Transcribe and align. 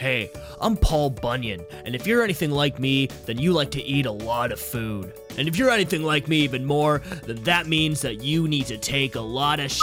Hey, 0.00 0.30
I'm 0.62 0.78
Paul 0.78 1.10
Bunyan, 1.10 1.60
and 1.84 1.94
if 1.94 2.06
you're 2.06 2.22
anything 2.24 2.50
like 2.50 2.78
me, 2.78 3.08
then 3.26 3.36
you 3.36 3.52
like 3.52 3.70
to 3.72 3.82
eat 3.82 4.06
a 4.06 4.10
lot 4.10 4.50
of 4.50 4.58
food. 4.58 5.12
And 5.36 5.46
if 5.46 5.58
you're 5.58 5.68
anything 5.68 6.02
like 6.02 6.26
me 6.26 6.38
even 6.38 6.64
more, 6.64 7.02
then 7.26 7.36
that 7.42 7.66
means 7.66 8.00
that 8.00 8.22
you 8.22 8.48
need 8.48 8.64
to 8.68 8.78
take 8.78 9.14
a 9.14 9.20
lot 9.20 9.60
of 9.60 9.70
sh. 9.70 9.78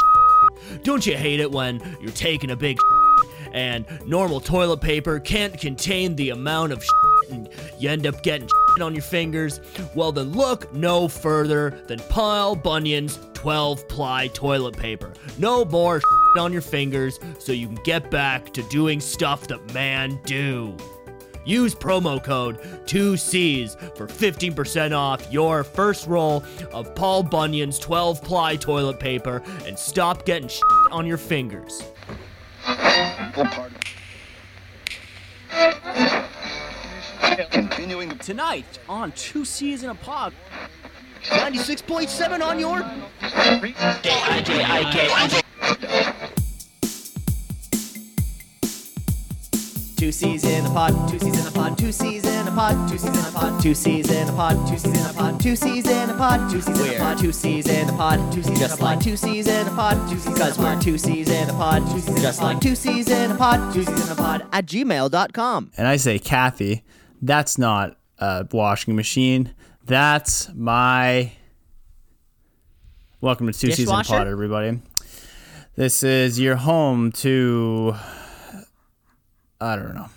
Don't 0.82 1.06
you 1.06 1.16
hate 1.16 1.40
it 1.40 1.52
when 1.52 1.80
you're 2.02 2.10
taking 2.14 2.50
a 2.50 2.56
big 2.56 2.80
sh- 2.80 3.26
and 3.54 3.86
normal 4.08 4.40
toilet 4.40 4.82
paper 4.82 5.20
can't 5.20 5.56
contain 5.60 6.16
the 6.16 6.32
amount 6.32 6.72
of 6.72 6.84
and 7.30 7.48
you 7.78 7.88
end 7.88 8.08
up 8.08 8.24
getting 8.24 8.48
sh- 8.48 8.82
on 8.82 8.96
your 8.96 9.04
fingers? 9.04 9.62
Well, 9.94 10.12
then 10.12 10.32
look 10.32 10.74
no 10.74 11.08
further 11.08 11.80
than 11.86 12.00
Paul 12.10 12.56
Bunyan's 12.56 13.20
12 13.36 13.88
ply 13.88 14.30
toilet 14.30 14.76
paper. 14.76 15.14
No 15.38 15.64
more 15.64 16.02
on 16.38 16.54
your 16.54 16.62
fingers 16.62 17.20
so 17.40 17.52
you 17.52 17.68
can 17.68 17.80
get 17.84 18.10
back 18.12 18.54
to 18.54 18.64
doing 18.64 19.00
stuff 19.00 19.48
that 19.48 19.74
man 19.74 20.20
do. 20.26 20.76
Use 21.48 21.74
promo 21.74 22.22
code 22.22 22.60
2Cs 22.88 23.96
for 23.96 24.06
15% 24.08 24.92
off 24.96 25.32
your 25.32 25.64
first 25.64 26.06
roll 26.06 26.44
of 26.74 26.94
Paul 26.94 27.24
Bunyan's 27.24 27.80
12 27.80 28.22
ply 28.22 28.58
toilet 28.58 29.00
paper 29.00 29.42
and 29.66 29.80
stop 29.80 30.26
getting 30.26 30.50
shit 30.50 30.64
on 30.92 31.06
your 31.06 31.18
fingers. 31.18 31.84
Continuing 37.52 38.18
Tonight 38.18 38.80
on 38.90 39.14
Two 39.14 39.46
C's 39.46 39.84
in 39.84 39.90
a 39.90 39.96
Pod. 39.96 40.34
96.7 41.24 42.42
on 42.42 42.60
your. 42.60 42.84
Two 49.98 50.12
C's 50.12 50.46
in 50.46 50.64
a 50.64 50.70
pod, 50.70 51.10
two 51.10 51.18
C's 51.18 51.40
in 51.40 51.48
a 51.48 51.52
pod, 51.52 51.76
two 51.78 51.92
C's 51.92 52.24
in 52.24 52.48
a 52.48 52.52
pod, 52.52 52.88
two 52.88 52.98
C's 53.00 53.16
in 53.16 53.26
a 53.26 53.32
pod, 53.32 53.62
two 53.64 53.74
C's 53.74 54.10
in 54.12 54.30
a 54.30 54.32
pod, 54.32 54.68
two 54.68 54.76
C's 54.76 54.96
in 54.96 55.10
a 55.10 55.14
pod, 55.14 55.42
two 55.42 55.56
C's 55.56 55.88
in 55.88 56.10
a 56.10 56.14
pod, 56.14 56.40
two 56.40 56.54
C's 56.54 56.68
in 56.68 56.90
a 56.90 56.98
pod, 56.98 57.18
two 57.20 57.32
C's 57.32 57.68
in 57.68 57.90
a 57.90 57.94
pod, 57.94 58.30
two 58.30 58.44
C's 58.44 58.72
a 58.74 58.78
pod, 58.78 59.02
two 59.02 59.18
C's 59.18 59.48
in 59.48 59.68
a 59.68 59.72
pod, 59.72 60.10
two 60.10 60.20
C's 60.20 60.34
because 60.34 60.60
we're 60.60 60.80
two 60.80 60.98
C's 61.00 61.30
in 61.30 61.50
a 61.50 61.54
pod, 61.54 61.82
two 61.90 62.00
C's 62.00 62.22
just 62.22 62.42
like 62.44 62.60
two 62.62 62.76
C's 62.76 63.10
in 63.10 63.32
a 63.32 63.36
pod, 63.36 63.74
two 63.74 63.84
C's 63.84 64.06
in 64.06 64.12
a 64.12 64.16
pod 64.16 64.46
at 64.54 64.68
gmail.com. 64.68 65.72
and 65.78 65.88
I 65.88 65.98
say, 65.98 66.20
Kathy, 66.20 66.84
that's 67.24 67.58
not 67.58 67.98
a 68.20 68.46
washing 68.52 68.96
machine. 68.96 69.54
That's 69.84 70.54
my. 70.54 71.32
Welcome 73.20 73.48
to 73.48 73.54
Two 73.54 73.72
Season 73.72 73.86
Dishwasher? 73.86 74.10
Pod, 74.10 74.28
everybody. 74.28 74.80
This 75.76 76.04
is 76.04 76.40
your 76.40 76.56
home 76.56 77.12
to. 77.14 77.96
I 79.60 79.76
don't 79.76 79.96
know. 79.96 80.10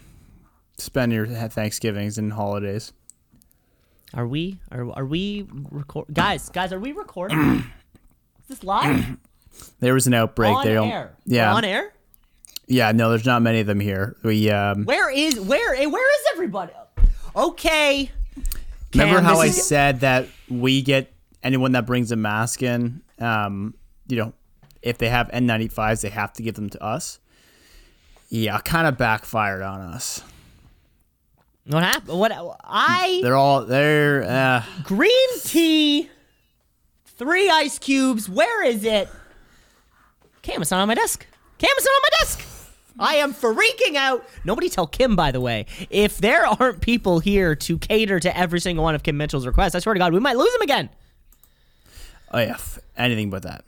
Spend 0.79 1.13
your 1.13 1.27
Thanksgivings 1.27 2.19
and 2.19 2.33
holidays. 2.33 2.93
Are 4.15 4.27
we 4.27 4.59
are 4.73 4.91
are 4.93 5.05
we 5.07 5.47
record 5.71 6.07
guys 6.13 6.49
guys 6.51 6.73
are 6.73 6.81
we 6.81 6.93
recording? 6.93 7.39
Is 8.43 8.49
this 8.49 8.65
live? 8.65 9.17
There 9.81 9.93
was 9.93 10.07
an 10.07 10.15
outbreak. 10.15 10.55
on 10.57 10.65
they 10.65 10.73
don't. 10.73 10.89
air. 10.89 11.13
Yeah. 11.27 11.51
We're 11.51 11.57
on 11.59 11.65
air? 11.65 11.93
Yeah. 12.67 12.93
No, 12.93 13.11
there's 13.11 13.27
not 13.27 13.43
many 13.43 13.61
of 13.61 13.67
them 13.67 13.81
here. 13.81 14.17
We 14.23 14.49
um. 14.51 14.85
Where 14.85 15.11
is 15.11 15.39
where 15.39 15.75
eh, 15.75 15.85
where 15.87 16.15
is 16.21 16.27
everybody? 16.33 16.73
Okay. 17.37 18.11
Remember 18.95 19.17
Cam, 19.17 19.25
how 19.25 19.41
I 19.41 19.47
is- 19.47 19.67
said 19.67 20.01
that 20.01 20.29
we 20.49 20.81
get 20.83 21.13
anyone 21.43 21.73
that 21.73 21.85
brings 21.85 22.11
a 22.11 22.17
mask 22.17 22.63
in, 22.63 23.03
um, 23.19 23.75
you 24.09 24.17
know, 24.17 24.33
if 24.83 24.99
they 24.99 25.09
have 25.11 25.29
N95s, 25.29 26.01
they 26.03 26.09
have 26.11 26.33
to 26.35 26.43
give 26.43 26.55
them 26.55 26.71
to 26.71 26.83
us. 26.83 27.19
Yeah, 28.31 28.59
kind 28.61 28.87
of 28.87 28.97
backfired 28.97 29.61
on 29.61 29.81
us. 29.81 30.23
What 31.67 31.83
happened? 31.83 32.19
What 32.19 32.33
I 32.65 33.21
They're 33.23 33.37
all 33.37 33.65
they're 33.65 34.23
uh, 34.23 34.65
green 34.85 35.39
tea, 35.43 36.09
three 37.05 37.51
ice 37.51 37.79
cubes. 37.79 38.29
Where 38.29 38.65
is 38.65 38.85
it? 38.85 39.09
Cam, 40.43 40.63
it's 40.63 40.71
not 40.71 40.81
on 40.81 40.89
my 40.89 40.95
desk. 40.95 41.27
Cam, 41.59 41.71
it's 41.77 41.85
not 41.85 41.93
on 41.93 42.01
my 42.03 42.09
desk. 42.21 42.47
I 42.99 43.15
am 43.17 43.35
freaking 43.35 43.97
out. 43.97 44.25
Nobody 44.45 44.69
tell 44.69 44.87
Kim, 44.87 45.17
by 45.17 45.33
the 45.33 45.41
way. 45.41 45.67
If 45.91 46.19
there 46.19 46.47
aren't 46.47 46.81
people 46.81 47.19
here 47.21 47.55
to 47.57 47.79
cater 47.79 48.21
to 48.21 48.37
every 48.37 48.61
single 48.61 48.85
one 48.85 48.95
of 48.95 49.03
Kim 49.03 49.17
Mitchell's 49.17 49.47
requests, 49.47 49.75
I 49.75 49.81
swear 49.81 49.95
to 49.95 49.99
God, 49.99 50.13
we 50.13 50.21
might 50.21 50.37
lose 50.37 50.55
him 50.55 50.63
again. 50.63 50.89
oh 52.33 52.39
yeah, 52.39 52.59
anything 52.97 53.31
but 53.31 53.43
that. 53.43 53.65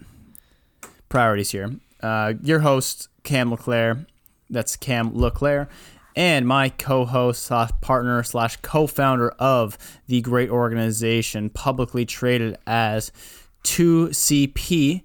Priorities 1.09 1.51
here. 1.51 1.71
Uh, 2.03 2.35
your 2.43 2.61
host 2.61 3.09
Cam 3.23 3.51
Leclaire, 3.51 4.07
that's 4.53 4.77
Cam 4.77 5.13
Leclaire, 5.15 5.69
and 6.15 6.47
my 6.47 6.69
co-host 6.69 7.43
slash 7.43 7.71
partner 7.81 8.23
slash 8.23 8.57
co-founder 8.63 9.31
of 9.39 9.77
the 10.07 10.21
great 10.21 10.51
organization, 10.51 11.51
publicly 11.51 12.05
traded 12.05 12.57
as 12.67 13.11
2CP. 13.65 15.03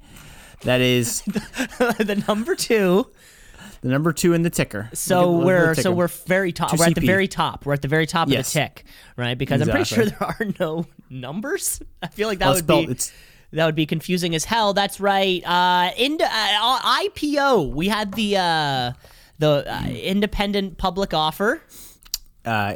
That 0.61 0.81
is 0.81 1.21
the 1.21 2.23
number 2.27 2.55
two. 2.55 3.09
The 3.81 3.89
number 3.89 4.11
two 4.11 4.33
in 4.33 4.41
the 4.41 4.49
ticker. 4.49 4.89
So 4.93 5.19
Look 5.19 5.27
at- 5.29 5.37
look 5.37 5.45
we're 5.45 5.75
the 5.75 5.81
so 5.83 5.91
we're 5.91 6.07
very 6.07 6.51
top. 6.51 6.77
We're 6.77 6.85
at 6.87 6.95
the 6.95 7.01
very 7.01 7.27
top. 7.27 7.65
We're 7.65 7.73
at 7.73 7.83
the 7.83 7.87
very 7.87 8.07
top 8.07 8.27
Yes. 8.27 8.47
of 8.49 8.53
the 8.53 8.59
tick, 8.61 8.83
right? 9.15 9.37
Because 9.37 9.61
I'm 9.61 9.69
pretty 9.69 9.85
sure 9.85 10.05
there 10.05 10.23
are 10.23 10.37
no 10.59 10.87
numbers. 11.11 11.79
I 12.01 12.07
feel 12.07 12.27
like 12.27 12.39
that 12.39 12.45
Well, 12.47 12.55
would 12.55 12.63
spelled- 12.63 12.85
be 12.87 12.91
it's- 12.91 13.11
that 13.53 13.65
would 13.65 13.75
be 13.75 13.85
confusing 13.85 14.35
as 14.35 14.43
hell. 14.43 14.73
That's 14.73 14.99
right. 14.99 15.41
Uh, 15.45 15.91
ind- 15.95 16.21
uh, 16.21 16.79
IPO. 16.81 17.71
We 17.73 17.87
had 17.87 18.11
the 18.13 18.35
uh, 18.35 18.91
the 19.39 19.65
uh, 19.71 19.87
independent 19.87 20.77
public 20.77 21.13
offer. 21.13 21.61
uh, 22.45 22.75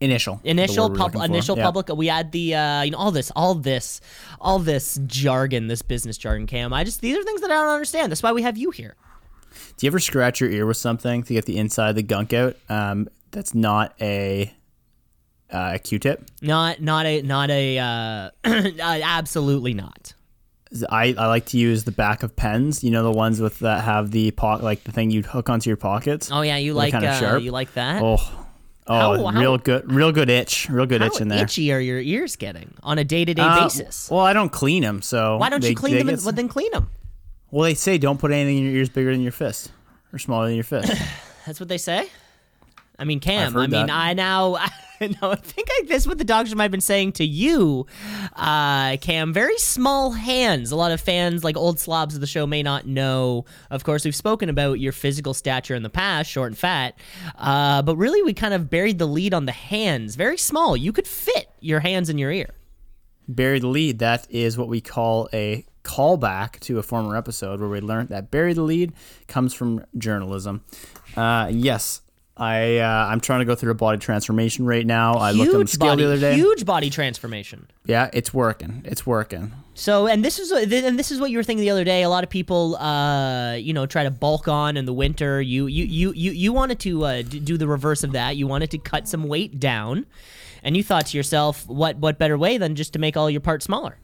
initial. 0.00 0.40
Initial 0.42 0.90
pub- 0.90 1.14
initial 1.14 1.56
Yeah. 1.56 1.62
public. 1.64 1.88
We 1.88 2.08
had 2.08 2.32
the 2.32 2.54
uh, 2.54 2.82
you 2.82 2.90
know 2.90 2.98
all 2.98 3.10
this, 3.12 3.30
all 3.36 3.54
this, 3.54 4.00
all 4.40 4.58
this 4.58 4.98
jargon, 5.06 5.68
this 5.68 5.82
business 5.82 6.18
jargon. 6.18 6.46
Cam, 6.46 6.72
I 6.72 6.82
just 6.84 7.00
these 7.00 7.16
are 7.16 7.22
things 7.22 7.40
that 7.40 7.50
I 7.50 7.54
don't 7.54 7.72
understand. 7.72 8.10
That's 8.10 8.22
why 8.22 8.32
we 8.32 8.42
have 8.42 8.56
you 8.56 8.70
here. 8.70 8.96
Do 9.76 9.86
you 9.86 9.90
ever 9.90 10.00
scratch 10.00 10.40
your 10.40 10.50
ear 10.50 10.66
with 10.66 10.76
something 10.76 11.22
to 11.24 11.34
get 11.34 11.44
the 11.46 11.56
inside 11.58 11.90
of 11.90 11.96
the 11.96 12.02
gunk 12.02 12.32
out? 12.32 12.56
Um, 12.68 13.08
that's 13.30 13.54
not 13.54 13.94
a 14.00 14.52
uh, 15.52 15.72
a 15.74 15.78
Q-tip. 15.78 16.24
Not 16.40 16.80
not 16.80 17.06
a 17.06 17.22
not 17.22 17.50
a 17.50 17.78
uh, 17.78 18.30
uh, 18.44 18.70
absolutely 18.80 19.74
not. 19.74 20.14
I, 20.88 21.14
I 21.18 21.26
like 21.26 21.46
to 21.46 21.58
use 21.58 21.84
the 21.84 21.92
back 21.92 22.22
of 22.22 22.34
pens. 22.36 22.82
You 22.82 22.90
know 22.90 23.02
the 23.02 23.10
ones 23.12 23.40
with 23.40 23.58
that 23.60 23.84
have 23.84 24.10
the 24.10 24.30
po- 24.32 24.56
like 24.62 24.84
the 24.84 24.92
thing 24.92 25.10
you'd 25.10 25.26
hook 25.26 25.48
onto 25.50 25.68
your 25.70 25.76
pockets. 25.76 26.30
Oh 26.32 26.42
yeah, 26.42 26.56
you 26.56 26.72
They're 26.72 26.78
like 26.78 26.92
kinda 26.92 27.08
uh, 27.10 27.18
sharp. 27.20 27.42
you 27.42 27.50
like 27.50 27.74
that. 27.74 28.02
Oh, 28.02 28.16
oh, 28.86 29.16
How- 29.16 29.26
how- 29.32 29.40
real 29.40 29.58
good, 29.58 29.90
real 29.92 30.12
good 30.12 30.30
itch, 30.30 30.68
real 30.70 30.86
good 30.86 31.02
itch 31.02 31.20
in 31.20 31.28
there. 31.28 31.44
itchy 31.44 31.72
are 31.72 31.80
your 31.80 32.00
ears 32.00 32.36
getting 32.36 32.72
on 32.82 32.98
a 32.98 33.04
day 33.04 33.24
to 33.24 33.34
day 33.34 33.58
basis? 33.60 34.10
Well, 34.10 34.20
I 34.20 34.32
don't 34.32 34.50
clean 34.52 34.82
them, 34.82 35.02
so 35.02 35.36
Why 35.36 35.48
don't 35.50 35.60
they- 35.62 35.70
you 35.70 35.76
clean 35.76 35.98
them? 35.98 36.08
And, 36.08 36.22
well, 36.24 36.32
then 36.32 36.48
clean 36.48 36.70
them. 36.72 36.90
well, 37.50 37.64
they 37.64 37.74
say 37.74 37.98
don't 37.98 38.18
put 38.18 38.30
anything 38.32 38.58
in 38.58 38.64
your 38.64 38.74
ears 38.74 38.88
bigger 38.88 39.12
than 39.12 39.20
your 39.22 39.32
fist 39.32 39.70
or 40.12 40.18
smaller 40.18 40.46
than 40.46 40.54
your 40.54 40.64
fist. 40.64 40.90
That's 41.46 41.58
what 41.60 41.68
they 41.68 41.78
say. 41.78 42.08
I 42.98 43.04
mean, 43.04 43.20
Cam. 43.20 43.56
I 43.56 43.66
mean, 43.66 43.70
that. 43.70 43.90
I 43.90 44.14
now. 44.14 44.58
no, 45.00 45.32
I 45.32 45.36
think 45.36 45.68
I, 45.70 45.82
this 45.88 46.02
is 46.02 46.08
what 46.08 46.18
the 46.18 46.24
doctors 46.24 46.54
might 46.54 46.64
have 46.64 46.70
been 46.70 46.80
saying 46.80 47.12
to 47.12 47.24
you, 47.24 47.86
uh, 48.36 48.96
Cam. 48.98 49.32
Very 49.32 49.58
small 49.58 50.12
hands. 50.12 50.70
A 50.70 50.76
lot 50.76 50.92
of 50.92 51.00
fans, 51.00 51.42
like 51.42 51.56
old 51.56 51.80
slobs 51.80 52.14
of 52.14 52.20
the 52.20 52.26
show, 52.26 52.46
may 52.46 52.62
not 52.62 52.86
know. 52.86 53.44
Of 53.70 53.84
course, 53.84 54.04
we've 54.04 54.14
spoken 54.14 54.48
about 54.48 54.78
your 54.78 54.92
physical 54.92 55.34
stature 55.34 55.74
in 55.74 55.82
the 55.82 55.90
past, 55.90 56.30
short 56.30 56.48
and 56.48 56.58
fat. 56.58 56.96
Uh, 57.36 57.82
but 57.82 57.96
really, 57.96 58.22
we 58.22 58.32
kind 58.32 58.54
of 58.54 58.70
buried 58.70 58.98
the 58.98 59.06
lead 59.06 59.34
on 59.34 59.46
the 59.46 59.52
hands. 59.52 60.14
Very 60.14 60.38
small. 60.38 60.76
You 60.76 60.92
could 60.92 61.08
fit 61.08 61.48
your 61.60 61.80
hands 61.80 62.08
in 62.08 62.18
your 62.18 62.30
ear. 62.30 62.50
Bury 63.26 63.58
the 63.58 63.68
lead. 63.68 63.98
That 63.98 64.26
is 64.30 64.56
what 64.56 64.68
we 64.68 64.80
call 64.80 65.28
a 65.32 65.64
callback 65.84 66.60
to 66.60 66.78
a 66.78 66.82
former 66.82 67.16
episode 67.16 67.58
where 67.58 67.68
we 67.68 67.80
learned 67.80 68.10
that 68.10 68.30
bury 68.30 68.52
the 68.52 68.62
lead 68.62 68.92
comes 69.26 69.52
from 69.52 69.84
journalism. 69.98 70.62
Uh, 71.16 71.48
yes, 71.50 72.02
I 72.42 72.78
uh, 72.78 73.06
I'm 73.08 73.20
trying 73.20 73.38
to 73.38 73.44
go 73.44 73.54
through 73.54 73.70
a 73.70 73.74
body 73.76 73.98
transformation 73.98 74.66
right 74.66 74.84
now. 74.84 75.14
I 75.14 75.30
looked 75.30 75.50
on 75.50 75.52
the 75.52 75.58
huge 75.60 75.68
scale 75.70 75.88
body, 75.90 76.02
the 76.02 76.08
other 76.08 76.20
day. 76.20 76.34
huge 76.34 76.66
body 76.66 76.90
transformation. 76.90 77.68
Yeah, 77.86 78.10
it's 78.12 78.34
working. 78.34 78.82
It's 78.84 79.06
working. 79.06 79.52
So, 79.74 80.08
and 80.08 80.24
this 80.24 80.40
is 80.40 80.50
and 80.50 80.98
this 80.98 81.12
is 81.12 81.20
what 81.20 81.30
you 81.30 81.36
were 81.36 81.44
thinking 81.44 81.62
the 81.62 81.70
other 81.70 81.84
day. 81.84 82.02
A 82.02 82.08
lot 82.08 82.24
of 82.24 82.30
people, 82.30 82.74
uh, 82.76 83.54
you 83.54 83.72
know, 83.72 83.86
try 83.86 84.02
to 84.02 84.10
bulk 84.10 84.48
on 84.48 84.76
in 84.76 84.86
the 84.86 84.92
winter. 84.92 85.40
You 85.40 85.68
you 85.68 85.84
you 85.84 86.12
you 86.14 86.32
you 86.32 86.52
wanted 86.52 86.80
to 86.80 87.04
uh, 87.04 87.22
do 87.22 87.56
the 87.56 87.68
reverse 87.68 88.02
of 88.02 88.10
that. 88.12 88.36
You 88.36 88.48
wanted 88.48 88.72
to 88.72 88.78
cut 88.78 89.06
some 89.06 89.28
weight 89.28 89.60
down, 89.60 90.04
and 90.64 90.76
you 90.76 90.82
thought 90.82 91.06
to 91.06 91.16
yourself, 91.16 91.68
what 91.68 91.98
what 91.98 92.18
better 92.18 92.36
way 92.36 92.58
than 92.58 92.74
just 92.74 92.92
to 92.94 92.98
make 92.98 93.16
all 93.16 93.30
your 93.30 93.40
parts 93.40 93.66
smaller? 93.66 93.98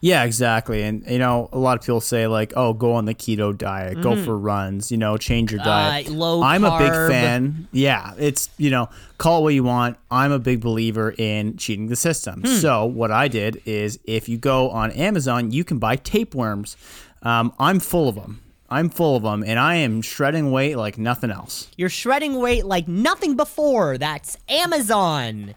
Yeah, 0.00 0.24
exactly. 0.24 0.82
And 0.82 1.06
you 1.06 1.18
know, 1.18 1.48
a 1.52 1.58
lot 1.58 1.78
of 1.78 1.82
people 1.84 2.00
say 2.00 2.26
like, 2.26 2.52
"Oh, 2.56 2.72
go 2.72 2.94
on 2.94 3.04
the 3.04 3.14
keto 3.14 3.56
diet, 3.56 4.00
go 4.00 4.16
for 4.22 4.36
runs, 4.36 4.90
you 4.90 4.96
know, 4.96 5.16
change 5.16 5.52
your 5.52 5.62
diet." 5.62 6.06
Mm-hmm. 6.06 6.14
Uh, 6.14 6.18
low 6.18 6.42
I'm 6.42 6.64
a 6.64 6.78
big 6.78 6.92
fan. 6.92 7.68
Yeah, 7.72 8.14
it's 8.18 8.50
you 8.58 8.70
know, 8.70 8.88
call 9.18 9.40
it 9.40 9.42
what 9.42 9.54
you 9.54 9.64
want. 9.64 9.96
I'm 10.10 10.32
a 10.32 10.38
big 10.38 10.60
believer 10.60 11.14
in 11.16 11.56
cheating 11.56 11.88
the 11.88 11.96
system. 11.96 12.42
Hmm. 12.42 12.56
So 12.56 12.84
what 12.84 13.10
I 13.10 13.28
did 13.28 13.62
is, 13.64 13.98
if 14.04 14.28
you 14.28 14.38
go 14.38 14.70
on 14.70 14.90
Amazon, 14.92 15.50
you 15.50 15.64
can 15.64 15.78
buy 15.78 15.96
tapeworms. 15.96 16.76
Um, 17.22 17.52
I'm 17.58 17.80
full 17.80 18.08
of 18.08 18.14
them. 18.14 18.40
I'm 18.70 18.90
full 18.90 19.16
of 19.16 19.22
them, 19.22 19.42
and 19.46 19.58
I 19.58 19.76
am 19.76 20.02
shredding 20.02 20.50
weight 20.50 20.76
like 20.76 20.98
nothing 20.98 21.30
else. 21.30 21.70
You're 21.78 21.88
shredding 21.88 22.34
weight 22.38 22.66
like 22.66 22.86
nothing 22.86 23.34
before. 23.34 23.96
That's 23.96 24.36
Amazon. 24.46 25.54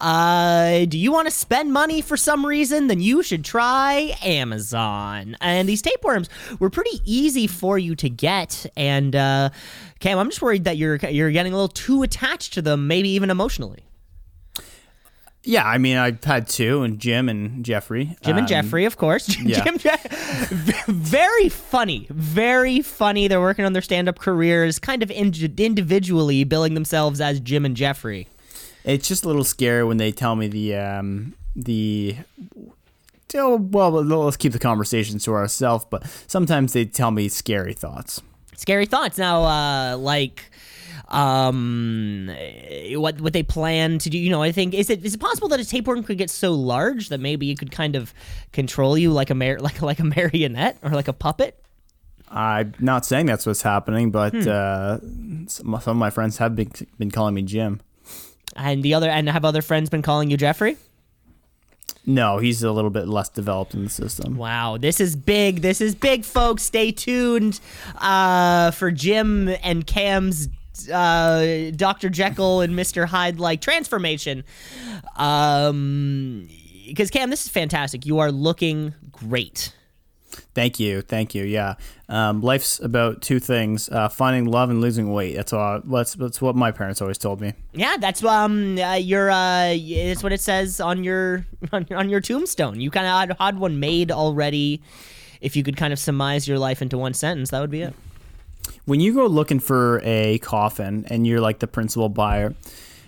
Uh, 0.00 0.84
do 0.86 0.98
you 0.98 1.12
want 1.12 1.28
to 1.28 1.30
spend 1.30 1.72
money 1.72 2.00
for 2.00 2.16
some 2.16 2.44
reason? 2.44 2.88
Then 2.88 3.00
you 3.00 3.22
should 3.22 3.44
try 3.44 4.16
Amazon. 4.24 5.36
And 5.40 5.68
these 5.68 5.82
tapeworms 5.82 6.28
were 6.58 6.70
pretty 6.70 7.00
easy 7.04 7.46
for 7.46 7.78
you 7.78 7.94
to 7.94 8.10
get. 8.10 8.66
And 8.76 9.14
uh, 9.14 9.50
Cam, 10.00 10.18
I'm 10.18 10.28
just 10.28 10.42
worried 10.42 10.64
that 10.64 10.76
you're 10.76 10.96
you're 10.96 11.30
getting 11.30 11.52
a 11.52 11.56
little 11.56 11.68
too 11.68 12.02
attached 12.02 12.54
to 12.54 12.62
them, 12.62 12.88
maybe 12.88 13.08
even 13.10 13.30
emotionally. 13.30 13.84
Yeah, 15.44 15.64
I 15.66 15.78
mean, 15.78 15.96
I've 15.96 16.22
had 16.24 16.48
two, 16.48 16.82
and 16.82 16.98
Jim 16.98 17.28
and 17.28 17.64
Jeffrey. 17.64 18.16
Jim 18.22 18.36
and 18.36 18.40
Um, 18.44 18.46
Jeffrey, 18.46 18.84
of 18.84 18.96
course. 18.96 19.34
yeah. 19.42 19.62
Jim, 19.64 19.78
very 20.88 21.48
funny, 21.48 22.06
very 22.10 22.82
funny. 22.82 23.28
They're 23.28 23.40
working 23.40 23.64
on 23.64 23.72
their 23.72 23.82
stand-up 23.82 24.18
careers, 24.18 24.78
kind 24.78 25.02
of 25.02 25.10
in- 25.10 25.32
individually 25.56 26.44
billing 26.44 26.74
themselves 26.74 27.20
as 27.20 27.40
Jim 27.40 27.64
and 27.64 27.76
Jeffrey. 27.76 28.26
It's 28.84 29.06
just 29.08 29.24
a 29.24 29.26
little 29.26 29.44
scary 29.44 29.84
when 29.84 29.96
they 29.96 30.12
tell 30.12 30.34
me 30.36 30.48
the 30.48 30.74
um 30.76 31.34
the. 31.54 32.16
Oh, 33.34 33.56
well, 33.56 33.90
let's 33.90 34.38
keep 34.38 34.52
the 34.52 34.58
conversation 34.58 35.18
to 35.18 35.32
ourselves. 35.32 35.84
But 35.90 36.06
sometimes 36.26 36.72
they 36.72 36.86
tell 36.86 37.10
me 37.10 37.28
scary 37.28 37.74
thoughts. 37.74 38.22
Scary 38.56 38.86
thoughts. 38.86 39.18
Now, 39.18 39.44
uh, 39.44 39.96
like, 39.98 40.50
um, 41.08 42.30
what 42.92 43.20
what 43.20 43.32
they 43.32 43.42
plan 43.42 43.98
to 44.00 44.10
do? 44.10 44.18
You 44.18 44.30
know, 44.30 44.42
I 44.42 44.52
think 44.52 44.74
is 44.74 44.90
it 44.90 45.04
is 45.04 45.14
it 45.14 45.20
possible 45.20 45.48
that 45.48 45.60
a 45.60 45.64
tapeworm 45.64 46.02
could 46.02 46.18
get 46.18 46.30
so 46.30 46.52
large 46.52 47.08
that 47.08 47.18
maybe 47.20 47.50
it 47.50 47.58
could 47.58 47.70
kind 47.70 47.96
of 47.96 48.12
control 48.52 48.96
you 48.98 49.10
like 49.12 49.30
a 49.30 49.34
mar- 49.34 49.58
like 49.60 49.82
like 49.82 49.98
a 50.00 50.04
marionette 50.04 50.78
or 50.82 50.90
like 50.90 51.08
a 51.08 51.12
puppet? 51.12 51.62
I'm 52.30 52.74
not 52.78 53.06
saying 53.06 53.24
that's 53.26 53.46
what's 53.46 53.62
happening, 53.62 54.10
but 54.10 54.34
Hmm. 54.34 54.48
uh, 54.48 54.98
some, 55.48 55.80
some 55.80 55.90
of 55.92 55.96
my 55.96 56.10
friends 56.10 56.36
have 56.38 56.54
been 56.54 56.70
been 56.98 57.10
calling 57.10 57.34
me 57.34 57.42
Jim. 57.42 57.80
And 58.56 58.82
the 58.82 58.94
other 58.94 59.08
and 59.08 59.28
have 59.28 59.44
other 59.44 59.62
friends 59.62 59.88
been 59.88 60.02
calling 60.02 60.30
you 60.30 60.36
Jeffrey? 60.36 60.76
No, 62.04 62.38
he's 62.38 62.62
a 62.62 62.72
little 62.72 62.90
bit 62.90 63.06
less 63.06 63.28
developed 63.28 63.74
in 63.74 63.84
the 63.84 63.90
system. 63.90 64.36
Wow, 64.36 64.78
this 64.78 64.98
is 64.98 65.14
big. 65.14 65.60
This 65.60 65.80
is 65.82 65.94
big, 65.94 66.24
folks. 66.24 66.62
Stay 66.62 66.90
tuned 66.90 67.60
uh, 68.00 68.70
for 68.70 68.90
Jim 68.90 69.48
and 69.62 69.86
Cam's 69.86 70.48
uh, 70.88 71.70
Dr. 71.74 72.08
Jekyll 72.10 72.60
and 72.60 72.74
Mr. 72.74 73.06
Hyde 73.06 73.40
like 73.40 73.60
transformation. 73.60 74.44
Um, 75.16 76.48
because 76.86 77.10
Cam, 77.10 77.30
this 77.30 77.44
is 77.44 77.48
fantastic. 77.48 78.06
You 78.06 78.18
are 78.18 78.32
looking 78.32 78.94
great. 79.12 79.72
Thank 80.54 80.80
you, 80.80 81.02
thank 81.02 81.34
you. 81.34 81.44
Yeah, 81.44 81.74
um, 82.08 82.40
life's 82.40 82.80
about 82.80 83.22
two 83.22 83.38
things: 83.38 83.88
uh, 83.88 84.08
finding 84.08 84.46
love 84.46 84.70
and 84.70 84.80
losing 84.80 85.12
weight. 85.12 85.36
That's 85.36 85.52
all. 85.52 85.80
That's, 85.84 86.14
that's 86.14 86.42
what 86.42 86.56
my 86.56 86.70
parents 86.70 87.00
always 87.00 87.18
told 87.18 87.40
me. 87.40 87.54
Yeah, 87.72 87.96
that's 87.98 88.24
um 88.24 88.78
uh, 88.78 88.94
your 88.94 89.30
uh 89.30 89.74
it's 89.74 90.22
what 90.22 90.32
it 90.32 90.40
says 90.40 90.80
on 90.80 91.04
your 91.04 91.46
on, 91.72 91.86
on 91.92 92.08
your 92.08 92.20
tombstone. 92.20 92.80
You 92.80 92.90
kind 92.90 93.06
of 93.06 93.12
had, 93.12 93.36
had 93.38 93.58
one 93.58 93.78
made 93.80 94.10
already. 94.10 94.82
If 95.40 95.54
you 95.54 95.62
could 95.62 95.76
kind 95.76 95.92
of 95.92 96.00
surmise 96.00 96.48
your 96.48 96.58
life 96.58 96.82
into 96.82 96.98
one 96.98 97.14
sentence, 97.14 97.50
that 97.50 97.60
would 97.60 97.70
be 97.70 97.82
it. 97.82 97.94
When 98.84 99.00
you 99.00 99.14
go 99.14 99.26
looking 99.26 99.60
for 99.60 100.00
a 100.04 100.38
coffin 100.38 101.06
and 101.08 101.26
you're 101.26 101.40
like 101.40 101.58
the 101.58 101.66
principal 101.66 102.08
buyer, 102.08 102.54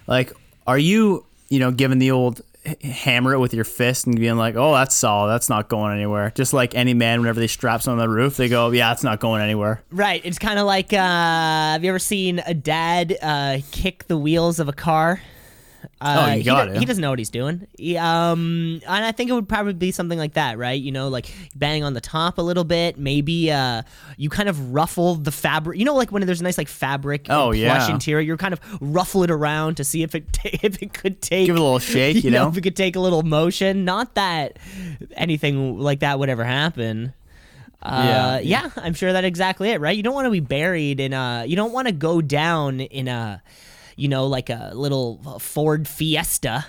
like, 0.06 0.32
are 0.66 0.78
you, 0.78 1.24
you 1.48 1.58
know, 1.58 1.70
giving 1.70 1.98
the 1.98 2.10
old 2.10 2.42
hammer 2.82 3.32
it 3.32 3.38
with 3.38 3.54
your 3.54 3.64
fist 3.64 4.06
and 4.06 4.18
being 4.18 4.36
like, 4.36 4.54
"Oh, 4.56 4.74
that's 4.74 4.94
solid. 4.94 5.30
That's 5.30 5.48
not 5.48 5.68
going 5.68 5.94
anywhere." 5.94 6.32
Just 6.34 6.52
like 6.52 6.74
any 6.74 6.94
man, 6.94 7.20
whenever 7.20 7.40
they 7.40 7.46
strap 7.46 7.82
something 7.82 8.00
on 8.00 8.08
the 8.08 8.14
roof, 8.14 8.36
they 8.36 8.48
go, 8.48 8.70
"Yeah, 8.70 8.92
it's 8.92 9.02
not 9.02 9.20
going 9.20 9.42
anywhere." 9.42 9.82
Right. 9.90 10.20
It's 10.24 10.38
kind 10.38 10.58
of 10.58 10.66
like 10.66 10.92
uh, 10.92 10.96
have 10.98 11.84
you 11.84 11.90
ever 11.90 11.98
seen 11.98 12.40
a 12.46 12.54
dad 12.54 13.16
uh, 13.22 13.58
kick 13.70 14.06
the 14.08 14.18
wheels 14.18 14.58
of 14.60 14.68
a 14.68 14.72
car? 14.72 15.22
Uh, 16.02 16.16
Oh, 16.28 16.30
you 16.32 16.38
he 16.38 16.42
got 16.44 16.64
do- 16.66 16.72
it. 16.72 16.78
He 16.78 16.84
doesn't 16.86 17.02
know 17.02 17.10
what 17.10 17.18
he's 17.18 17.28
doing. 17.30 17.66
He, 17.76 17.96
um, 17.98 18.80
and 18.86 19.04
I 19.04 19.12
think 19.12 19.28
it 19.28 19.34
would 19.34 19.48
probably 19.48 19.74
be 19.74 19.92
something 19.92 20.18
like 20.18 20.32
that, 20.34 20.56
right? 20.56 20.80
You 20.80 20.92
know, 20.92 21.08
like 21.08 21.30
bang 21.54 21.84
on 21.84 21.92
the 21.92 22.00
top 22.00 22.38
a 22.38 22.42
little 22.42 22.64
bit. 22.64 22.98
Maybe 22.98 23.50
uh, 23.52 23.82
you 24.16 24.30
kind 24.30 24.48
of 24.48 24.72
ruffle 24.72 25.16
the 25.16 25.30
fabric. 25.32 25.78
You 25.78 25.84
know, 25.84 25.94
like 25.94 26.10
when 26.10 26.24
there's 26.24 26.40
a 26.40 26.44
nice 26.44 26.56
like 26.56 26.68
fabric, 26.68 27.26
Oh, 27.28 27.48
plush 27.48 27.56
yeah. 27.58 27.90
interior. 27.90 28.20
You 28.22 28.36
kind 28.38 28.54
of 28.54 28.60
ruffle 28.80 29.22
it 29.24 29.30
around 29.30 29.76
to 29.76 29.84
see 29.84 30.02
if 30.02 30.14
it 30.14 30.24
if 30.44 30.82
it 30.82 30.94
could 30.94 31.20
take 31.20 31.46
Give 31.46 31.56
it 31.56 31.58
a 31.58 31.62
little 31.62 31.78
shake, 31.78 32.24
you 32.24 32.30
know? 32.30 32.48
if 32.48 32.56
it 32.56 32.62
could 32.62 32.76
take 32.76 32.96
a 32.96 33.00
little 33.00 33.22
motion. 33.22 33.84
Not 33.84 34.14
that 34.14 34.58
anything 35.12 35.78
like 35.78 36.00
that 36.00 36.18
would 36.18 36.28
ever 36.30 36.44
happen. 36.44 37.12
Uh, 37.82 38.02
Yeah. 38.04 38.38
yeah, 38.40 38.70
I'm 38.76 38.94
sure 38.94 39.12
that's 39.12 39.26
exactly 39.26 39.70
it, 39.70 39.80
right? 39.80 39.96
You 39.96 40.02
don't 40.02 40.14
want 40.14 40.26
to 40.26 40.30
be 40.30 40.40
buried 40.40 41.00
in 41.00 41.12
a, 41.14 41.44
you 41.46 41.56
don't 41.56 41.72
want 41.72 41.88
to 41.88 41.92
go 41.92 42.20
down 42.20 42.80
in 42.80 43.08
a, 43.08 43.42
you 44.00 44.08
know, 44.08 44.26
like 44.26 44.50
a 44.50 44.72
little 44.74 45.38
Ford 45.38 45.86
Fiesta. 45.86 46.66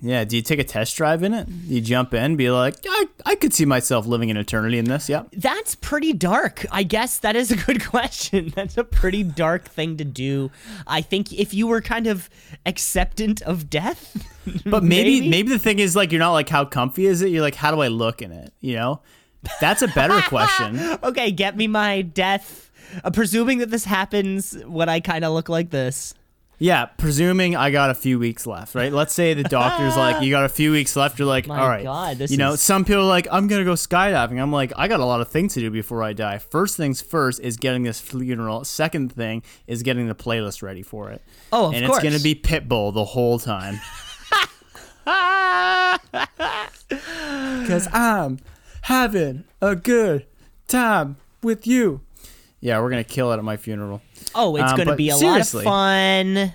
Yeah. 0.00 0.24
Do 0.24 0.34
you 0.34 0.42
take 0.42 0.58
a 0.58 0.64
test 0.64 0.96
drive 0.96 1.22
in 1.22 1.32
it? 1.32 1.46
Do 1.46 1.74
you 1.74 1.80
jump 1.80 2.12
in, 2.12 2.34
be 2.34 2.50
like, 2.50 2.74
I, 2.84 3.06
I 3.24 3.34
could 3.36 3.54
see 3.54 3.64
myself 3.64 4.04
living 4.04 4.32
an 4.32 4.36
eternity 4.36 4.78
in 4.78 4.86
this. 4.86 5.08
Yep. 5.08 5.28
That's 5.32 5.76
pretty 5.76 6.12
dark. 6.12 6.66
I 6.72 6.82
guess 6.82 7.18
that 7.18 7.36
is 7.36 7.52
a 7.52 7.56
good 7.56 7.84
question. 7.86 8.52
That's 8.56 8.76
a 8.76 8.82
pretty 8.82 9.22
dark 9.22 9.68
thing 9.68 9.96
to 9.98 10.04
do. 10.04 10.50
I 10.88 11.02
think 11.02 11.32
if 11.32 11.54
you 11.54 11.68
were 11.68 11.80
kind 11.80 12.08
of 12.08 12.28
acceptant 12.66 13.42
of 13.42 13.70
death, 13.70 14.28
But 14.66 14.82
maybe, 14.82 15.28
maybe 15.28 15.50
the 15.50 15.58
thing 15.58 15.78
is 15.78 15.94
like 15.94 16.10
you're 16.10 16.18
not 16.18 16.32
like 16.32 16.48
how 16.48 16.64
comfy 16.64 17.06
is 17.06 17.22
it? 17.22 17.28
You're 17.28 17.42
like 17.42 17.54
how 17.54 17.70
do 17.70 17.80
I 17.80 17.86
look 17.86 18.22
in 18.22 18.32
it? 18.32 18.52
You 18.60 18.74
know, 18.74 19.00
that's 19.60 19.82
a 19.82 19.88
better 19.88 20.20
question. 20.28 20.80
okay, 21.02 21.30
get 21.30 21.56
me 21.56 21.68
my 21.68 22.02
death. 22.02 22.70
Uh, 23.04 23.10
presuming 23.10 23.58
that 23.58 23.70
this 23.70 23.84
happens, 23.84 24.56
would 24.66 24.88
I 24.88 24.98
kind 25.00 25.24
of 25.24 25.32
look 25.32 25.48
like 25.48 25.70
this? 25.70 26.14
Yeah, 26.62 26.84
presuming 26.84 27.56
I 27.56 27.72
got 27.72 27.90
a 27.90 27.94
few 27.94 28.20
weeks 28.20 28.46
left, 28.46 28.76
right? 28.76 28.92
Let's 28.92 29.12
say 29.12 29.34
the 29.34 29.42
doctor's 29.42 29.96
like, 29.96 30.22
you 30.22 30.30
got 30.30 30.44
a 30.44 30.48
few 30.48 30.70
weeks 30.70 30.94
left. 30.94 31.18
You're 31.18 31.26
like, 31.26 31.48
My 31.48 31.58
all 31.58 31.68
right, 31.68 31.82
God, 31.82 32.18
this 32.18 32.30
you 32.30 32.36
know, 32.36 32.52
is- 32.52 32.60
some 32.60 32.84
people 32.84 33.02
are 33.02 33.08
like, 33.08 33.26
I'm 33.32 33.48
gonna 33.48 33.64
go 33.64 33.72
skydiving. 33.72 34.40
I'm 34.40 34.52
like, 34.52 34.72
I 34.76 34.86
got 34.86 35.00
a 35.00 35.04
lot 35.04 35.20
of 35.20 35.28
things 35.28 35.54
to 35.54 35.60
do 35.60 35.72
before 35.72 36.04
I 36.04 36.12
die. 36.12 36.38
First 36.38 36.76
things 36.76 37.02
first 37.02 37.40
is 37.40 37.56
getting 37.56 37.82
this 37.82 37.98
funeral. 37.98 38.64
Second 38.64 39.12
thing 39.12 39.42
is 39.66 39.82
getting 39.82 40.06
the 40.06 40.14
playlist 40.14 40.62
ready 40.62 40.82
for 40.82 41.10
it. 41.10 41.20
Oh, 41.52 41.70
of 41.70 41.74
and 41.74 41.84
course. 41.84 41.98
it's 41.98 42.04
gonna 42.04 42.22
be 42.22 42.36
Pitbull 42.36 42.94
the 42.94 43.06
whole 43.06 43.40
time. 43.40 43.80
Cause 47.66 47.88
I'm 47.92 48.38
having 48.82 49.42
a 49.60 49.74
good 49.74 50.26
time 50.68 51.16
with 51.42 51.66
you. 51.66 52.02
Yeah, 52.62 52.80
we're 52.80 52.88
gonna 52.90 53.04
kill 53.04 53.30
it 53.32 53.36
at 53.36 53.44
my 53.44 53.58
funeral. 53.58 54.00
Oh, 54.34 54.56
it's 54.56 54.70
Um, 54.70 54.76
going 54.76 54.88
to 54.88 54.94
be 54.96 55.10
a 55.10 55.14
seriously. 55.16 55.64
lot 55.64 56.24
of 56.34 56.34
fun. 56.36 56.54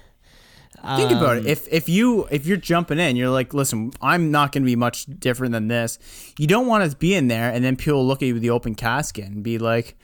Think 0.98 1.12
about 1.12 1.38
Um, 1.38 1.45
it. 1.45 1.45
If 1.48 1.68
if 1.71 1.90
you 1.90 2.28
if 2.31 2.45
you're 2.47 2.56
jumping 2.57 2.97
in, 2.97 3.16
you're 3.18 3.30
like, 3.30 3.54
listen, 3.54 3.92
I'm 4.02 4.31
not 4.31 4.52
going 4.54 4.64
to 4.64 4.66
be 4.66 4.76
much 4.78 5.06
different 5.19 5.52
than 5.52 5.68
this. 5.68 5.99
You 6.40 6.47
don't 6.47 6.66
want 6.66 6.90
to 6.90 6.97
be 6.97 7.14
in 7.14 7.28
there, 7.28 7.52
and 7.52 7.64
then 7.64 7.76
people 7.76 8.07
look 8.07 8.21
at 8.23 8.28
you 8.28 8.33
with 8.35 8.42
the 8.42 8.52
open 8.52 8.73
casket 8.73 9.26
and 9.26 9.44
be 9.44 9.57
like, 9.57 9.97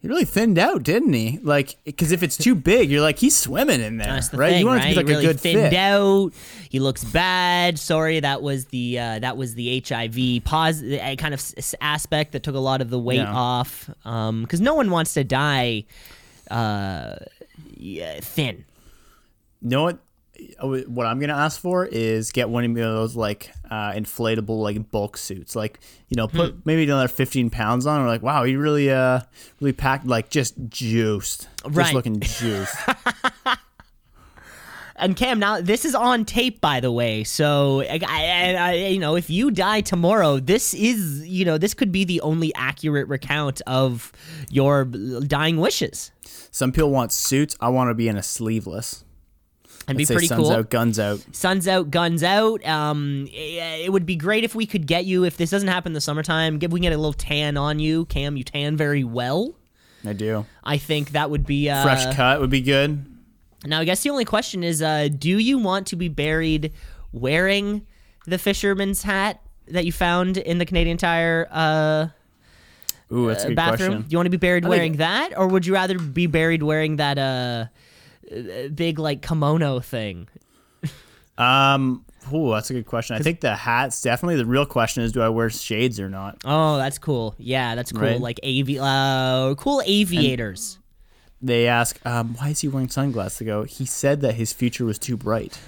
he 0.00 0.08
really 0.08 0.24
thinned 0.24 0.58
out, 0.58 0.82
didn't 0.82 1.12
he? 1.12 1.38
Like, 1.42 1.76
because 1.84 2.10
if 2.10 2.22
it's 2.22 2.36
too 2.38 2.54
big, 2.54 2.90
you're 2.90 3.02
like, 3.02 3.18
he's 3.18 3.36
swimming 3.36 3.80
in 3.82 3.98
there, 3.98 4.06
That's 4.06 4.28
the 4.28 4.38
right? 4.38 4.50
thing, 4.52 4.60
you 4.60 4.66
want 4.66 4.80
right? 4.82 4.92
it 4.92 4.94
to 4.94 5.00
be 5.00 5.04
like 5.04 5.08
really 5.16 5.24
a 5.26 5.28
good 5.34 5.40
thinned 5.40 5.70
fit. 5.70 5.74
out. 5.74 6.30
He 6.70 6.78
looks 6.80 7.04
bad. 7.04 7.78
Sorry, 7.78 8.18
that 8.20 8.40
was 8.40 8.64
the 8.66 8.98
uh, 8.98 9.18
that 9.18 9.36
was 9.36 9.54
the 9.54 9.82
HIV 9.86 10.44
pos- 10.44 10.82
uh, 10.82 11.14
kind 11.18 11.34
of 11.34 11.40
s- 11.40 11.74
aspect 11.82 12.32
that 12.32 12.42
took 12.42 12.54
a 12.54 12.58
lot 12.60 12.80
of 12.80 12.88
the 12.90 12.98
weight 12.98 13.16
Yeah. 13.16 13.32
off. 13.34 13.90
Because 14.02 14.60
no 14.60 14.74
one 14.74 14.90
wants 14.90 15.12
to 15.14 15.24
die 15.24 15.84
uh, 16.50 17.16
thin. 18.20 18.64
know 19.62 19.82
what? 19.82 19.98
What 20.62 21.06
I'm 21.06 21.18
gonna 21.18 21.36
ask 21.36 21.60
for 21.60 21.86
is 21.86 22.30
get 22.32 22.48
one 22.48 22.64
of 22.64 22.74
those 22.74 23.16
like 23.16 23.50
uh, 23.70 23.92
inflatable 23.92 24.60
like 24.62 24.90
bulk 24.90 25.16
suits, 25.16 25.54
like 25.56 25.80
you 26.08 26.16
know, 26.16 26.28
put 26.28 26.52
Hmm. 26.54 26.60
maybe 26.64 26.84
another 26.84 27.08
15 27.08 27.50
pounds 27.50 27.86
on. 27.86 28.02
We're 28.02 28.08
like, 28.08 28.22
wow, 28.22 28.44
he 28.44 28.56
really 28.56 28.90
uh 28.90 29.20
really 29.60 29.72
packed 29.72 30.06
like 30.06 30.30
just 30.30 30.54
juiced, 30.68 31.48
Right. 31.64 31.84
just 31.84 31.94
looking 31.94 32.20
juiced. 32.20 32.76
And 34.96 35.16
Cam, 35.16 35.38
now 35.38 35.62
this 35.62 35.86
is 35.86 35.94
on 35.94 36.26
tape, 36.26 36.60
by 36.60 36.80
the 36.80 36.92
way. 36.92 37.24
So, 37.24 37.80
I, 37.80 38.00
I, 38.06 38.54
I, 38.54 38.72
you 38.74 38.98
know, 38.98 39.16
if 39.16 39.30
you 39.30 39.50
die 39.50 39.80
tomorrow, 39.80 40.38
this 40.38 40.74
is, 40.74 41.26
you 41.26 41.46
know, 41.46 41.56
this 41.56 41.72
could 41.72 41.90
be 41.90 42.04
the 42.04 42.20
only 42.20 42.54
accurate 42.54 43.08
recount 43.08 43.62
of 43.66 44.12
your 44.50 44.84
dying 44.84 45.56
wishes. 45.56 46.10
Some 46.50 46.70
people 46.70 46.90
want 46.90 47.12
suits. 47.12 47.56
I 47.62 47.70
want 47.70 47.88
to 47.88 47.94
be 47.94 48.08
in 48.08 48.18
a 48.18 48.22
sleeveless. 48.22 49.02
It'd 49.90 49.98
be 49.98 50.02
Let's 50.04 50.12
pretty 50.12 50.26
sun's 50.28 50.42
cool. 50.42 50.52
out, 50.52 50.70
guns 50.70 50.98
out. 50.98 51.24
Sun's 51.32 51.66
out, 51.68 51.90
guns 51.90 52.22
out. 52.22 52.64
Um, 52.66 53.26
it, 53.32 53.86
it 53.86 53.92
would 53.92 54.06
be 54.06 54.16
great 54.16 54.44
if 54.44 54.54
we 54.54 54.66
could 54.66 54.86
get 54.86 55.04
you. 55.04 55.24
If 55.24 55.36
this 55.36 55.50
doesn't 55.50 55.68
happen 55.68 55.90
in 55.90 55.94
the 55.94 56.00
summertime, 56.00 56.58
get, 56.58 56.70
we 56.70 56.80
can 56.80 56.84
get 56.90 56.92
a 56.92 56.96
little 56.98 57.12
tan 57.12 57.56
on 57.56 57.78
you, 57.78 58.04
Cam. 58.06 58.36
You 58.36 58.44
tan 58.44 58.76
very 58.76 59.04
well. 59.04 59.54
I 60.06 60.12
do. 60.14 60.46
I 60.64 60.78
think 60.78 61.10
that 61.10 61.28
would 61.30 61.44
be 61.44 61.68
uh, 61.68 61.82
Fresh 61.82 62.14
cut 62.16 62.40
would 62.40 62.50
be 62.50 62.62
good. 62.62 63.04
Now, 63.66 63.80
I 63.80 63.84
guess 63.84 64.02
the 64.02 64.10
only 64.10 64.24
question 64.24 64.64
is, 64.64 64.80
uh, 64.80 65.08
do 65.08 65.36
you 65.38 65.58
want 65.58 65.86
to 65.88 65.96
be 65.96 66.08
buried 66.08 66.72
wearing 67.12 67.84
the 68.26 68.38
fisherman's 68.38 69.02
hat 69.02 69.42
that 69.68 69.84
you 69.84 69.92
found 69.92 70.36
in 70.38 70.56
the 70.58 70.64
Canadian 70.64 70.96
Tire 70.96 71.46
uh, 71.50 72.06
Ooh, 73.12 73.26
that's 73.28 73.42
a 73.42 73.46
uh, 73.46 73.48
good 73.48 73.56
bathroom? 73.56 73.76
question. 73.90 74.02
Do 74.02 74.06
you 74.12 74.18
want 74.18 74.26
to 74.26 74.30
be 74.30 74.36
buried 74.38 74.64
I 74.64 74.68
think- 74.68 74.76
wearing 74.78 74.96
that, 74.96 75.36
or 75.36 75.48
would 75.48 75.66
you 75.66 75.74
rather 75.74 75.98
be 75.98 76.26
buried 76.26 76.62
wearing 76.62 76.96
that 76.96 77.18
uh, 77.18 77.66
big 78.74 78.98
like 78.98 79.22
kimono 79.22 79.80
thing? 79.80 80.28
Um, 81.38 82.04
ooh, 82.32 82.50
that's 82.50 82.68
a 82.70 82.74
good 82.74 82.86
question. 82.86 83.16
I 83.16 83.20
think 83.20 83.40
the 83.40 83.54
hat's 83.56 84.02
definitely 84.02 84.36
the 84.36 84.44
real 84.44 84.66
question 84.66 85.02
is 85.02 85.12
do 85.12 85.22
I 85.22 85.30
wear 85.30 85.48
shades 85.48 85.98
or 85.98 86.08
not? 86.10 86.36
Oh, 86.44 86.76
that's 86.76 86.98
cool. 86.98 87.34
Yeah, 87.38 87.74
that's 87.74 87.92
cool. 87.92 88.02
Right. 88.02 88.20
Like 88.20 88.38
avi- 88.44 88.78
uh, 88.78 89.54
cool 89.54 89.82
aviators. 89.86 90.78
They 91.40 91.66
ask, 91.66 91.98
um, 92.04 92.34
why 92.34 92.50
is 92.50 92.60
he 92.60 92.68
wearing 92.68 92.90
sunglasses? 92.90 93.38
They 93.38 93.46
go, 93.46 93.62
he 93.62 93.86
said 93.86 94.20
that 94.20 94.34
his 94.34 94.52
future 94.52 94.84
was 94.84 94.98
too 94.98 95.16
bright. 95.16 95.58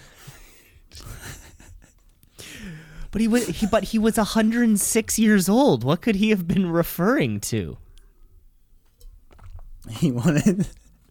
But 3.11 3.21
he 3.21 3.29
was 3.29 3.47
he 3.47 3.67
but 3.67 3.85
he 3.85 3.99
was 3.99 4.17
106 4.17 5.19
years 5.19 5.49
old. 5.49 5.85
What 5.85 6.01
could 6.01 6.17
he 6.17 6.31
have 6.31 6.49
been 6.49 6.71
referring 6.71 7.41
to? 7.41 7.77
He 9.91 10.13
wanted 10.13 10.69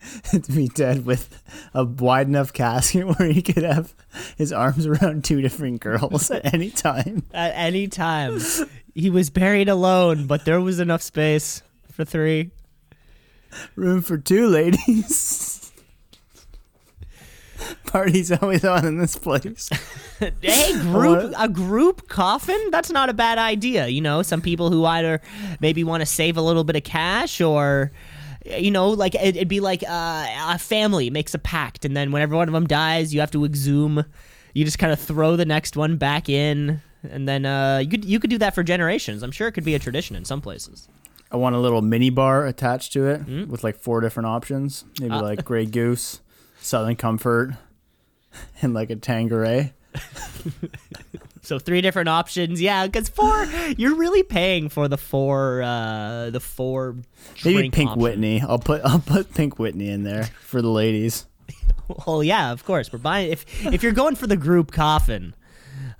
be 0.53 0.67
dead 0.67 1.05
with 1.05 1.41
a 1.73 1.83
wide 1.83 2.27
enough 2.27 2.53
casket 2.53 3.07
where 3.19 3.31
he 3.31 3.41
could 3.41 3.63
have 3.63 3.93
his 4.37 4.51
arms 4.51 4.85
around 4.85 5.23
two 5.23 5.41
different 5.41 5.81
girls 5.81 6.31
at 6.31 6.53
any 6.53 6.69
time. 6.69 7.23
At 7.33 7.53
any 7.55 7.87
time. 7.87 8.39
he 8.93 9.09
was 9.09 9.29
buried 9.29 9.69
alone, 9.69 10.27
but 10.27 10.45
there 10.45 10.59
was 10.59 10.79
enough 10.79 11.01
space 11.01 11.61
for 11.91 12.05
three. 12.05 12.51
Room 13.75 14.01
for 14.01 14.17
two 14.17 14.47
ladies. 14.47 15.71
Party's 17.85 18.31
always 18.31 18.63
on 18.63 18.85
in 18.85 18.97
this 18.97 19.17
place. 19.17 19.69
Hey, 20.41 20.73
group 20.79 21.33
a 21.37 21.49
group 21.49 22.07
coffin? 22.07 22.69
That's 22.71 22.89
not 22.89 23.09
a 23.09 23.13
bad 23.13 23.37
idea. 23.37 23.87
You 23.87 24.01
know, 24.01 24.21
some 24.21 24.41
people 24.41 24.69
who 24.69 24.85
either 24.85 25.21
maybe 25.59 25.83
want 25.83 26.01
to 26.01 26.05
save 26.05 26.37
a 26.37 26.41
little 26.41 26.63
bit 26.63 26.75
of 26.75 26.83
cash 26.83 27.41
or 27.41 27.91
you 28.45 28.71
know, 28.71 28.89
like 28.89 29.15
it, 29.15 29.35
it'd 29.35 29.47
be 29.47 29.59
like 29.59 29.83
uh, 29.83 30.27
a 30.49 30.57
family 30.59 31.09
makes 31.09 31.33
a 31.33 31.39
pact, 31.39 31.85
and 31.85 31.95
then 31.95 32.11
whenever 32.11 32.35
one 32.35 32.47
of 32.47 32.53
them 32.53 32.67
dies, 32.67 33.13
you 33.13 33.19
have 33.19 33.31
to 33.31 33.45
exhume. 33.45 34.05
You 34.53 34.65
just 34.65 34.79
kind 34.79 34.91
of 34.91 34.99
throw 34.99 35.35
the 35.35 35.45
next 35.45 35.77
one 35.77 35.97
back 35.97 36.27
in, 36.27 36.81
and 37.03 37.27
then 37.27 37.45
uh, 37.45 37.79
you 37.79 37.89
could 37.89 38.05
you 38.05 38.19
could 38.19 38.29
do 38.29 38.37
that 38.39 38.55
for 38.55 38.63
generations. 38.63 39.23
I'm 39.23 39.31
sure 39.31 39.47
it 39.47 39.53
could 39.53 39.63
be 39.63 39.75
a 39.75 39.79
tradition 39.79 40.15
in 40.15 40.25
some 40.25 40.41
places. 40.41 40.87
I 41.31 41.37
want 41.37 41.55
a 41.55 41.59
little 41.59 41.81
mini 41.81 42.09
bar 42.09 42.45
attached 42.45 42.91
to 42.93 43.07
it 43.07 43.47
with 43.47 43.63
like 43.63 43.77
four 43.77 44.01
different 44.01 44.27
options. 44.27 44.83
Maybe 44.99 45.13
like 45.13 45.45
Grey 45.45 45.65
Goose, 45.65 46.19
Southern 46.59 46.97
Comfort, 46.97 47.53
and 48.61 48.73
like 48.73 48.89
a 48.89 48.95
Tanqueray. 48.97 49.73
So 51.43 51.57
three 51.57 51.81
different 51.81 52.07
options, 52.07 52.61
yeah. 52.61 52.85
Because 52.85 53.09
four, 53.09 53.45
you're 53.77 53.95
really 53.95 54.23
paying 54.23 54.69
for 54.69 54.87
the 54.87 54.97
four, 54.97 55.61
uh, 55.63 56.29
the 56.29 56.39
four. 56.39 56.97
Maybe 57.43 57.69
Pink 57.69 57.89
option. 57.91 58.01
Whitney. 58.01 58.41
I'll 58.41 58.59
put 58.59 58.81
I'll 58.85 58.99
put 58.99 59.33
Pink 59.33 59.57
Whitney 59.59 59.89
in 59.89 60.03
there 60.03 60.25
for 60.41 60.61
the 60.61 60.69
ladies. 60.69 61.25
Well, 62.07 62.23
yeah, 62.23 62.53
of 62.53 62.63
course. 62.63 62.93
We're 62.93 62.99
buying 62.99 63.31
if 63.31 63.65
if 63.65 63.83
you're 63.83 63.91
going 63.91 64.15
for 64.15 64.25
the 64.25 64.37
group 64.37 64.71
coffin, 64.71 65.35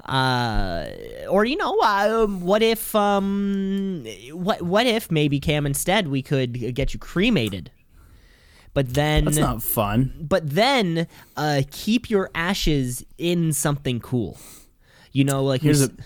uh, 0.06 0.86
or 1.30 1.44
you 1.44 1.58
know, 1.58 1.78
uh, 1.82 2.28
what 2.28 2.62
if 2.62 2.96
um, 2.96 4.06
what 4.32 4.62
what 4.62 4.86
if 4.86 5.12
maybe 5.12 5.42
Cam 5.42 5.66
instead 5.66 6.08
we 6.08 6.22
could 6.22 6.74
get 6.76 6.94
you 6.94 7.00
cremated, 7.00 7.72
but 8.74 8.94
then 8.94 9.26
That's 9.26 9.38
not 9.38 9.62
fun. 9.62 10.14
but 10.18 10.50
then 10.50 11.08
uh, 11.36 11.64
keep 11.72 12.10
your 12.10 12.30
ashes 12.34 13.06
in 13.18 13.52
something 13.52 14.00
cool. 14.00 14.38
You 15.12 15.24
know, 15.24 15.44
like 15.44 15.62
we, 15.62 15.68
Here's 15.68 15.82
s- 15.84 15.90
a- 15.90 16.04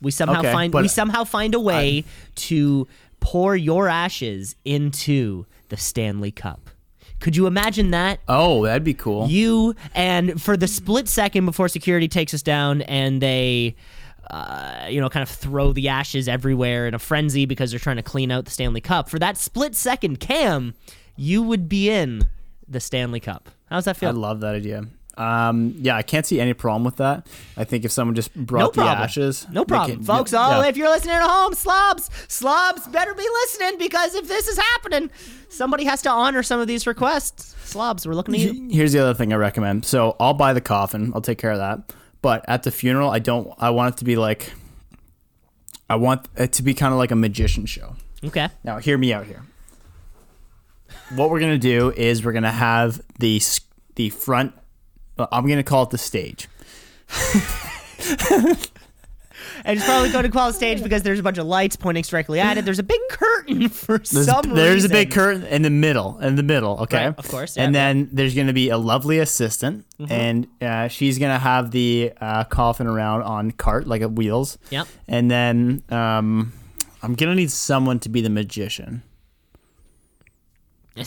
we 0.00 0.10
somehow 0.10 0.40
Okay, 0.40 0.52
find 0.52 0.72
we 0.74 0.88
somehow 0.88 1.24
find 1.24 1.54
a 1.54 1.60
way 1.60 2.04
to 2.36 2.86
pour 3.20 3.56
your 3.56 3.88
ashes 3.88 4.54
into 4.64 5.46
the 5.70 5.76
Stanley 5.76 6.30
Cup. 6.30 6.70
Could 7.20 7.36
you 7.36 7.46
imagine 7.46 7.90
that? 7.92 8.20
Oh, 8.28 8.64
that'd 8.64 8.84
be 8.84 8.92
cool. 8.94 9.28
You 9.28 9.74
and 9.94 10.40
for 10.42 10.56
the 10.56 10.68
split 10.68 11.08
second 11.08 11.46
before 11.46 11.68
security 11.68 12.06
takes 12.08 12.34
us 12.34 12.42
down 12.42 12.82
and 12.82 13.22
they 13.22 13.76
uh, 14.30 14.86
you 14.88 15.00
know, 15.00 15.08
kind 15.10 15.22
of 15.22 15.28
throw 15.28 15.72
the 15.72 15.88
ashes 15.88 16.28
everywhere 16.28 16.86
in 16.86 16.94
a 16.94 16.98
frenzy 16.98 17.44
because 17.46 17.70
they're 17.70 17.78
trying 17.80 17.96
to 17.96 18.02
clean 18.02 18.30
out 18.30 18.46
the 18.46 18.50
Stanley 18.50 18.80
Cup. 18.80 19.08
For 19.10 19.18
that 19.18 19.36
split 19.36 19.74
second, 19.74 20.18
Cam, 20.18 20.74
you 21.14 21.42
would 21.42 21.68
be 21.68 21.90
in 21.90 22.26
the 22.66 22.80
Stanley 22.80 23.20
Cup. 23.20 23.50
How's 23.66 23.84
that 23.84 23.96
feel? 23.98 24.08
I 24.08 24.12
love 24.12 24.40
that 24.40 24.54
idea. 24.54 24.84
Um, 25.16 25.74
yeah, 25.78 25.96
I 25.96 26.02
can't 26.02 26.26
see 26.26 26.40
any 26.40 26.54
problem 26.54 26.84
with 26.84 26.96
that. 26.96 27.26
I 27.56 27.64
think 27.64 27.84
if 27.84 27.92
someone 27.92 28.14
just 28.14 28.34
brought 28.34 28.60
No 28.60 28.66
the 28.68 28.72
problem. 28.72 28.98
ashes, 28.98 29.46
No 29.50 29.64
problem, 29.64 29.98
can- 29.98 30.04
folks. 30.06 30.32
Oh, 30.34 30.60
yeah. 30.62 30.66
if 30.68 30.76
you're 30.76 30.88
listening 30.88 31.14
at 31.14 31.22
home, 31.22 31.54
slobs, 31.54 32.10
slobs, 32.28 32.86
better 32.88 33.14
be 33.14 33.26
listening 33.42 33.78
because 33.78 34.14
if 34.14 34.26
this 34.26 34.48
is 34.48 34.58
happening, 34.58 35.10
somebody 35.48 35.84
has 35.84 36.02
to 36.02 36.10
honor 36.10 36.42
some 36.42 36.58
of 36.60 36.66
these 36.66 36.86
requests. 36.86 37.54
Slobs, 37.68 38.06
we're 38.06 38.14
looking 38.14 38.34
at 38.34 38.40
you. 38.40 38.68
Here's 38.70 38.92
the 38.92 38.98
other 39.00 39.14
thing 39.14 39.32
I 39.32 39.36
recommend. 39.36 39.84
So 39.84 40.16
I'll 40.18 40.34
buy 40.34 40.52
the 40.52 40.60
coffin. 40.60 41.12
I'll 41.14 41.20
take 41.20 41.38
care 41.38 41.52
of 41.52 41.58
that. 41.58 41.92
But 42.22 42.44
at 42.48 42.62
the 42.62 42.70
funeral, 42.70 43.10
I 43.10 43.18
don't. 43.18 43.52
I 43.58 43.70
want 43.70 43.94
it 43.94 43.98
to 43.98 44.04
be 44.04 44.16
like. 44.16 44.52
I 45.90 45.96
want 45.96 46.26
it 46.36 46.52
to 46.54 46.62
be 46.62 46.72
kind 46.72 46.92
of 46.92 46.98
like 46.98 47.10
a 47.10 47.16
magician 47.16 47.66
show. 47.66 47.96
Okay. 48.24 48.48
Now, 48.64 48.78
hear 48.78 48.96
me 48.96 49.12
out 49.12 49.26
here. 49.26 49.42
What 51.14 51.30
we're 51.30 51.40
gonna 51.40 51.58
do 51.58 51.90
is 51.92 52.24
we're 52.24 52.32
gonna 52.32 52.50
have 52.50 53.00
the 53.18 53.40
the 53.96 54.08
front. 54.10 54.54
I'm 55.18 55.46
gonna 55.48 55.62
call 55.62 55.84
it 55.84 55.90
the 55.90 55.98
stage. 55.98 56.48
And 59.66 59.78
it's 59.78 59.86
probably 59.86 60.10
going 60.10 60.24
to 60.24 60.30
quality 60.30 60.56
stage 60.56 60.82
because 60.82 61.02
there's 61.02 61.18
a 61.18 61.22
bunch 61.22 61.38
of 61.38 61.46
lights 61.46 61.76
pointing 61.76 62.02
directly 62.02 62.38
at 62.40 62.58
it. 62.58 62.64
There's 62.64 62.78
a 62.78 62.82
big 62.84 63.00
curtain 63.08 63.68
for 63.70 63.98
There's, 63.98 64.26
some 64.26 64.54
there's 64.54 64.84
a 64.84 64.88
big 64.88 65.10
curtain 65.10 65.44
in 65.46 65.62
the 65.62 65.70
middle, 65.70 66.18
in 66.20 66.34
the 66.36 66.42
middle, 66.42 66.80
okay? 66.80 67.06
Right, 67.06 67.18
of 67.18 67.28
course, 67.28 67.56
And 67.56 67.72
yeah, 67.74 67.92
then 67.92 68.08
there's 68.12 68.34
going 68.34 68.48
to 68.48 68.52
be 68.52 68.68
a 68.70 68.76
lovely 68.78 69.18
assistant, 69.20 69.86
Mm-hmm. 69.98 70.12
and 70.12 70.46
uh, 70.60 70.88
she's 70.88 71.18
going 71.18 71.32
to 71.32 71.38
have 71.38 71.70
the 71.70 72.12
uh, 72.20 72.44
coffin 72.44 72.86
around 72.88 73.22
on 73.22 73.52
cart, 73.52 73.86
like 73.86 74.02
wheels. 74.02 74.58
Yep. 74.70 74.88
And 75.08 75.30
then 75.30 75.82
um, 75.88 76.52
I'm 77.02 77.14
going 77.14 77.30
to 77.30 77.36
need 77.36 77.50
someone 77.52 78.00
to 78.00 78.08
be 78.08 78.20
the 78.20 78.30
magician. 78.30 79.02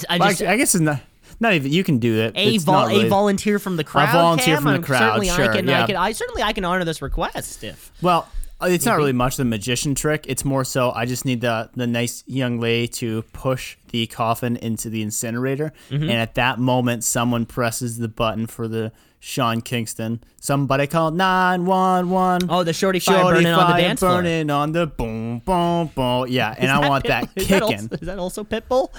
I 0.10 0.18
Well, 0.18 0.30
just, 0.30 0.42
actually, 0.42 0.48
I 0.48 0.58
guess 0.58 0.74
it's 0.74 0.82
not, 0.82 1.02
not 1.40 1.54
even, 1.54 1.72
you 1.72 1.84
can 1.84 2.00
do 2.00 2.16
it. 2.20 2.36
a, 2.36 2.54
It's 2.56 2.64
vol- 2.64 2.74
not 2.76 2.88
really- 2.88 3.06
a 3.08 3.10
volunteer 3.10 3.60
from 3.60 3.78
the 3.78 3.84
crowd. 3.84 4.10
A 4.10 4.12
volunteer 4.12 4.56
Cam? 4.56 4.64
from 4.64 4.72
the 4.82 4.86
crowd, 4.88 5.00
Certainly, 5.00 5.30
I 5.30 5.36
sure, 5.36 5.54
can, 5.54 5.70
I 5.70 5.86
can. 5.88 5.96
I 5.96 6.12
certainly 6.12 6.44
I 6.44 6.54
can 6.54 6.66
honor 6.66 6.84
this 6.86 7.02
request 7.02 7.64
if. 7.64 7.92
Well, 8.02 8.28
it's 8.62 8.86
not 8.86 8.98
really 8.98 9.14
much 9.14 9.38
the 9.38 9.46
magician 9.46 9.94
trick. 9.94 10.26
It's 10.28 10.44
more 10.44 10.64
so 10.64 10.92
I 10.92 11.06
just 11.06 11.26
need 11.26 11.42
the 11.42 11.70
the 11.76 11.86
nice 11.86 12.24
young 12.26 12.60
lady 12.60 12.88
to 13.00 13.22
push 13.34 13.78
the 13.92 14.08
coffin 14.08 14.58
into 14.58 14.90
the 14.90 15.02
incinerator, 15.04 15.74
Mm-hmm. 15.92 16.04
and 16.04 16.14
at 16.14 16.36
that 16.36 16.58
moment, 16.60 17.04
someone 17.04 17.46
presses 17.46 17.98
the 17.98 18.08
button 18.08 18.48
for 18.48 18.68
the 18.68 18.92
Sean 19.20 19.62
Kingston. 19.62 20.24
Somebody 20.40 20.86
called 20.88 21.16
nine 21.16 21.66
one 21.66 22.10
one. 22.12 22.42
Oh, 22.50 22.64
the 22.64 22.72
shorty 22.72 23.00
fire 23.00 23.24
burning 23.24 23.48
on 23.48 23.72
the 23.72 23.78
dance 23.82 24.00
floor. 24.00 24.22
burning 24.22 24.50
on 24.52 24.72
the 24.72 24.86
boom 24.88 25.40
boom 25.40 25.88
boom. 25.96 26.28
Yeah, 26.30 26.54
and 26.58 26.70
I 26.72 26.88
want 26.88 27.06
that 27.08 27.24
Is 27.36 27.48
that, 27.48 27.62
kicking. 27.64 27.80
also, 27.84 27.96
is 27.96 28.08
that 28.08 28.20
also 28.20 28.44
Pitbull? 28.44 28.90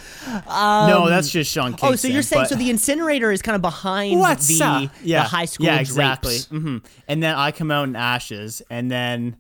no, 0.46 1.08
that's 1.08 1.30
just 1.30 1.50
Sean 1.52 1.70
Kingston. 1.70 1.88
Oh, 1.88 1.94
so 1.96 2.08
you're 2.08 2.22
saying 2.22 2.46
so 2.46 2.56
the 2.56 2.68
incinerator 2.68 3.30
is 3.30 3.42
kind 3.42 3.56
of 3.56 3.62
behind 3.62 4.20
the, 4.20 4.60
up? 4.64 4.90
Yeah, 5.02 5.22
the 5.22 5.28
high 5.28 5.44
school 5.44 5.66
yeah, 5.66 5.78
exactly. 5.80 6.32
drapes. 6.34 6.46
hmm 6.46 6.78
And 7.06 7.22
then 7.22 7.34
I 7.37 7.52
come 7.52 7.70
out 7.70 7.87
in 7.88 7.94
ashes, 7.96 8.60
and 8.68 8.90
then, 8.90 9.37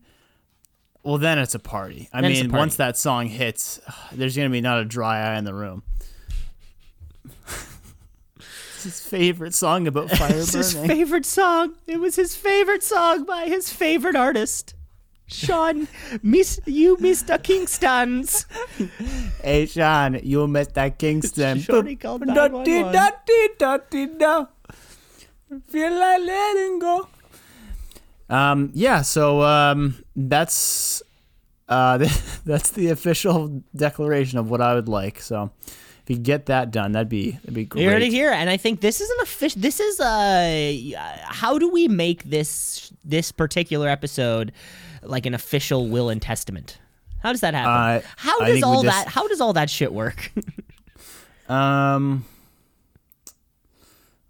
well, 1.02 1.18
then 1.18 1.38
it's 1.38 1.54
a 1.54 1.58
party. 1.58 2.08
I 2.12 2.20
Then 2.20 2.32
mean, 2.32 2.50
party. 2.50 2.58
once 2.60 2.76
that 2.76 2.96
song 2.96 3.26
hits, 3.26 3.80
there's 4.12 4.36
gonna 4.36 4.48
be 4.50 4.60
not 4.60 4.78
a 4.80 4.84
dry 4.84 5.18
eye 5.34 5.38
in 5.38 5.44
the 5.44 5.54
room. 5.54 5.82
It's 8.78 8.84
his 8.84 9.00
favorite 9.00 9.54
song 9.54 9.88
about 9.88 10.08
fire 10.18 10.36
It's 10.36 10.52
his 10.52 10.72
favorite 10.72 11.26
song. 11.26 11.74
It 11.88 11.98
was 11.98 12.14
his 12.14 12.36
favorite 12.36 12.84
song 12.84 13.24
by 13.24 13.46
his 13.46 13.72
favorite 13.72 14.14
artist. 14.14 14.74
Sean, 15.26 15.88
miss 16.22 16.60
you, 16.64 16.96
Mr. 16.98 17.42
Kingston's. 17.42 18.46
hey, 19.42 19.66
Sean, 19.66 20.20
you 20.22 20.46
Mr. 20.46 20.96
Kingston. 20.96 21.58
Shorty 21.58 21.96
called 21.96 22.24
Dotty, 22.24 22.82
911. 22.82 22.92
dotty, 22.92 23.48
dotty, 23.58 24.06
do. 24.06 24.48
Feel 25.66 25.98
like 25.98 26.20
letting 26.20 26.78
go. 26.78 27.08
Um, 28.30 28.70
yeah, 28.74 29.02
so 29.02 29.42
um, 29.42 29.96
that's 30.14 31.02
uh, 31.68 31.98
that's 32.44 32.70
the 32.70 32.90
official 32.90 33.64
declaration 33.74 34.38
of 34.38 34.50
what 34.50 34.60
I 34.60 34.74
would 34.74 34.88
like. 34.88 35.20
So 35.20 35.50
if 36.08 36.16
you 36.16 36.22
get 36.22 36.46
that 36.46 36.70
done, 36.70 36.92
that'd 36.92 37.10
be 37.10 37.32
that'd 37.32 37.52
be 37.52 37.66
great. 37.66 37.82
You're 37.82 37.98
it 37.98 38.02
here, 38.04 38.30
and 38.30 38.48
I 38.48 38.56
think 38.56 38.80
this 38.80 39.02
is 39.02 39.10
an 39.10 39.16
official. 39.20 39.60
This 39.60 39.78
is 39.78 40.00
a. 40.00 40.94
How 41.26 41.58
do 41.58 41.68
we 41.68 41.86
make 41.86 42.24
this 42.24 42.90
this 43.04 43.30
particular 43.30 43.88
episode 43.90 44.52
like 45.02 45.26
an 45.26 45.34
official 45.34 45.86
will 45.86 46.08
and 46.08 46.22
testament? 46.22 46.78
How 47.22 47.32
does 47.32 47.42
that 47.42 47.52
happen? 47.52 48.06
Uh, 48.06 48.08
how 48.16 48.38
does 48.38 48.62
all 48.62 48.82
just- 48.82 49.04
that? 49.04 49.12
How 49.12 49.28
does 49.28 49.42
all 49.42 49.52
that 49.52 49.68
shit 49.68 49.92
work? 49.92 50.32
Um, 51.48 52.26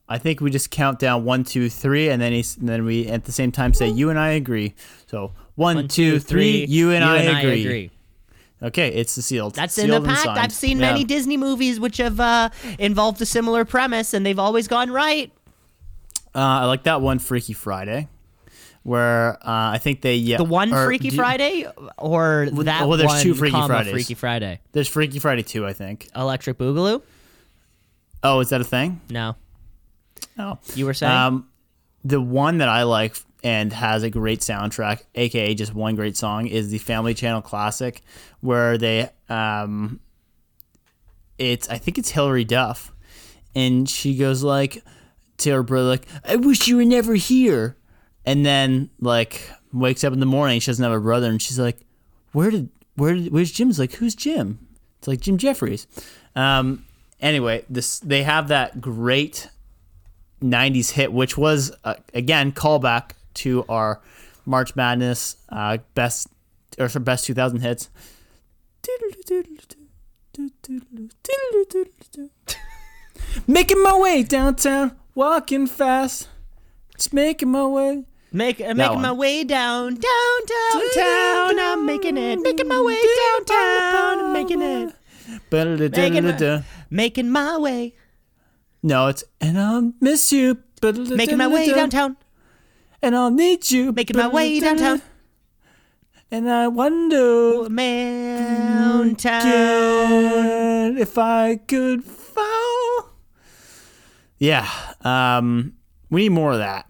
I 0.08 0.18
think 0.18 0.40
we 0.40 0.52
just 0.52 0.70
count 0.70 1.00
down 1.00 1.24
one, 1.24 1.42
two, 1.42 1.68
three, 1.68 2.10
and 2.10 2.22
then 2.22 2.30
he's, 2.30 2.56
and 2.56 2.68
then 2.68 2.84
we 2.84 3.08
at 3.08 3.24
the 3.24 3.32
same 3.32 3.50
time 3.50 3.74
say 3.74 3.88
you 3.88 4.08
and 4.08 4.16
I 4.16 4.28
agree. 4.28 4.74
So 5.08 5.32
one, 5.56 5.88
two, 5.88 6.20
three. 6.20 6.64
You 6.66 6.92
and, 6.92 7.02
I, 7.02 7.16
agree. 7.16 7.90
Okay, 8.62 8.88
it's 8.88 9.14
the 9.14 9.22
sealed. 9.22 9.54
That's 9.54 9.74
sealed 9.74 9.90
in 9.90 10.02
the 10.02 10.08
pact. 10.08 10.26
I've 10.26 10.52
seen 10.52 10.78
Yeah. 10.80 10.90
many 10.92 11.04
Disney 11.04 11.36
movies 11.36 11.78
which 11.78 11.98
have 11.98 12.18
uh, 12.18 12.50
involved 12.78 13.20
a 13.22 13.26
similar 13.26 13.64
premise, 13.64 14.14
and 14.14 14.26
they've 14.26 14.38
always 14.38 14.66
gone 14.66 14.90
right. 14.90 15.30
Uh, 16.34 16.38
I 16.40 16.64
like 16.66 16.82
that 16.84 17.00
one, 17.00 17.18
Freaky 17.20 17.52
Friday, 17.52 18.08
where 18.82 19.34
uh, 19.46 19.70
I 19.72 19.78
think 19.78 20.02
they 20.02 20.16
yeah 20.16 20.36
The 20.38 20.44
one 20.44 20.72
or 20.74 20.86
Freaky 20.86 21.10
do- 21.10 21.16
Friday, 21.16 21.66
or 21.98 22.48
that 22.50 22.88
well, 22.88 22.98
there's 22.98 23.06
one 23.08 23.22
two 23.22 23.34
Freaky 23.34 23.60
Fridays. 23.66 23.92
Freaky 23.92 24.14
Friday. 24.14 24.60
There's 24.72 24.88
Freaky 24.88 25.18
Friday 25.20 25.42
two, 25.44 25.64
I 25.64 25.72
think. 25.72 26.08
Electric 26.16 26.58
Boogaloo? 26.58 27.00
Oh, 28.24 28.40
is 28.40 28.48
that 28.48 28.60
a 28.60 28.64
thing? 28.64 29.00
No, 29.08 29.36
Oh, 30.36 30.58
you 30.74 30.84
were 30.86 30.94
saying. 30.94 31.12
um, 31.12 31.48
the 32.04 32.20
one 32.20 32.58
that 32.58 32.68
I 32.68 32.82
like 32.82 33.16
and 33.42 33.72
has 33.72 34.02
a 34.02 34.10
great 34.10 34.40
soundtrack, 34.40 35.04
aka 35.14 35.54
just 35.54 35.74
one 35.74 35.94
great 35.94 36.16
song, 36.16 36.46
is 36.46 36.70
the 36.70 36.78
Family 36.78 37.14
Channel 37.14 37.42
classic, 37.42 38.02
where 38.40 38.76
they 38.78 39.10
um, 39.28 40.00
it's 41.38 41.68
I 41.68 41.78
think 41.78 41.98
it's 41.98 42.10
Hilary 42.10 42.44
Duff, 42.44 42.92
and 43.54 43.88
she 43.88 44.16
goes 44.16 44.42
like 44.42 44.82
to 45.38 45.50
her 45.52 45.62
brother 45.62 45.88
like, 45.88 46.06
"I 46.24 46.36
wish 46.36 46.66
you 46.68 46.76
were 46.76 46.84
never 46.84 47.14
here," 47.14 47.76
and 48.24 48.44
then 48.44 48.90
like 49.00 49.50
wakes 49.72 50.04
up 50.04 50.12
in 50.12 50.20
the 50.20 50.26
morning, 50.26 50.60
she 50.60 50.70
doesn't 50.70 50.82
have 50.82 50.92
a 50.92 51.00
brother, 51.00 51.28
and 51.28 51.40
she's 51.40 51.58
like, 51.58 51.78
"Where 52.32 52.50
did 52.50 52.70
where 52.96 53.14
did 53.14 53.32
where's 53.32 53.52
Jim's 53.52 53.78
like 53.78 53.92
who's 53.94 54.14
Jim?" 54.14 54.66
It's 54.98 55.06
like 55.06 55.20
Jim 55.20 55.38
Jefferies. 55.38 55.86
Um, 56.34 56.84
anyway, 57.20 57.64
this 57.70 58.00
they 58.00 58.24
have 58.24 58.48
that 58.48 58.80
great 58.80 59.48
90s 60.42 60.90
hit, 60.90 61.12
which 61.12 61.38
was 61.38 61.72
uh, 61.84 61.94
again 62.14 62.52
callback 62.52 63.12
to 63.38 63.64
our 63.68 64.00
March 64.46 64.74
Madness 64.76 65.36
uh, 65.48 65.78
best 65.94 66.28
or 66.78 66.88
best 67.00 67.24
2000 67.26 67.60
hits. 67.60 67.90
Making 73.46 73.82
my 73.82 73.98
way 73.98 74.22
downtown, 74.22 74.96
walking 75.14 75.66
fast, 75.66 76.28
just 76.96 77.12
making 77.12 77.50
my 77.50 77.66
way. 77.66 78.04
Make, 78.32 78.60
uh, 78.60 78.74
making 78.74 79.00
my 79.00 79.12
way 79.12 79.42
down, 79.42 79.94
down, 79.94 80.40
downtown. 80.46 81.58
I'm 81.58 81.86
making 81.86 82.16
it. 82.16 82.40
Making 82.40 82.68
my 82.68 82.80
way 82.80 83.00
downtown. 83.36 84.24
I'm 84.26 84.32
making 84.32 84.62
it. 84.62 84.94
Ba-da-da-da-da-da. 85.50 86.62
Making 86.90 87.30
my 87.30 87.56
way. 87.58 87.94
No, 88.82 89.08
it's 89.08 89.24
and 89.40 89.58
I'll 89.58 89.92
miss 90.00 90.30
you. 90.32 90.58
Making 90.82 91.38
my 91.38 91.48
way 91.48 91.72
downtown. 91.72 92.16
And 93.02 93.16
I'll 93.16 93.30
need 93.30 93.70
you. 93.70 93.92
Making 93.92 94.16
my 94.16 94.28
way 94.28 94.60
downtown. 94.60 95.02
And 96.30 96.50
I 96.50 96.68
wonder 96.68 97.68
again 99.44 100.98
if 100.98 101.16
I 101.16 101.56
could 101.56 102.04
fall. 102.04 103.10
Yeah, 104.38 104.68
um, 105.02 105.72
we 106.10 106.22
need 106.24 106.28
more 106.30 106.52
of 106.52 106.58
that. 106.58 106.86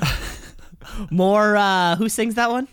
More, 1.10 1.56
uh, 1.56 1.96
who 1.96 2.08
sings 2.08 2.34
that 2.34 2.50
one? 2.50 2.68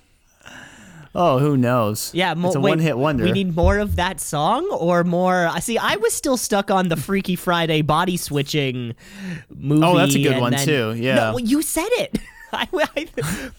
Oh, 1.20 1.40
who 1.40 1.58
knows? 1.58 2.12
Yeah, 2.14 2.36
more, 2.36 2.50
it's 2.50 2.56
a 2.56 2.60
wait, 2.60 2.70
one-hit 2.74 2.96
wonder. 2.96 3.24
We 3.24 3.32
need 3.32 3.56
more 3.56 3.80
of 3.80 3.96
that 3.96 4.20
song 4.20 4.70
or 4.72 5.04
more. 5.04 5.48
I 5.48 5.60
see. 5.60 5.76
I 5.76 5.96
was 5.96 6.14
still 6.14 6.38
stuck 6.38 6.70
on 6.70 6.90
the 6.90 6.96
Freaky 6.96 7.36
Friday 7.36 7.82
body 7.82 8.18
switching 8.18 8.94
movie. 9.50 9.84
Oh, 9.84 9.98
that's 9.98 10.14
a 10.14 10.22
good 10.22 10.40
one, 10.40 10.52
then- 10.52 10.66
too, 10.66 10.94
yeah. 10.96 11.16
No, 11.16 11.22
well, 11.32 11.40
you 11.40 11.64
said 11.64 11.90
it. 11.94 12.20
I, 12.54 12.68
I, 12.72 13.06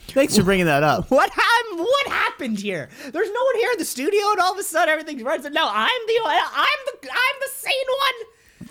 Thanks 0.06 0.36
for 0.36 0.44
bringing 0.44 0.66
that 0.66 0.84
up. 0.84 1.10
what 1.10 1.30
happened? 1.30 1.80
What 1.80 2.06
happened 2.06 2.58
here? 2.60 2.88
There's 3.02 3.30
no 3.30 3.44
one 3.44 3.56
here 3.56 3.72
in 3.72 3.78
the 3.78 3.84
studio, 3.84 4.30
and 4.30 4.38
all 4.38 4.52
of 4.52 4.58
a 4.58 4.62
sudden 4.62 4.88
everything's 4.88 5.24
right. 5.24 5.42
So 5.42 5.48
no, 5.48 5.68
I'm 5.68 6.00
the 6.06 6.20
uh, 6.24 6.40
I'm 6.54 6.78
the 6.86 7.08
I'm 7.10 7.40
the 7.40 7.48
sane 7.54 8.68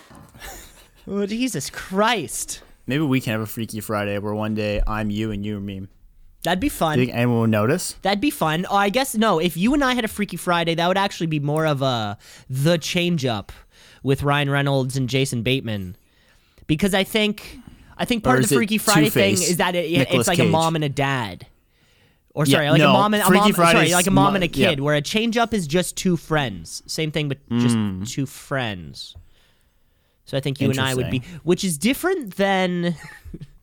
one. 1.05 1.19
Oh 1.21 1.25
Jesus 1.27 1.69
Christ! 1.69 2.63
Maybe 2.87 3.03
we 3.03 3.21
can 3.21 3.33
have 3.33 3.41
a 3.41 3.45
Freaky 3.45 3.79
Friday 3.79 4.17
where 4.17 4.33
one 4.33 4.55
day 4.55 4.81
I'm 4.87 5.11
you 5.11 5.31
and 5.31 5.45
you 5.45 5.57
are 5.57 5.61
me. 5.61 5.87
That'd 6.47 6.61
be 6.61 6.69
fun. 6.69 6.95
Do 6.95 7.01
you 7.01 7.07
think 7.07 7.17
anyone 7.17 7.39
will 7.39 7.47
notice? 7.47 7.97
That'd 8.03 8.21
be 8.21 8.29
fun. 8.29 8.65
Oh, 8.69 8.75
I 8.77 8.87
guess 8.87 9.15
no. 9.15 9.37
If 9.37 9.57
you 9.57 9.73
and 9.73 9.83
I 9.83 9.95
had 9.95 10.05
a 10.05 10.07
Freaky 10.07 10.37
Friday, 10.37 10.75
that 10.75 10.87
would 10.87 10.97
actually 10.97 11.27
be 11.27 11.41
more 11.41 11.65
of 11.65 11.81
a 11.81 12.17
the 12.49 12.77
change 12.77 13.25
up 13.25 13.51
with 14.01 14.23
Ryan 14.23 14.49
Reynolds 14.49 14.95
and 14.95 15.09
Jason 15.09 15.43
Bateman, 15.43 15.97
because 16.65 16.93
I 16.93 17.03
think 17.03 17.59
I 17.97 18.05
think 18.05 18.23
part 18.23 18.39
of 18.39 18.47
the 18.47 18.55
Freaky 18.55 18.77
Friday 18.77 19.09
thing 19.09 19.33
is 19.33 19.57
that 19.57 19.75
it, 19.75 19.91
it- 19.91 20.07
it's 20.09 20.29
like 20.29 20.39
a 20.39 20.45
mom 20.45 20.75
and 20.75 20.85
a 20.85 20.89
dad. 20.89 21.47
Or 22.33 22.45
Yeah, 22.45 22.59
sorry, 22.59 22.69
like 22.69 22.79
no, 22.79 22.91
a 22.91 22.93
mom 22.93 23.13
and 23.13 23.23
a 23.23 23.29
mom. 23.29 23.51
Sorry, 23.51 23.91
like 23.91 24.07
a 24.07 24.11
mom 24.11 24.35
and 24.35 24.43
a 24.45 24.47
yeah. 24.47 24.69
kid. 24.69 24.79
Where 24.79 24.95
a 24.95 25.01
change 25.01 25.35
up 25.35 25.53
is 25.53 25.67
just 25.67 25.97
two 25.97 26.15
friends. 26.15 26.81
Same 26.87 27.11
thing, 27.11 27.27
but 27.27 27.39
just 27.49 27.75
hmm. 27.75 28.03
two 28.03 28.25
friends. 28.25 29.17
So 30.23 30.37
I 30.37 30.39
think 30.39 30.61
you 30.61 30.69
and 30.69 30.79
I 30.79 30.95
would 30.95 31.11
be, 31.11 31.23
which 31.43 31.65
is 31.65 31.77
different 31.77 32.37
than. 32.37 32.95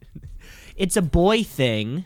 it's 0.76 0.98
a 0.98 1.02
boy 1.02 1.44
thing. 1.44 2.04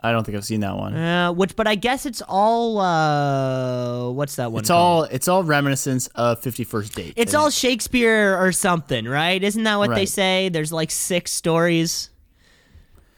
I 0.00 0.12
don't 0.12 0.22
think 0.24 0.36
I've 0.36 0.44
seen 0.44 0.60
that 0.60 0.76
one. 0.76 0.94
Uh, 0.94 1.32
which, 1.32 1.56
but 1.56 1.66
I 1.66 1.74
guess 1.74 2.06
it's 2.06 2.22
all. 2.28 2.78
Uh, 2.78 4.10
what's 4.10 4.36
that 4.36 4.52
one? 4.52 4.60
It's 4.60 4.68
called? 4.70 5.04
all 5.06 5.14
it's 5.14 5.26
all 5.26 5.42
reminiscence 5.42 6.06
of 6.08 6.40
Fifty 6.40 6.62
First 6.64 6.94
Date. 6.94 7.14
It's 7.16 7.34
all. 7.34 7.50
Shakespeare 7.50 8.38
or 8.38 8.52
something, 8.52 9.06
right? 9.06 9.42
Isn't 9.42 9.64
that 9.64 9.76
what 9.76 9.94
they 9.94 10.06
say? 10.06 10.50
There's 10.50 10.72
like 10.72 10.90
six 10.92 11.32
stories, 11.32 12.10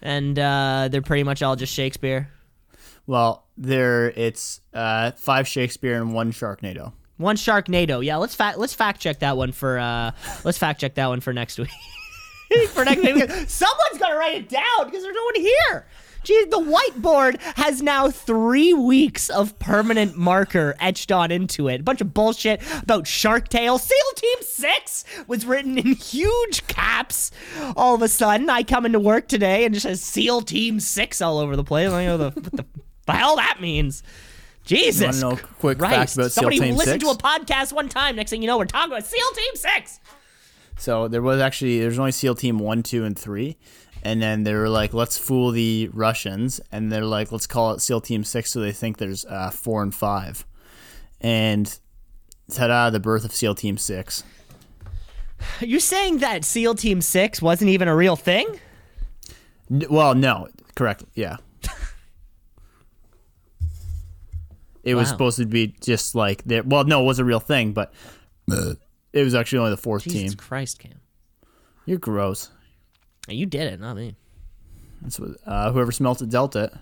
and 0.01 0.38
uh, 0.38 0.88
they're 0.90 1.03
pretty 1.03 1.25
much 1.25 1.43
all 1.43 1.57
just 1.57 1.75
Shakespeare. 1.75 2.31
well, 3.07 3.47
there 3.59 4.11
it's 4.11 4.61
uh, 4.73 5.11
five 5.12 5.47
Shakespeare 5.47 5.97
and 6.01 6.14
one 6.14 6.33
Sharknado. 6.33 6.93
One 7.19 7.37
Sharknado. 7.37 8.03
Yeah, 8.03 8.16
let's 8.16 8.35
fact 8.35 8.57
let's 8.57 8.73
fact 8.73 9.01
check 9.01 9.19
that 9.19 9.37
one 9.37 9.53
for 9.53 9.79
uh 9.79 10.12
let's 10.45 10.57
fact 10.57 10.81
check 10.81 10.95
that 10.95 11.09
one 11.09 11.21
for 11.21 11.35
next 11.35 11.59
week. 11.59 11.69
for 12.69 12.87
next 12.87 13.03
week. 13.03 13.31
Someone's 13.49 13.99
gotta 13.99 14.16
write 14.16 14.37
it 14.37 14.49
down 14.49 14.87
because 14.87 15.03
there's 15.03 15.14
no 15.14 15.25
one 15.25 15.35
here. 15.35 15.87
Gee, 16.22 16.44
the 16.44 16.59
whiteboard 16.59 17.40
has 17.56 17.83
now 17.83 18.11
three 18.11 18.72
weeks 18.74 19.30
of 19.30 19.59
permanent 19.59 20.16
marker 20.16 20.74
etched 20.78 21.11
on 21.11 21.30
into 21.30 21.68
it. 21.68 21.80
A 21.80 21.83
bunch 21.83 22.00
of 22.00 22.12
bullshit 22.12 22.61
about 22.83 23.06
Shark 23.06 23.48
Tale. 23.48 23.78
SEAL 23.78 24.12
Team 24.16 24.38
6 24.42 25.04
was 25.26 25.46
written 25.46 25.78
in 25.78 25.94
huge 25.94 26.66
caps. 26.66 27.30
All 27.76 27.94
of 27.94 28.02
a 28.02 28.09
sudden, 28.09 28.50
I 28.50 28.62
come 28.62 28.85
into 28.85 29.00
work 29.00 29.28
today 29.28 29.64
and 29.64 29.74
just 29.74 29.85
says 29.85 30.02
SEAL 30.02 30.42
Team 30.42 30.78
6 30.80 31.20
all 31.20 31.38
over 31.38 31.56
the 31.56 31.64
place. 31.64 31.90
I 31.90 32.04
don't 32.04 32.18
know 32.18 32.30
the, 32.30 32.40
what 32.40 32.66
the 33.06 33.12
hell 33.12 33.37
that 33.37 33.59
means. 33.61 34.02
Jesus. 34.64 35.20
You 35.20 35.26
want 35.26 35.38
to 35.38 35.44
know 35.44 35.50
quick 35.59 35.78
Christ. 35.78 36.14
Somebody 36.14 36.59
SEAL 36.59 36.64
Team 36.66 36.76
listened 36.76 37.00
Six? 37.00 37.04
to 37.04 37.11
a 37.11 37.16
podcast 37.16 37.72
one 37.72 37.88
time. 37.88 38.16
Next 38.16 38.30
thing 38.30 38.42
you 38.42 38.46
know, 38.46 38.59
we're 38.59 38.66
talking 38.66 38.92
about 38.92 39.06
SEAL 39.06 39.30
Team 39.35 39.56
Six. 39.56 40.00
So 40.78 41.09
there 41.09 41.22
was 41.22 41.40
actually 41.40 41.80
there's 41.80 41.98
only 41.98 42.12
SEAL 42.12 42.37
Team 42.37 42.59
one, 42.59 42.83
two, 42.83 43.04
and 43.04 43.18
three, 43.18 43.59
and 44.02 44.22
then 44.22 44.44
they 44.44 44.54
were 44.54 44.68
like, 44.68 44.94
let's 44.94 45.18
fool 45.18 45.50
the 45.50 45.90
Russians, 45.92 46.60
and 46.72 46.90
they're 46.90 47.04
like, 47.04 47.32
let's 47.32 47.46
call 47.46 47.72
it 47.72 47.80
SEAL 47.80 48.00
Team 48.02 48.24
Six, 48.24 48.50
so 48.50 48.60
they 48.60 48.72
think 48.72 48.98
there's 48.98 49.24
uh, 49.26 49.50
four 49.50 49.82
and 49.82 49.94
five, 49.94 50.46
and 51.20 51.78
ta-da, 52.52 52.90
the 52.90 53.00
birth 53.00 53.24
of 53.24 53.32
SEAL 53.32 53.54
Team 53.56 53.76
Six. 53.76 54.24
Are 55.60 55.66
you 55.66 55.80
saying 55.80 56.18
that 56.18 56.44
SEAL 56.44 56.74
Team 56.76 57.00
Six 57.00 57.40
wasn't 57.40 57.70
even 57.70 57.88
a 57.88 57.96
real 57.96 58.16
thing? 58.16 58.60
N- 59.70 59.86
well, 59.88 60.14
no, 60.14 60.48
correct, 60.74 61.04
yeah. 61.14 61.36
It 64.82 64.94
was 64.94 65.08
supposed 65.10 65.36
to 65.36 65.44
be 65.44 65.74
just 65.82 66.14
like 66.14 66.42
there. 66.44 66.62
Well, 66.62 66.84
no, 66.84 67.02
it 67.02 67.04
was 67.04 67.18
a 67.18 67.24
real 67.24 67.38
thing, 67.38 67.72
but 67.72 67.92
it 68.48 69.24
was 69.24 69.34
actually 69.34 69.58
only 69.58 69.72
the 69.72 69.76
fourth 69.76 70.04
Jesus 70.04 70.30
team. 70.32 70.38
Christ, 70.38 70.78
Cam. 70.78 71.00
You're 71.84 71.98
gross. 71.98 72.50
You 73.31 73.47
did 73.47 73.73
it, 73.73 73.81
not 73.81 73.97
me. 73.97 74.16
That's 75.03 75.19
what 75.19 75.31
uh, 75.47 75.73
whoever 75.73 75.93
smelt 75.93 76.21
it 76.23 76.29
dealt 76.29 76.57
it. 76.57 76.73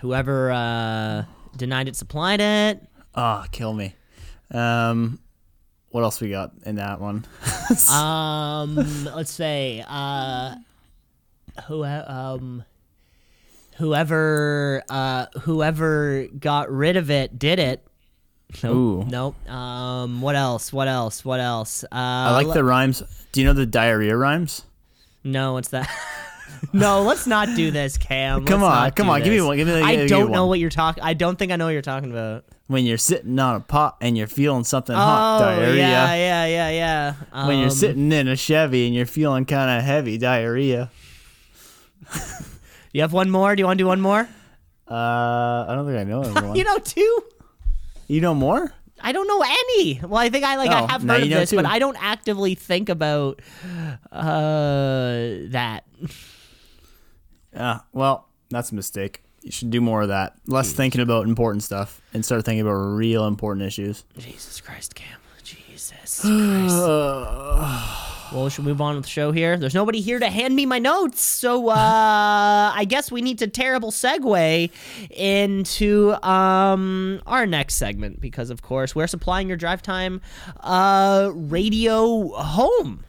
Whoever 0.00 0.50
uh, 0.50 1.24
denied 1.56 1.88
it 1.88 1.96
supplied 1.96 2.40
it. 2.40 2.82
Ah, 3.14 3.46
kill 3.50 3.72
me. 3.72 3.94
Um, 4.50 5.18
what 5.90 6.02
else 6.02 6.20
we 6.20 6.28
got 6.30 6.52
in 6.64 6.76
that 6.76 7.00
one? 7.00 7.24
Um, 7.90 8.76
let's 9.16 9.32
say 9.32 9.84
uh, 9.88 10.54
who 11.66 11.84
um, 11.84 12.62
whoever 13.76 14.82
uh, 14.88 15.26
whoever 15.40 16.26
got 16.38 16.70
rid 16.70 16.96
of 16.96 17.10
it 17.10 17.38
did 17.38 17.58
it. 17.58 17.84
Nope. 18.62 18.74
Ooh. 18.74 19.04
Nope. 19.10 19.50
Um, 19.50 20.20
what 20.20 20.36
else? 20.36 20.72
What 20.72 20.86
else? 20.86 21.24
What 21.24 21.40
else? 21.40 21.82
Uh, 21.84 21.88
I 21.92 22.40
like 22.40 22.52
the 22.54 22.62
rhymes. 22.62 23.02
Do 23.32 23.40
you 23.40 23.46
know 23.46 23.52
the 23.52 23.66
diarrhea 23.66 24.16
rhymes? 24.16 24.62
No, 25.26 25.54
what's 25.54 25.68
that? 25.68 25.90
no, 26.72 27.02
let's 27.02 27.26
not 27.26 27.48
do 27.56 27.70
this, 27.70 27.98
Cam. 27.98 28.44
Come 28.44 28.62
Let's 28.62 28.72
on, 28.74 28.82
not 28.84 28.96
come 28.96 29.06
do 29.06 29.12
on, 29.12 29.18
give 29.22 29.30
me 29.32 29.38
this. 29.38 29.46
one, 29.46 29.56
give 29.56 29.66
me- 29.66 29.74
give 29.74 29.84
I 29.84 30.06
don't 30.06 30.30
know 30.30 30.46
what 30.46 30.58
you're 30.60 30.70
talking. 30.70 31.02
I 31.02 31.14
don't 31.14 31.36
think 31.38 31.50
I 31.52 31.56
know 31.56 31.64
what 31.66 31.72
you're 31.72 31.82
talking 31.82 32.10
about. 32.10 32.44
When 32.68 32.84
you're 32.86 32.98
sitting 32.98 33.38
on 33.38 33.56
a 33.56 33.60
pot 33.60 33.96
and 34.00 34.16
you're 34.16 34.26
feeling 34.26 34.64
something 34.64 34.94
hot, 34.94 35.38
oh, 35.40 35.44
diarrhea. 35.44 35.76
yeah, 35.76 36.14
yeah, 36.14 36.46
yeah, 36.46 37.14
yeah. 37.32 37.46
When 37.46 37.58
you're 37.58 37.66
Um, 37.68 37.74
sitting 37.74 38.10
in 38.12 38.26
a 38.28 38.36
Chevy 38.36 38.86
and 38.86 38.94
you're 38.94 39.06
feeling 39.06 39.44
kind 39.44 39.78
of 39.78 39.84
heavy, 39.84 40.18
diarrhea. 40.18 40.90
you 42.92 43.02
have 43.02 43.12
one 43.12 43.30
more. 43.30 43.54
Do 43.54 43.60
you 43.60 43.66
want 43.66 43.78
to 43.78 43.82
do 43.84 43.86
one 43.88 44.00
more? 44.00 44.28
Uh, 44.90 44.94
I 45.68 45.74
don't 45.74 45.86
think 45.86 45.98
I 45.98 46.04
know 46.04 46.22
everyone. 46.22 46.56
You 46.56 46.64
know 46.64 46.78
two? 46.78 47.20
you 48.08 48.20
know 48.20 48.34
more? 48.34 48.72
I 49.00 49.12
don't 49.12 49.26
know 49.26 49.42
any. 49.42 50.00
Well, 50.02 50.16
I 50.16 50.30
think 50.30 50.44
I 50.44 50.56
like 50.56 50.70
Oh, 50.70 50.86
I 50.86 50.92
have 50.92 51.02
heard 51.02 51.22
of 51.22 51.28
this, 51.28 51.52
but. 51.52 51.66
I 51.66 51.78
don't 51.78 51.96
actively 52.00 52.54
think 52.54 52.88
about 52.88 53.40
uh 54.12 55.50
that. 55.50 55.84
Yeah. 57.54 57.80
Well, 57.92 58.28
that's 58.50 58.72
a 58.72 58.74
mistake. 58.74 59.22
You 59.42 59.52
should 59.52 59.70
do 59.70 59.80
more 59.80 60.02
of 60.02 60.08
that. 60.08 60.34
Less 60.46 60.72
thinking 60.72 61.00
about 61.00 61.26
important 61.26 61.62
stuff 61.62 62.00
and 62.12 62.24
start 62.24 62.44
thinking 62.44 62.62
about 62.62 62.74
real 62.74 63.26
important 63.26 63.66
issues. 63.66 64.04
Jesus 64.18 64.60
Christ, 64.60 64.94
Cam. 64.94 65.18
Jesus 65.44 66.20
Christ. 66.22 68.02
well, 68.32 68.44
we 68.44 68.50
should 68.50 68.64
we 68.64 68.72
move 68.72 68.80
on 68.80 68.96
with 68.96 69.04
the 69.04 69.10
show 69.10 69.32
here? 69.32 69.56
There's 69.56 69.74
nobody 69.74 70.00
here 70.00 70.18
to 70.18 70.28
hand 70.28 70.54
me 70.56 70.66
my 70.66 70.78
notes, 70.78 71.20
so 71.22 71.68
uh, 71.68 71.74
I 72.74 72.84
guess 72.88 73.10
we 73.10 73.22
need 73.22 73.38
to 73.38 73.46
terrible 73.46 73.90
segue 73.90 74.70
into 75.10 76.14
um, 76.26 77.20
our 77.26 77.46
next 77.46 77.74
segment 77.76 78.20
because, 78.20 78.50
of 78.50 78.62
course, 78.62 78.94
we're 78.94 79.06
supplying 79.06 79.48
your 79.48 79.56
drive 79.56 79.82
time 79.82 80.20
uh, 80.60 81.30
radio 81.34 82.28
home. 82.30 83.04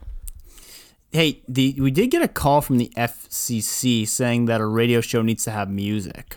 Hey, 1.10 1.42
the 1.48 1.74
we 1.80 1.90
did 1.90 2.08
get 2.08 2.22
a 2.22 2.28
call 2.28 2.60
from 2.60 2.78
the 2.78 2.92
FCC 2.96 4.06
saying 4.06 4.44
that 4.44 4.60
a 4.60 4.66
radio 4.66 5.00
show 5.00 5.22
needs 5.22 5.42
to 5.44 5.50
have 5.50 5.70
music. 5.70 6.36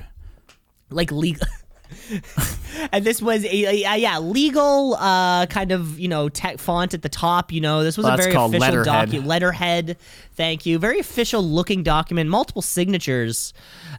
like 0.90 1.12
legal 1.12 1.48
and 2.92 3.04
this 3.06 3.22
was 3.22 3.44
a, 3.46 3.50
a- 3.66 3.84
a- 3.94 3.98
yeah 3.98 4.20
legal 4.20 4.96
uh 4.96 5.46
kind 5.48 5.72
of 5.72 6.00
you 6.00 6.08
know 6.08 6.30
tech 6.30 6.58
font 6.58 6.94
at 6.94 7.02
the 7.02 7.10
top 7.10 7.52
you 7.52 7.62
know 7.62 7.84
this 7.84 7.98
was 7.98 8.06
Well, 8.06 8.14
a 8.14 8.18
very 8.18 8.32
official 8.32 8.50
letterhead. 8.60 8.86
document 8.86 9.28
letterhead 9.28 9.98
thank 10.36 10.66
you 10.66 10.80
very 10.80 11.00
official 11.00 11.42
looking 11.44 11.84
document 11.84 12.30
multiple 12.30 12.62
signatures 12.62 13.54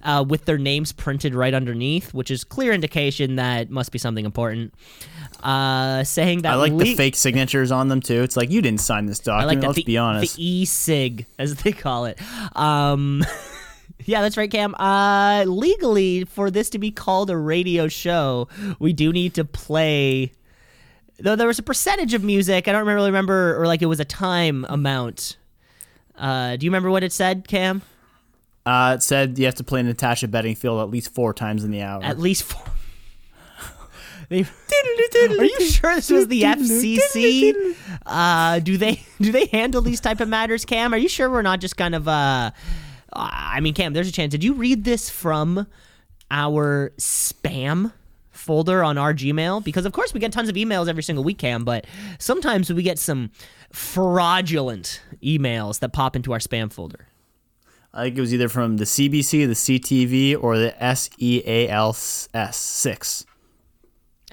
uh, 0.04 0.24
with 0.26 0.44
their 0.46 0.58
names 0.58 0.92
printed 0.92 1.34
right 1.34 1.54
underneath 1.54 2.12
which 2.14 2.30
is 2.30 2.44
clear 2.44 2.72
indication 2.72 3.36
that 3.36 3.70
must 3.70 3.92
be 3.92 3.98
something 3.98 4.24
important 4.24 4.72
uh 5.42 6.04
saying 6.04 6.42
that 6.42 6.52
I 6.52 6.54
like 6.56 6.76
the 6.76 6.94
fake 6.94 7.16
signatures 7.16 7.72
on 7.72 7.88
them 7.88 8.00
too. 8.00 8.22
It's 8.22 8.36
like 8.36 8.50
you 8.50 8.62
didn't 8.62 8.80
sign 8.80 9.06
this 9.06 9.20
I 9.20 9.24
document. 9.24 9.48
like 9.48 9.60
that 9.62 9.66
Let's 9.68 9.76
the, 9.78 9.84
be 9.84 9.98
honest. 9.98 10.36
the 10.36 10.44
e-sig 10.44 11.26
as 11.38 11.56
they 11.56 11.72
call 11.72 12.04
it. 12.06 12.18
Um, 12.56 13.24
yeah, 14.06 14.22
that's 14.22 14.36
right, 14.36 14.50
Cam. 14.50 14.74
Uh, 14.76 15.44
legally, 15.46 16.24
for 16.24 16.50
this 16.50 16.70
to 16.70 16.78
be 16.78 16.90
called 16.90 17.30
a 17.30 17.36
radio 17.36 17.88
show, 17.88 18.48
we 18.78 18.92
do 18.92 19.12
need 19.12 19.34
to 19.34 19.44
play. 19.44 20.32
Though 21.18 21.36
there 21.36 21.46
was 21.46 21.58
a 21.58 21.62
percentage 21.62 22.14
of 22.14 22.24
music, 22.24 22.66
I 22.68 22.72
don't 22.72 22.86
really 22.86 23.10
remember, 23.10 23.60
or 23.60 23.66
like 23.66 23.82
it 23.82 23.86
was 23.86 24.00
a 24.00 24.04
time 24.04 24.66
amount. 24.68 25.36
Uh, 26.16 26.56
do 26.56 26.64
you 26.66 26.70
remember 26.70 26.90
what 26.90 27.02
it 27.02 27.12
said, 27.12 27.46
Cam? 27.48 27.82
uh, 28.64 28.94
it 28.96 29.02
said 29.02 29.38
you 29.38 29.46
have 29.46 29.56
to 29.56 29.64
play 29.64 29.82
Natasha 29.82 30.28
Bedingfield 30.28 30.80
at 30.80 30.90
least 30.90 31.12
four 31.14 31.34
times 31.34 31.64
in 31.64 31.70
the 31.70 31.82
hour. 31.82 32.02
At 32.02 32.18
least 32.18 32.44
four. 32.44 32.62
Are 34.30 34.34
you 35.44 35.60
sure 35.60 35.94
this 35.94 36.10
was 36.10 36.28
the 36.28 36.42
FCC? 36.42 37.76
Uh, 38.04 38.58
do 38.58 38.76
they 38.76 39.00
do 39.20 39.30
they 39.30 39.46
handle 39.46 39.80
these 39.80 40.00
type 40.00 40.20
of 40.20 40.28
matters, 40.28 40.64
Cam? 40.64 40.92
Are 40.92 40.96
you 40.96 41.08
sure 41.08 41.30
we're 41.30 41.40
not 41.40 41.60
just 41.60 41.76
kind 41.76 41.94
of 41.94 42.08
uh, 42.08 42.50
I 43.14 43.60
mean, 43.60 43.74
Cam, 43.74 43.92
there's 43.92 44.08
a 44.08 44.12
chance. 44.12 44.30
Did 44.30 44.44
you 44.44 44.54
read 44.54 44.84
this 44.84 45.10
from 45.10 45.66
our 46.30 46.92
spam 46.98 47.92
folder 48.30 48.82
on 48.82 48.98
our 48.98 49.12
Gmail? 49.12 49.62
Because 49.62 49.84
of 49.86 49.92
course 49.92 50.14
we 50.14 50.20
get 50.20 50.32
tons 50.32 50.48
of 50.48 50.54
emails 50.56 50.88
every 50.88 51.02
single 51.02 51.24
week, 51.24 51.38
Cam, 51.38 51.64
but 51.64 51.86
sometimes 52.18 52.72
we 52.72 52.82
get 52.82 52.98
some 52.98 53.30
fraudulent 53.70 55.00
emails 55.22 55.78
that 55.80 55.92
pop 55.92 56.16
into 56.16 56.32
our 56.32 56.38
spam 56.38 56.72
folder. 56.72 57.06
I 57.94 58.04
think 58.04 58.16
it 58.16 58.20
was 58.22 58.32
either 58.32 58.48
from 58.48 58.78
the 58.78 58.84
CBC, 58.84 59.46
the 59.46 59.54
CTV, 59.54 60.42
or 60.42 60.56
the 60.56 60.74
E 61.18 61.42
SEALS 61.44 62.28
six. 62.52 63.26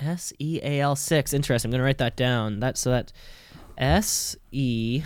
S 0.02 0.32
E 0.40 0.62
A 0.64 0.80
L 0.80 0.96
six. 0.96 1.34
Interesting. 1.34 1.70
I'm 1.70 1.72
gonna 1.74 1.84
write 1.84 1.98
that 1.98 2.16
down. 2.16 2.62
That's 2.62 2.80
so 2.80 2.92
that 2.92 3.12
S 3.78 4.38
E 4.54 5.04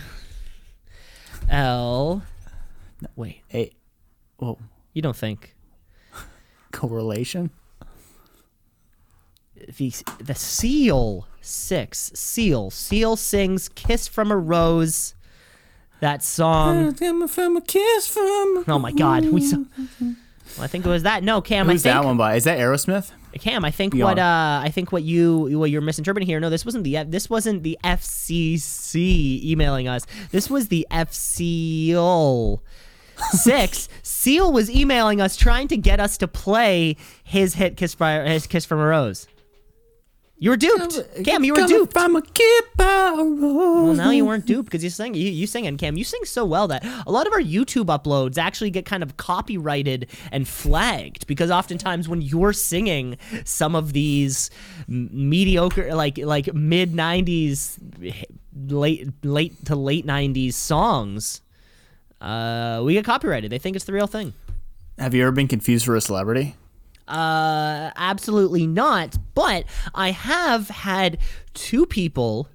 L. 1.48 2.22
Wait, 3.16 3.42
A, 3.52 3.70
whoa, 4.38 4.58
you 4.92 5.02
don't 5.02 5.16
think 5.16 5.54
correlation. 6.72 7.50
the 9.78 9.92
the 10.18 10.34
seal 10.34 11.26
six 11.40 12.10
seal 12.14 12.70
seal 12.70 13.16
sings 13.16 13.68
"Kiss 13.68 14.08
from 14.08 14.30
a 14.30 14.36
Rose." 14.36 15.14
That 16.00 16.22
song. 16.22 16.92
from 17.28 17.56
a 17.56 17.60
kiss 17.62 18.06
from. 18.06 18.64
Oh 18.68 18.78
my 18.78 18.92
God, 18.92 19.24
we. 19.26 19.40
Well, 19.50 19.64
I 20.58 20.66
think 20.66 20.84
it 20.84 20.88
was 20.88 21.04
that. 21.04 21.24
No, 21.24 21.40
Cam. 21.40 21.66
Who's 21.66 21.86
I 21.86 21.90
think 21.90 22.02
that 22.02 22.06
one 22.06 22.16
by? 22.18 22.34
Is 22.34 22.44
that 22.44 22.58
Aerosmith? 22.58 23.10
Cam, 23.38 23.64
I 23.64 23.70
think 23.70 23.94
Be 23.94 24.02
what 24.02 24.18
uh, 24.18 24.60
I 24.62 24.70
think 24.70 24.92
what 24.92 25.02
you 25.02 25.58
what 25.58 25.70
you're 25.70 25.80
misinterpreting 25.80 26.26
here. 26.26 26.38
No, 26.40 26.50
this 26.50 26.64
wasn't 26.64 26.84
the 26.84 27.02
this 27.04 27.28
wasn't 27.30 27.62
the 27.62 27.78
FCC 27.82 29.42
emailing 29.44 29.88
us. 29.88 30.06
This 30.30 30.48
was 30.48 30.68
the 30.68 30.86
FCO. 30.90 32.60
Six 33.30 33.88
Seal 34.02 34.52
was 34.52 34.70
emailing 34.70 35.20
us 35.20 35.36
trying 35.36 35.68
to 35.68 35.76
get 35.76 36.00
us 36.00 36.16
to 36.18 36.28
play 36.28 36.96
his 37.22 37.54
hit 37.54 37.76
"Kiss 37.76 37.94
by 37.94 38.20
his 38.28 38.46
Kiss 38.46 38.64
from 38.64 38.78
a 38.80 38.86
Rose." 38.86 39.26
You 40.36 40.50
were 40.50 40.56
duped, 40.56 40.98
uh, 40.98 41.22
Cam. 41.22 41.44
You 41.44 41.54
were 41.54 41.66
duped. 41.66 41.92
From 41.92 42.16
a 42.16 42.20
kid 42.22 42.64
by 42.76 43.14
a 43.18 43.22
rose. 43.22 43.86
Well, 43.86 43.94
now 43.94 44.10
you 44.10 44.26
weren't 44.26 44.44
duped 44.44 44.66
because 44.66 44.82
you 44.82 44.90
sing 44.90 45.14
you, 45.14 45.30
you 45.30 45.46
sing 45.46 45.66
and 45.66 45.78
Cam. 45.78 45.96
You 45.96 46.04
sing 46.04 46.24
so 46.24 46.44
well 46.44 46.66
that 46.68 46.84
a 47.06 47.10
lot 47.10 47.26
of 47.26 47.32
our 47.32 47.40
YouTube 47.40 47.86
uploads 47.86 48.36
actually 48.36 48.70
get 48.70 48.84
kind 48.84 49.02
of 49.02 49.16
copyrighted 49.16 50.08
and 50.32 50.46
flagged 50.46 51.26
because 51.28 51.50
oftentimes 51.50 52.08
when 52.08 52.20
you're 52.20 52.52
singing 52.52 53.16
some 53.44 53.74
of 53.76 53.92
these 53.92 54.50
m- 54.88 55.08
mediocre, 55.12 55.94
like 55.94 56.18
like 56.18 56.52
mid 56.52 56.92
'90s, 56.92 57.78
late 58.66 59.08
late 59.24 59.64
to 59.66 59.76
late 59.76 60.04
'90s 60.04 60.54
songs, 60.54 61.42
uh, 62.24 62.82
we 62.82 62.94
get 62.94 63.04
copyrighted. 63.04 63.52
They 63.52 63.58
think 63.58 63.76
it's 63.76 63.84
the 63.84 63.92
real 63.92 64.06
thing. 64.06 64.32
Have 64.98 65.14
you 65.14 65.22
ever 65.22 65.32
been 65.32 65.48
confused 65.48 65.84
for 65.84 65.94
a 65.94 66.00
celebrity? 66.00 66.54
Uh, 67.06 67.90
absolutely 67.96 68.66
not. 68.66 69.16
But 69.34 69.64
I 69.94 70.12
have 70.12 70.68
had 70.68 71.18
two 71.52 71.84
people 71.84 72.48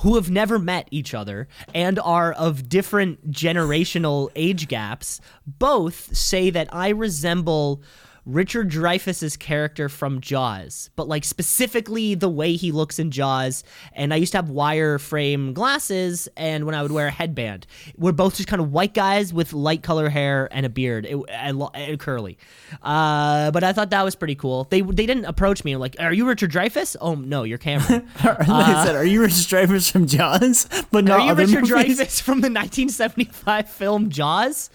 who 0.00 0.16
have 0.16 0.28
never 0.30 0.58
met 0.58 0.88
each 0.90 1.14
other 1.14 1.46
and 1.72 2.00
are 2.00 2.32
of 2.32 2.68
different 2.68 3.30
generational 3.30 4.30
age 4.34 4.66
gaps 4.66 5.20
both 5.46 6.14
say 6.16 6.50
that 6.50 6.68
I 6.74 6.88
resemble 6.88 7.80
Richard 8.24 8.70
Dreyfuss's 8.70 9.36
character 9.36 9.88
from 9.88 10.20
Jaws, 10.20 10.90
but 10.94 11.08
like 11.08 11.24
specifically 11.24 12.14
the 12.14 12.28
way 12.28 12.54
he 12.54 12.70
looks 12.70 12.98
in 12.98 13.10
Jaws. 13.10 13.64
And 13.92 14.14
I 14.14 14.16
used 14.16 14.32
to 14.32 14.38
have 14.38 14.48
wire 14.48 14.98
frame 14.98 15.52
glasses, 15.52 16.28
and 16.36 16.64
when 16.64 16.74
I 16.74 16.82
would 16.82 16.92
wear 16.92 17.08
a 17.08 17.10
headband, 17.10 17.66
we're 17.96 18.12
both 18.12 18.36
just 18.36 18.48
kind 18.48 18.62
of 18.62 18.72
white 18.72 18.94
guys 18.94 19.32
with 19.32 19.52
light 19.52 19.82
color 19.82 20.08
hair 20.08 20.48
and 20.52 20.64
a 20.64 20.68
beard 20.68 21.06
it, 21.06 21.16
and, 21.28 21.62
and 21.74 21.98
curly. 21.98 22.38
Uh, 22.82 23.50
but 23.50 23.64
I 23.64 23.72
thought 23.72 23.90
that 23.90 24.04
was 24.04 24.14
pretty 24.14 24.36
cool. 24.36 24.64
They 24.70 24.82
they 24.82 25.06
didn't 25.06 25.24
approach 25.24 25.64
me 25.64 25.76
like, 25.76 25.96
"Are 25.98 26.12
you 26.12 26.26
Richard 26.26 26.52
Dreyfuss?" 26.52 26.96
Oh 27.00 27.14
no, 27.14 27.42
you're 27.42 27.58
Cameron. 27.58 28.08
like 28.24 28.48
I 28.48 28.84
said, 28.86 28.94
are 28.94 29.04
you 29.04 29.20
Richard 29.20 29.34
Dreyfuss 29.48 29.90
from 29.90 30.06
Jaws? 30.06 30.68
But 30.92 31.04
not 31.04 31.20
Are 31.20 31.26
you 31.26 31.34
Richard 31.34 31.62
movies? 31.62 31.98
Dreyfuss 31.98 32.20
from 32.20 32.40
the 32.40 32.50
1975 32.50 33.68
film 33.68 34.10
Jaws? 34.10 34.68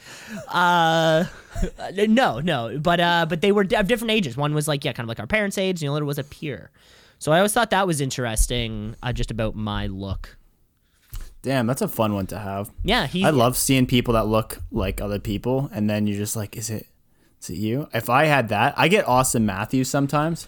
Uh, 0.48 1.26
no, 2.08 2.39
no, 2.39 2.80
but 2.80 3.00
uh, 3.00 3.26
but 3.28 3.41
they 3.41 3.52
were 3.52 3.62
of 3.62 3.88
different 3.88 4.12
ages. 4.12 4.38
One 4.38 4.54
was 4.54 4.67
like 4.67 4.84
yeah, 4.86 4.93
kind 4.93 5.06
of 5.06 5.10
like 5.10 5.20
our 5.20 5.28
parents' 5.28 5.58
age, 5.58 5.82
and 5.82 5.89
the 5.89 5.93
other 5.93 6.06
was 6.06 6.17
a 6.17 6.24
peer. 6.24 6.72
So 7.20 7.32
I 7.32 7.38
always 7.38 7.54
thought 7.54 7.72
that 7.72 7.88
was 7.88 8.00
interesting, 8.00 8.96
uh, 9.02 9.12
just 9.12 9.32
about 9.32 9.56
my 9.56 9.88
look. 9.88 10.38
Damn, 11.41 11.65
that's 11.67 11.82
a 11.82 11.88
fun 11.88 12.13
one 12.13 12.28
to 12.28 12.39
have. 12.39 12.72
Yeah, 12.84 13.08
he. 13.08 13.24
I 13.24 13.30
love 13.30 13.58
seeing 13.58 13.86
people 13.86 14.13
that 14.13 14.28
look 14.28 14.60
like 14.72 15.02
other 15.02 15.20
people, 15.20 15.70
and 15.74 15.89
then 15.89 16.08
you're 16.08 16.17
just 16.17 16.36
like, 16.36 16.58
is 16.58 16.70
it, 16.70 16.88
is 17.41 17.50
it 17.50 17.58
you? 17.58 17.88
If 17.93 18.10
I 18.10 18.26
had 18.26 18.50
that, 18.50 18.74
I 18.78 18.88
get 18.88 19.06
Auston 19.06 19.43
Matthews 19.43 19.89
sometimes. 19.89 20.48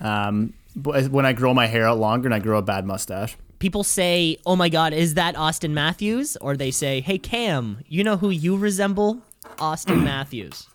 Um, 0.00 0.54
but 0.74 1.10
when 1.10 1.24
I 1.24 1.32
grow 1.32 1.54
my 1.54 1.66
hair 1.66 1.86
out 1.86 1.98
longer 1.98 2.26
and 2.26 2.34
I 2.34 2.40
grow 2.40 2.58
a 2.58 2.62
bad 2.62 2.84
mustache. 2.84 3.36
people 3.58 3.84
say, 3.84 4.36
"Oh 4.44 4.56
my 4.56 4.68
God, 4.68 4.92
is 4.92 5.14
that 5.14 5.36
Auston 5.36 5.70
Matthews?" 5.70 6.36
Or 6.40 6.56
they 6.56 6.72
say, 6.72 7.00
"Hey 7.00 7.18
Cam, 7.18 7.78
you 7.86 8.02
know 8.02 8.16
who 8.16 8.30
you 8.30 8.56
resemble? 8.56 9.22
Auston 9.56 10.02
Matthews." 10.04 10.68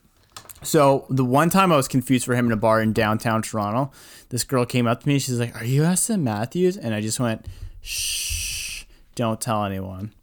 So 0.64 1.06
the 1.10 1.26
one 1.26 1.50
time 1.50 1.72
I 1.72 1.76
was 1.76 1.88
confused 1.88 2.26
for 2.26 2.36
him 2.36 2.48
in 2.48 2.52
a 2.52 2.58
bar 2.58 2.82
in 2.82 2.92
downtown 2.92 3.42
Toronto, 3.42 3.92
this 4.30 4.44
girl 4.44 4.66
came 4.66 4.88
up 4.88 5.04
to 5.04 5.08
me. 5.08 5.20
She's 5.20 5.40
like, 5.40 5.56
"Are 5.56 5.66
you 5.66 5.84
Auston 5.84 6.22
Matthews?" 6.22 6.78
And 6.78 6.94
I 6.94 7.02
just 7.02 7.20
went, 7.20 7.46
"Shh, 7.82 8.86
don't 9.16 9.40
tell 9.40 9.64
anyone." 9.64 10.14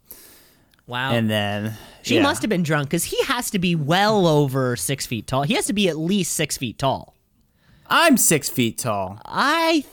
Wow. 0.87 1.11
And 1.11 1.29
then 1.29 1.75
she 2.03 2.15
yeah. 2.15 2.21
must 2.21 2.43
have 2.43 2.49
been 2.49 2.63
drunk 2.63 2.89
because 2.89 3.05
he 3.05 3.21
has 3.23 3.49
to 3.51 3.59
be 3.59 3.75
well 3.75 4.27
over 4.27 4.75
six 4.75 5.05
feet 5.05 5.25
tall. 5.25 5.43
He 5.43 5.55
has 5.55 5.65
to 5.65 5.73
be 5.73 5.89
at 5.89 5.97
least 5.97 6.33
six 6.33 6.57
feet 6.57 6.77
tall. 6.77 7.14
I'm 7.87 8.17
six 8.17 8.49
feet 8.49 8.77
tall 8.79 9.19
I 9.25 9.83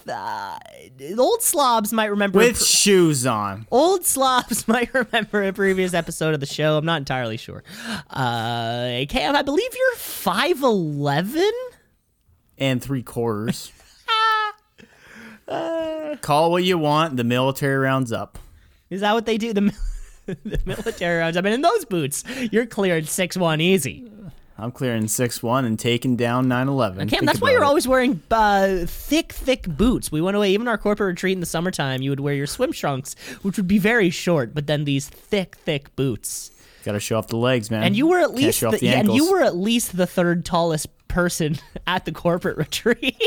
th- 0.98 1.18
old 1.18 1.42
slobs 1.42 1.92
might 1.92 2.06
remember 2.06 2.38
with 2.38 2.60
a 2.60 2.64
shoes 2.64 3.26
on. 3.26 3.66
old 3.70 4.04
slobs 4.06 4.66
might 4.68 4.92
remember 4.94 5.42
a 5.42 5.52
previous 5.52 5.92
episode 5.94 6.32
of 6.34 6.40
the 6.40 6.46
show. 6.46 6.76
I'm 6.78 6.84
not 6.86 6.98
entirely 6.98 7.36
sure. 7.36 7.62
Uh, 8.10 9.04
Cam, 9.08 9.36
I 9.36 9.42
believe 9.42 9.70
you're 9.76 9.96
five 9.96 10.62
eleven. 10.62 11.50
and 12.58 12.82
three 12.82 13.02
quarters. 13.02 13.72
Call 16.22 16.50
what 16.50 16.64
you 16.64 16.78
want. 16.78 17.16
The 17.16 17.24
military 17.24 17.76
rounds 17.76 18.12
up. 18.12 18.38
Is 18.90 19.00
that 19.02 19.12
what 19.12 19.26
they 19.26 19.36
do? 19.38 19.52
The, 19.52 19.72
the 20.26 20.60
military 20.64 21.18
rounds. 21.18 21.36
I 21.36 21.40
mean, 21.40 21.52
in 21.52 21.62
those 21.62 21.84
boots, 21.84 22.24
you're 22.52 22.66
cleared 22.66 23.08
six 23.08 23.36
one 23.36 23.60
easy. 23.60 24.10
I'm 24.62 24.70
clearing 24.70 25.08
six 25.08 25.42
one 25.42 25.64
and 25.64 25.76
taking 25.76 26.14
down 26.14 26.46
911. 26.46 27.08
Cam, 27.08 27.26
that's 27.26 27.40
why 27.40 27.50
you're 27.50 27.64
always 27.64 27.88
wearing 27.88 28.22
uh, 28.30 28.84
thick, 28.86 29.32
thick 29.32 29.66
boots. 29.66 30.12
We 30.12 30.20
went 30.20 30.36
away, 30.36 30.52
even 30.52 30.68
our 30.68 30.78
corporate 30.78 31.08
retreat 31.08 31.32
in 31.32 31.40
the 31.40 31.46
summertime, 31.46 32.00
you 32.00 32.10
would 32.10 32.20
wear 32.20 32.32
your 32.32 32.46
swim 32.46 32.72
trunks, 32.72 33.16
which 33.42 33.56
would 33.56 33.66
be 33.66 33.78
very 33.78 34.08
short, 34.10 34.54
but 34.54 34.68
then 34.68 34.84
these 34.84 35.08
thick, 35.08 35.56
thick 35.56 35.94
boots. 35.96 36.52
Got 36.84 36.92
to 36.92 37.00
show 37.00 37.18
off 37.18 37.26
the 37.26 37.36
legs, 37.36 37.72
man. 37.72 37.82
And 37.82 37.96
you 37.96 38.06
were 38.06 38.20
at 38.20 38.34
least, 38.34 38.60
the, 38.60 38.70
the 38.70 38.84
yeah, 38.84 39.00
and 39.00 39.12
you 39.12 39.32
were 39.32 39.42
at 39.42 39.56
least 39.56 39.96
the 39.96 40.06
third 40.06 40.44
tallest 40.44 40.86
person 41.08 41.58
at 41.88 42.04
the 42.04 42.12
corporate 42.12 42.56
retreat. 42.56 43.20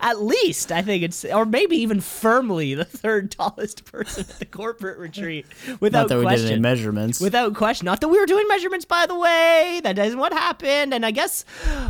At 0.00 0.20
least, 0.22 0.72
I 0.72 0.82
think 0.82 1.02
it's, 1.02 1.24
or 1.24 1.44
maybe 1.44 1.76
even 1.76 2.00
firmly 2.00 2.74
the 2.74 2.84
third 2.84 3.30
tallest 3.30 3.84
person 3.84 4.24
at 4.28 4.38
the 4.38 4.44
corporate 4.46 4.98
retreat, 4.98 5.46
without 5.80 6.02
Not 6.02 6.08
that 6.08 6.18
we 6.18 6.24
did 6.24 6.32
any 6.32 6.40
question. 6.42 6.62
measurements. 6.62 7.20
Without 7.20 7.54
question. 7.54 7.84
Not 7.86 8.00
that 8.00 8.08
we 8.08 8.18
were 8.18 8.26
doing 8.26 8.46
measurements, 8.48 8.84
by 8.84 9.06
the 9.06 9.18
way. 9.18 9.80
That 9.84 9.98
isn't 9.98 10.18
what 10.18 10.32
happened. 10.32 10.94
And 10.94 11.04
I 11.04 11.10
guess, 11.10 11.44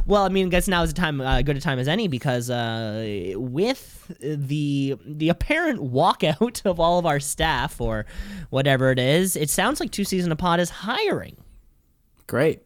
well, 0.06 0.22
I 0.22 0.28
mean, 0.28 0.46
I 0.46 0.50
guess 0.50 0.68
now 0.68 0.82
is 0.82 0.90
a 0.90 0.94
time, 0.94 1.20
uh, 1.20 1.42
good 1.42 1.56
a 1.56 1.60
time 1.60 1.78
as 1.78 1.88
any 1.88 2.08
because 2.08 2.50
uh, 2.50 3.34
with 3.36 4.12
the 4.20 4.96
the 5.06 5.28
apparent 5.28 5.80
walkout 5.80 6.64
of 6.66 6.80
all 6.80 6.98
of 6.98 7.06
our 7.06 7.20
staff 7.20 7.80
or 7.80 8.04
whatever 8.50 8.90
it 8.90 8.98
is, 8.98 9.36
it 9.36 9.48
sounds 9.50 9.80
like 9.80 9.90
Two 9.90 10.04
C's 10.04 10.26
in 10.26 10.32
a 10.32 10.36
Pod 10.36 10.60
is 10.60 10.70
hiring. 10.70 11.36
Great. 12.26 12.62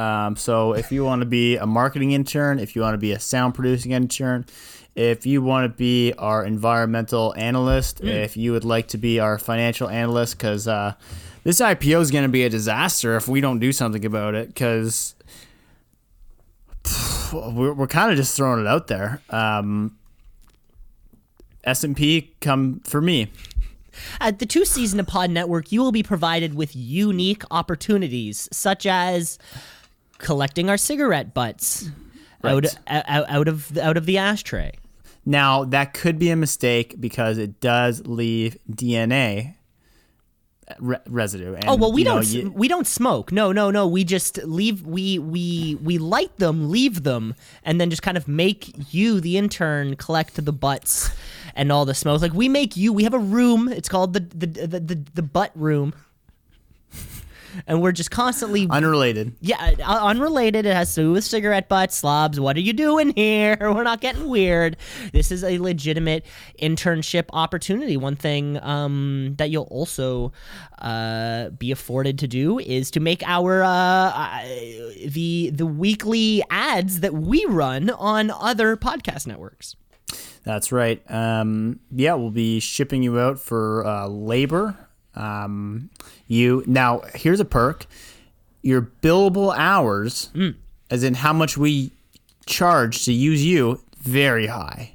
Um, 0.00 0.34
so 0.34 0.72
if 0.72 0.90
you 0.90 1.04
want 1.04 1.20
to 1.20 1.26
be 1.26 1.56
a 1.58 1.66
marketing 1.66 2.12
intern, 2.12 2.58
if 2.58 2.74
you 2.74 2.80
want 2.80 2.94
to 2.94 2.98
be 2.98 3.12
a 3.12 3.20
sound 3.20 3.54
producing 3.54 3.92
intern, 3.92 4.46
if 4.94 5.26
you 5.26 5.42
want 5.42 5.70
to 5.70 5.76
be 5.76 6.14
our 6.14 6.42
environmental 6.42 7.34
analyst, 7.36 8.00
if 8.02 8.34
you 8.34 8.52
would 8.52 8.64
like 8.64 8.88
to 8.88 8.98
be 8.98 9.20
our 9.20 9.38
financial 9.38 9.90
analyst, 9.90 10.38
because 10.38 10.66
uh, 10.66 10.94
this 11.44 11.60
IPO 11.60 12.00
is 12.00 12.10
going 12.10 12.24
to 12.24 12.30
be 12.30 12.44
a 12.44 12.48
disaster 12.48 13.14
if 13.16 13.28
we 13.28 13.42
don't 13.42 13.58
do 13.58 13.72
something 13.72 14.06
about 14.06 14.34
it, 14.34 14.48
because 14.48 15.14
we're, 17.32 17.74
we're 17.74 17.86
kind 17.86 18.10
of 18.10 18.16
just 18.16 18.34
throwing 18.34 18.60
it 18.60 18.66
out 18.66 18.86
there. 18.86 19.20
Um, 19.28 19.98
S&P 21.64 22.32
come 22.40 22.80
for 22.84 23.02
me. 23.02 23.30
At 24.18 24.38
the 24.38 24.46
Two 24.46 24.64
C's 24.64 24.94
in 24.94 25.00
a 25.00 25.04
Pod 25.04 25.30
Network, 25.30 25.72
you 25.72 25.82
will 25.82 25.92
be 25.92 26.02
provided 26.02 26.54
with 26.54 26.74
unique 26.74 27.42
opportunities, 27.50 28.48
such 28.50 28.86
as 28.86 29.38
collecting 30.20 30.70
our 30.70 30.76
cigarette 30.76 31.34
butts 31.34 31.88
out, 32.44 32.64
Right. 32.64 32.76
out, 32.86 33.24
out 33.28 33.48
of 33.48 33.76
out 33.78 33.96
of 33.96 34.06
the 34.06 34.18
ashtray. 34.18 34.72
Now 35.26 35.64
that 35.64 35.92
could 35.94 36.18
be 36.18 36.30
a 36.30 36.36
mistake 36.36 36.94
because 37.00 37.36
it 37.38 37.60
does 37.60 38.06
leave 38.06 38.56
DNA 38.70 39.56
re- 40.78 40.96
residue. 41.08 41.54
And, 41.54 41.64
Oh 41.68 41.76
well, 41.76 41.92
we 41.92 42.04
don't 42.04 42.20
s 42.22 42.32
you- 42.32 42.50
we 42.54 42.68
don't 42.68 42.86
smoke. 42.86 43.32
No, 43.32 43.52
no, 43.52 43.70
no. 43.70 43.86
We 43.86 44.04
just 44.04 44.38
leave. 44.44 44.86
We 44.86 45.18
we 45.18 45.76
we 45.82 45.98
light 45.98 46.36
them, 46.38 46.70
leave 46.70 47.02
them, 47.02 47.34
and 47.64 47.80
then 47.80 47.90
just 47.90 48.02
kind 48.02 48.16
of 48.16 48.26
make 48.28 48.72
you, 48.94 49.20
the 49.20 49.36
intern, 49.36 49.96
collect 49.96 50.42
the 50.42 50.52
butts 50.52 51.10
and 51.54 51.70
all 51.72 51.84
the 51.84 51.94
smoke. 51.94 52.22
Like 52.22 52.32
we 52.34 52.48
make 52.48 52.76
you. 52.76 52.92
We 52.92 53.04
have 53.04 53.14
a 53.14 53.18
room. 53.18 53.68
It's 53.68 53.88
called 53.88 54.14
the 54.14 54.20
the 54.20 54.46
the 54.46 54.80
the, 54.80 55.04
the 55.14 55.22
butt 55.22 55.50
room. 55.54 55.92
And 57.66 57.82
we're 57.82 57.92
just 57.92 58.10
constantly 58.10 58.66
unrelated. 58.70 59.34
yeah, 59.40 59.74
uh, 59.86 60.06
unrelated. 60.06 60.66
It 60.66 60.74
has 60.74 60.94
to 60.94 61.02
do 61.02 61.12
with 61.12 61.24
cigarette 61.24 61.68
butts, 61.68 61.96
slobs. 61.96 62.38
What 62.38 62.56
are 62.56 62.60
you 62.60 62.72
doing 62.72 63.12
here? 63.14 63.56
We're 63.60 63.82
not 63.82 64.00
getting 64.00 64.28
weird. 64.28 64.76
This 65.12 65.30
is 65.30 65.44
a 65.44 65.58
legitimate 65.58 66.24
internship 66.60 67.26
opportunity. 67.32 67.96
One 67.96 68.16
thing 68.16 68.58
um, 68.62 69.34
that 69.38 69.50
you'll 69.50 69.64
also 69.64 70.32
uh, 70.80 71.50
be 71.50 71.70
afforded 71.70 72.18
to 72.20 72.28
do 72.28 72.58
is 72.58 72.90
to 72.92 73.00
make 73.00 73.22
our 73.24 73.62
uh, 73.62 73.68
uh, 73.68 74.42
the 75.06 75.50
the 75.52 75.66
weekly 75.66 76.42
ads 76.50 77.00
that 77.00 77.14
we 77.14 77.44
run 77.46 77.90
on 77.90 78.30
other 78.30 78.76
podcast 78.76 79.26
networks. 79.26 79.76
That's 80.42 80.72
right. 80.72 81.02
Um, 81.10 81.80
yeah, 81.90 82.14
we'll 82.14 82.30
be 82.30 82.60
shipping 82.60 83.02
you 83.02 83.18
out 83.18 83.38
for 83.38 83.86
uh, 83.86 84.08
labor. 84.08 84.76
Um, 85.14 85.90
you 86.30 86.62
now 86.66 87.02
here's 87.14 87.40
a 87.40 87.44
perk: 87.44 87.86
your 88.62 88.82
billable 89.02 89.54
hours, 89.56 90.30
Hmm. 90.34 90.50
as 90.90 91.02
in 91.04 91.14
how 91.14 91.32
much 91.32 91.56
we 91.58 91.90
charge 92.46 93.04
to 93.04 93.12
use 93.12 93.44
you, 93.44 93.80
very 94.02 94.46
high. 94.46 94.92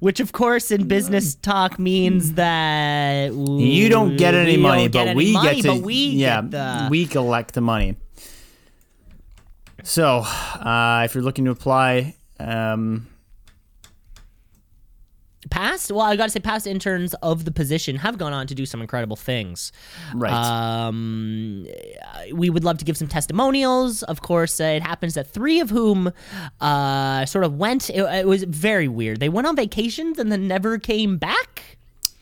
Which, 0.00 0.18
of 0.18 0.32
course, 0.32 0.72
in 0.72 0.88
business 0.88 1.36
talk 1.36 1.78
means 1.78 2.32
that 2.32 3.32
You 3.32 3.88
don't 3.88 4.16
get 4.16 4.34
any 4.34 4.56
money, 4.56 4.88
get 4.88 5.04
but 5.04 5.08
any 5.08 5.16
we 5.16 5.32
money, 5.32 5.62
get 5.62 5.62
to 5.62 5.78
but 5.78 5.82
we 5.86 5.94
yeah, 5.94 6.40
get 6.42 6.50
the 6.50 6.88
we 6.90 7.06
collect 7.06 7.54
the 7.54 7.60
money. 7.60 7.94
So, 9.84 10.18
uh, 10.18 11.02
if 11.04 11.14
you're 11.14 11.22
looking 11.22 11.44
to 11.44 11.52
apply, 11.52 12.16
um, 12.40 13.06
past 15.48 15.90
well 15.90 16.02
i 16.06 16.16
gotta 16.16 16.30
say 16.30 16.40
past 16.40 16.66
interns 16.66 17.14
of 17.22 17.44
the 17.44 17.50
position 17.50 17.96
have 17.96 18.18
gone 18.18 18.32
on 18.32 18.46
to 18.46 18.54
do 18.54 18.64
some 18.66 18.80
incredible 18.80 19.16
things. 19.16 19.72
Right, 20.14 20.32
um 20.32 21.66
we 22.32 22.50
would 22.50 22.64
love 22.64 22.78
to 22.78 22.84
give 22.84 22.96
some 22.96 23.08
testimonials. 23.08 24.02
Of 24.04 24.22
course 24.22 24.60
uh, 24.60 24.64
it 24.64 24.82
happens 24.82 25.14
that 25.14 25.26
three 25.28 25.60
of 25.60 25.70
whom 25.70 26.12
uh 26.60 27.24
sort 27.26 27.44
of 27.44 27.54
went 27.56 27.90
it, 27.90 28.02
it 28.02 28.26
was 28.26 28.44
very 28.44 28.88
weird. 28.88 29.20
They 29.20 29.28
went 29.28 29.46
on 29.46 29.56
vacations 29.56 30.18
and 30.18 30.30
then 30.32 30.48
never 30.48 30.78
came 30.78 31.16
back. 31.18 31.78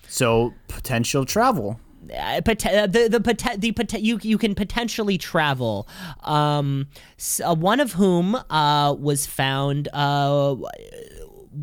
So 0.08 0.54
potential 0.68 1.24
travel. 1.24 1.80
uh, 2.16 2.40
pot- 2.42 2.64
uh, 2.66 2.86
the 2.86 3.08
the 3.08 3.20
pot- 3.20 3.60
the 3.60 3.72
pot- 3.72 4.00
you 4.02 4.18
you 4.22 4.38
can 4.38 4.54
potentially 4.54 5.18
travel. 5.18 5.88
Um, 6.22 6.86
s- 7.18 7.40
uh, 7.44 7.54
one 7.54 7.80
of 7.80 7.92
whom 7.94 8.36
uh 8.48 8.94
was 8.98 9.26
found 9.26 9.88
uh 9.92 10.54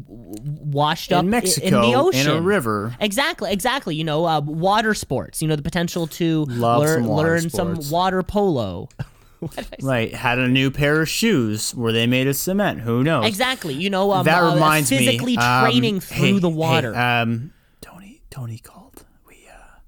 washed 0.08 1.12
up 1.13 1.21
in 1.23 1.27
i- 1.27 1.32
Mexico 1.32 1.65
in 1.67 1.73
the 1.91 1.95
ocean 1.97 2.32
in 2.32 2.38
a 2.38 2.41
river. 2.41 2.95
Exactly, 2.99 3.51
exactly. 3.51 3.95
You 3.95 4.03
know, 4.03 4.25
uh, 4.25 4.41
water 4.41 4.93
sports. 4.93 5.41
You 5.41 5.47
know, 5.47 5.56
the 5.56 5.62
potential 5.62 6.08
to 6.08 6.45
some 6.49 6.60
water 6.60 7.01
learn 7.01 7.49
some 7.49 7.79
water 7.91 8.23
polo. 8.23 8.89
What 9.39 9.56
did 9.58 9.65
I 9.65 9.75
say? 9.82 9.86
Right, 9.86 10.15
had 10.15 10.39
a 10.39 10.47
new 10.47 10.71
pair 10.71 11.01
of 11.01 11.10
shoes. 11.10 11.75
Were 11.75 11.91
they 11.91 12.08
made 12.08 12.27
of 12.27 12.38
cement? 12.38 12.79
Who 12.79 13.03
knows? 13.03 13.25
Exactly. 13.27 13.73
You 13.73 13.89
know, 13.89 14.13
um, 14.13 14.23
That 14.23 14.41
uh, 14.41 14.53
reminds 14.53 14.89
me. 14.89 14.99
physically 14.99 15.36
um, 15.38 15.65
training 15.65 15.99
through 15.99 16.15
hey, 16.36 16.39
the 16.39 16.49
hey, 16.49 16.56
water. 16.56 16.95
um, 16.95 17.51
Tony, 17.82 18.21
Tony 18.29 18.58
called. 18.60 19.03
We, 19.27 19.45
uh, 19.51 19.79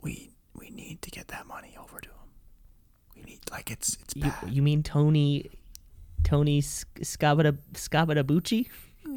we, 0.00 0.30
we 0.54 0.70
need 0.70 1.02
to 1.02 1.10
get 1.10 1.28
that 1.28 1.46
money 1.46 1.76
over 1.78 2.00
to 2.00 2.08
him. 2.08 2.16
We 3.14 3.22
need, 3.24 3.40
like, 3.50 3.70
it's, 3.70 3.98
it's 4.00 4.16
you, 4.16 4.22
bad. 4.22 4.48
you 4.48 4.62
mean 4.62 4.82
Tony? 4.82 5.50
Tony 6.22 6.62
Sc- 6.62 7.00
Scabada 7.02 7.58
Scabadabucci? 7.74 8.66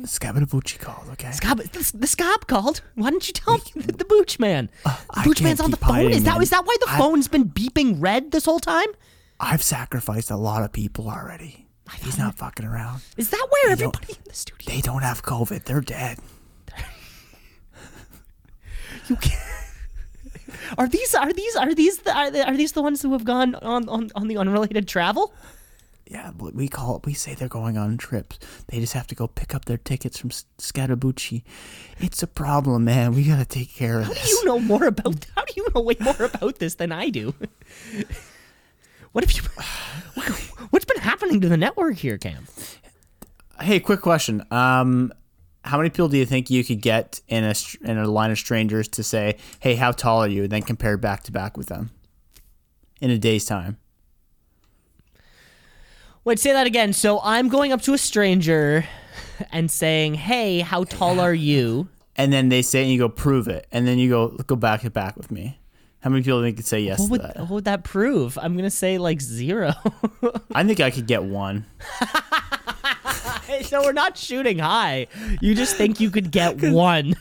Scabadabucci 0.04 0.80
called. 0.80 1.10
Okay. 1.14 1.32
Scab, 1.32 1.58
the, 1.60 1.92
the 1.98 2.08
Scab 2.08 2.48
called. 2.48 2.82
Why 2.96 3.10
didn't 3.10 3.28
you 3.28 3.34
tell 3.34 3.56
me 3.56 3.64
the, 3.76 3.92
the 3.94 4.06
Booch 4.06 4.40
man? 4.40 4.70
Uh, 4.86 4.96
the 5.16 5.22
Booch 5.24 5.42
man's 5.42 5.60
on 5.60 5.72
the 5.72 5.78
phone. 5.78 5.96
hiding, 5.96 6.12
Is 6.12 6.24
that 6.24 6.34
man. 6.34 6.42
is 6.44 6.50
that 6.52 6.66
why 6.66 6.76
the 6.82 6.92
I- 6.92 6.98
phone's 6.98 7.28
been 7.28 7.46
beeping 7.50 7.96
red 8.00 8.32
this 8.32 8.46
whole 8.46 8.60
time? 8.60 8.88
I've 9.40 9.62
sacrificed 9.64 10.32
a 10.32 10.36
lot 10.38 10.64
of 10.64 10.72
people 10.72 11.10
already. 11.10 11.68
He's 12.02 12.18
not 12.18 12.36
fucking 12.36 12.66
around. 12.66 13.02
Is 13.18 13.30
that 13.30 13.48
where 13.50 13.76
don't- 13.76 13.96
everybody 13.96 14.14
in 14.14 14.24
the 14.26 14.34
studio? 14.34 14.74
They 14.74 14.82
don't 14.82 15.04
have 15.04 15.24
COVID. 15.24 15.64
They're 15.66 15.82
dead. 15.82 16.20
You 19.10 19.16
can't. 19.18 19.42
Are 20.78 20.88
these 20.88 21.14
are 21.16 21.32
these 21.32 21.56
are 21.56 21.74
these 21.74 21.98
the, 22.00 22.14
are, 22.16 22.32
they- 22.32 22.42
are 22.42 22.56
these 22.58 22.72
the 22.74 22.82
ones 22.82 23.02
who 23.02 23.12
have 23.14 23.24
gone 23.24 23.56
on, 23.56 23.88
on, 23.90 24.10
on 24.16 24.28
the 24.28 24.38
unrelated 24.38 24.88
travel? 24.88 25.34
Yeah, 26.10 26.32
we 26.38 26.68
call 26.70 26.96
it. 26.96 27.06
We 27.06 27.14
say 27.14 27.34
they're 27.34 27.50
going 27.50 27.78
on 27.78 27.98
trips. 27.98 28.40
They 28.68 28.80
just 28.80 28.94
have 28.94 29.08
to 29.08 29.16
go 29.16 29.28
pick 29.28 29.54
up 29.54 29.66
their 29.66 29.78
tickets 29.78 30.18
from 30.18 30.30
S- 30.32 30.46
Scatabucci. 30.58 31.44
It's 32.00 32.24
a 32.24 32.28
problem, 32.28 32.86
man. 32.86 33.14
We 33.14 33.24
gotta 33.26 33.44
take 33.46 33.74
care 33.74 34.00
of 34.00 34.06
How 34.08 34.14
this. 34.14 34.30
You 34.30 34.46
know 34.46 34.60
more 34.60 34.86
about 34.86 35.26
how 35.36 35.44
do 35.44 35.54
you 35.58 35.68
know 35.76 35.82
way 35.82 35.96
more 36.00 36.16
about 36.22 36.60
this 36.60 36.76
than 36.76 36.92
I 36.92 37.10
do? 37.10 37.34
What 39.14 39.24
have 39.24 39.32
you? 39.32 39.42
what- 40.14 40.28
What's 40.72 40.86
been 40.86 40.98
happening 41.02 41.42
to 41.42 41.50
the 41.50 41.58
network 41.58 41.96
here, 41.98 42.18
Cam? 42.18 42.46
Hey, 43.60 43.80
quick 43.80 44.02
question. 44.02 44.44
Um, 44.52 45.12
how 45.64 45.78
many 45.78 45.90
people 45.90 46.08
do 46.10 46.18
you 46.18 46.26
think 46.26 46.50
you 46.52 46.64
could 46.64 46.82
get 46.82 47.22
in 47.28 47.44
a 47.44 47.54
in 47.84 47.98
a 47.98 48.08
line 48.08 48.32
of 48.32 48.38
strangers 48.38 48.88
to 48.90 49.04
say, 49.04 49.38
"Hey, 49.60 49.76
how 49.76 49.92
tall 49.92 50.20
are 50.24 50.28
you?" 50.28 50.44
and 50.44 50.52
then 50.52 50.62
compare 50.62 50.98
back 50.98 51.24
to 51.24 51.32
back 51.32 51.58
with 51.58 51.68
them 51.68 51.90
in 53.02 53.10
a 53.10 53.18
day's 53.18 53.46
time? 53.46 53.78
Wait, 56.28 56.40
say 56.40 56.52
that 56.52 56.68
again. 56.68 56.92
So 56.92 57.22
I'm 57.24 57.48
going 57.48 57.72
up 57.72 57.82
to 57.84 57.94
a 57.94 57.98
stranger 57.98 58.84
and 59.50 59.72
saying, 59.72 60.16
"Hey, 60.16 60.60
how 60.60 60.84
tall 60.84 61.22
are 61.22 61.34
you?" 61.34 61.88
And 62.18 62.34
then 62.34 62.50
they 62.50 62.62
say, 62.62 62.82
and 62.82 62.92
you 62.92 62.98
go, 62.98 63.08
"Prove 63.08 63.48
it," 63.48 63.66
and 63.72 63.88
then 63.88 63.98
you 63.98 64.10
go, 64.10 64.28
"Go 64.46 64.58
back 64.58 64.82
to 64.82 64.90
back 64.90 65.16
with 65.16 65.32
me." 65.32 65.58
How 66.02 66.10
many 66.10 66.24
people 66.24 66.42
think 66.42 66.58
could 66.58 66.66
say 66.66 66.82
yes 66.82 67.00
What 67.00 67.06
to 67.06 67.12
would, 67.12 67.22
that? 67.22 67.38
what 67.38 67.50
would 67.50 67.64
that 67.64 67.86
prove? 67.86 68.38
I'm 68.42 68.58
gonna 68.58 68.70
say 68.70 68.98
like 68.98 69.22
zero. 69.22 69.72
I 70.54 70.66
think 70.66 70.82
I 70.82 70.92
could 70.92 71.08
get 71.08 71.24
one. 71.24 71.66
so 73.62 73.82
we're 73.84 73.94
not 73.94 74.18
shooting 74.18 74.60
high. 74.60 75.08
You 75.40 75.56
just 75.56 75.78
think 75.78 76.02
you 76.02 76.10
could 76.12 76.30
get 76.30 76.62
one. 76.62 77.16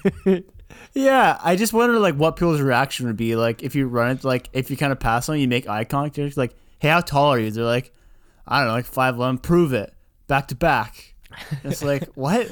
Yeah, 0.94 1.38
I 1.44 1.54
just 1.54 1.72
wonder 1.72 2.00
like 2.00 2.16
what 2.16 2.34
people's 2.34 2.60
reaction 2.60 3.06
would 3.06 3.16
be 3.16 3.36
like 3.36 3.62
if 3.62 3.76
you 3.76 3.86
run 3.86 4.16
it 4.16 4.24
like 4.24 4.50
if 4.52 4.68
you 4.68 4.76
kind 4.76 4.90
of 4.90 4.98
pass 4.98 5.28
on 5.28 5.38
you 5.38 5.46
make 5.46 5.68
eye 5.68 5.84
contact 5.84 6.36
like 6.36 6.56
hey 6.80 6.88
how 6.88 7.00
tall 7.00 7.32
are 7.32 7.38
you 7.38 7.52
they're 7.52 7.62
like 7.62 7.92
I 8.46 8.58
don't 8.58 8.68
know 8.68 8.74
like 8.74 8.86
five 8.86 9.16
eleven 9.16 9.38
prove 9.38 9.72
it 9.72 9.92
back 10.26 10.48
to 10.48 10.54
back 10.54 11.14
it's 11.64 11.82
like 11.82 12.04
what 12.14 12.46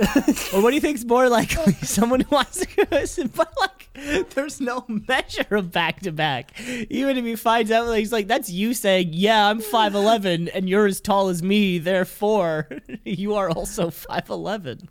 or 0.52 0.62
what 0.62 0.70
do 0.70 0.74
you 0.74 0.80
think's 0.80 1.04
more 1.04 1.28
likely? 1.28 1.72
Someone 1.83 2.20
who 2.20 2.35
wants 2.35 2.64
to 2.64 2.66
go, 2.76 2.85
but 3.37 3.54
like, 3.61 4.30
there's 4.30 4.61
no 4.61 4.85
measure 4.88 5.57
of 5.57 5.70
back 5.70 6.00
to 6.00 6.12
back. 6.12 6.59
Even 6.90 7.16
if 7.16 7.24
he 7.24 7.37
finds 7.37 7.70
out, 7.70 7.87
like, 7.87 8.00
he's 8.00 8.12
like, 8.12 8.26
that's 8.26 8.50
you 8.50 8.74
saying, 8.74 9.11
yeah, 9.12 9.48
I'm 9.48 9.61
5'11 9.61 10.50
and 10.52 10.68
you're 10.68 10.87
as 10.87 11.00
tall 11.00 11.28
as 11.28 11.42
me, 11.42 11.78
therefore, 11.78 12.68
you 13.04 13.35
are 13.35 13.50
also 13.50 13.88
5'11. 13.88 14.88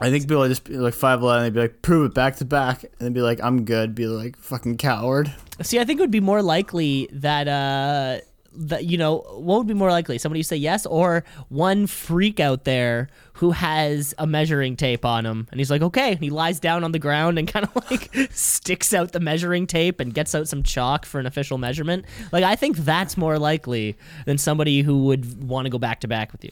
I 0.00 0.10
think 0.10 0.24
people 0.24 0.38
would 0.38 0.48
just 0.48 0.64
be 0.64 0.76
like 0.78 0.94
five 0.94 1.22
eleven 1.22 1.44
they'd 1.44 1.54
be 1.54 1.60
like 1.60 1.80
prove 1.80 2.10
it 2.10 2.14
back 2.14 2.36
to 2.36 2.44
back 2.44 2.82
and 2.82 2.92
then 2.98 3.12
be 3.12 3.22
like 3.22 3.40
I'm 3.40 3.64
good 3.64 3.94
be 3.94 4.08
like 4.08 4.36
fucking 4.36 4.78
coward 4.78 5.32
See, 5.60 5.78
I 5.78 5.84
think 5.84 6.00
it 6.00 6.02
would 6.02 6.10
be 6.10 6.20
more 6.20 6.42
likely 6.42 7.08
that, 7.12 7.46
uh, 7.46 8.18
that 8.54 8.84
you 8.84 8.98
know, 8.98 9.18
what 9.38 9.58
would 9.58 9.66
be 9.66 9.74
more 9.74 9.90
likely? 9.90 10.18
Somebody 10.18 10.40
who 10.40 10.44
say 10.44 10.56
yes, 10.56 10.84
or 10.86 11.24
one 11.48 11.86
freak 11.86 12.38
out 12.40 12.64
there 12.64 13.08
who 13.34 13.52
has 13.52 14.14
a 14.18 14.26
measuring 14.26 14.76
tape 14.76 15.04
on 15.04 15.24
him, 15.24 15.48
and 15.50 15.58
he's 15.60 15.70
like, 15.70 15.82
okay, 15.82 16.12
and 16.12 16.20
he 16.20 16.30
lies 16.30 16.60
down 16.60 16.84
on 16.84 16.92
the 16.92 16.98
ground 16.98 17.38
and 17.38 17.48
kind 17.52 17.66
of 17.66 17.90
like 17.90 18.10
sticks 18.32 18.92
out 18.92 19.12
the 19.12 19.20
measuring 19.20 19.66
tape 19.66 20.00
and 20.00 20.12
gets 20.14 20.34
out 20.34 20.48
some 20.48 20.62
chalk 20.62 21.06
for 21.06 21.18
an 21.18 21.26
official 21.26 21.56
measurement. 21.58 22.04
Like, 22.30 22.44
I 22.44 22.56
think 22.56 22.76
that's 22.78 23.16
more 23.16 23.38
likely 23.38 23.96
than 24.26 24.38
somebody 24.38 24.82
who 24.82 25.04
would 25.04 25.42
want 25.42 25.64
to 25.66 25.70
go 25.70 25.78
back 25.78 26.00
to 26.00 26.08
back 26.08 26.30
with 26.32 26.44
you. 26.44 26.50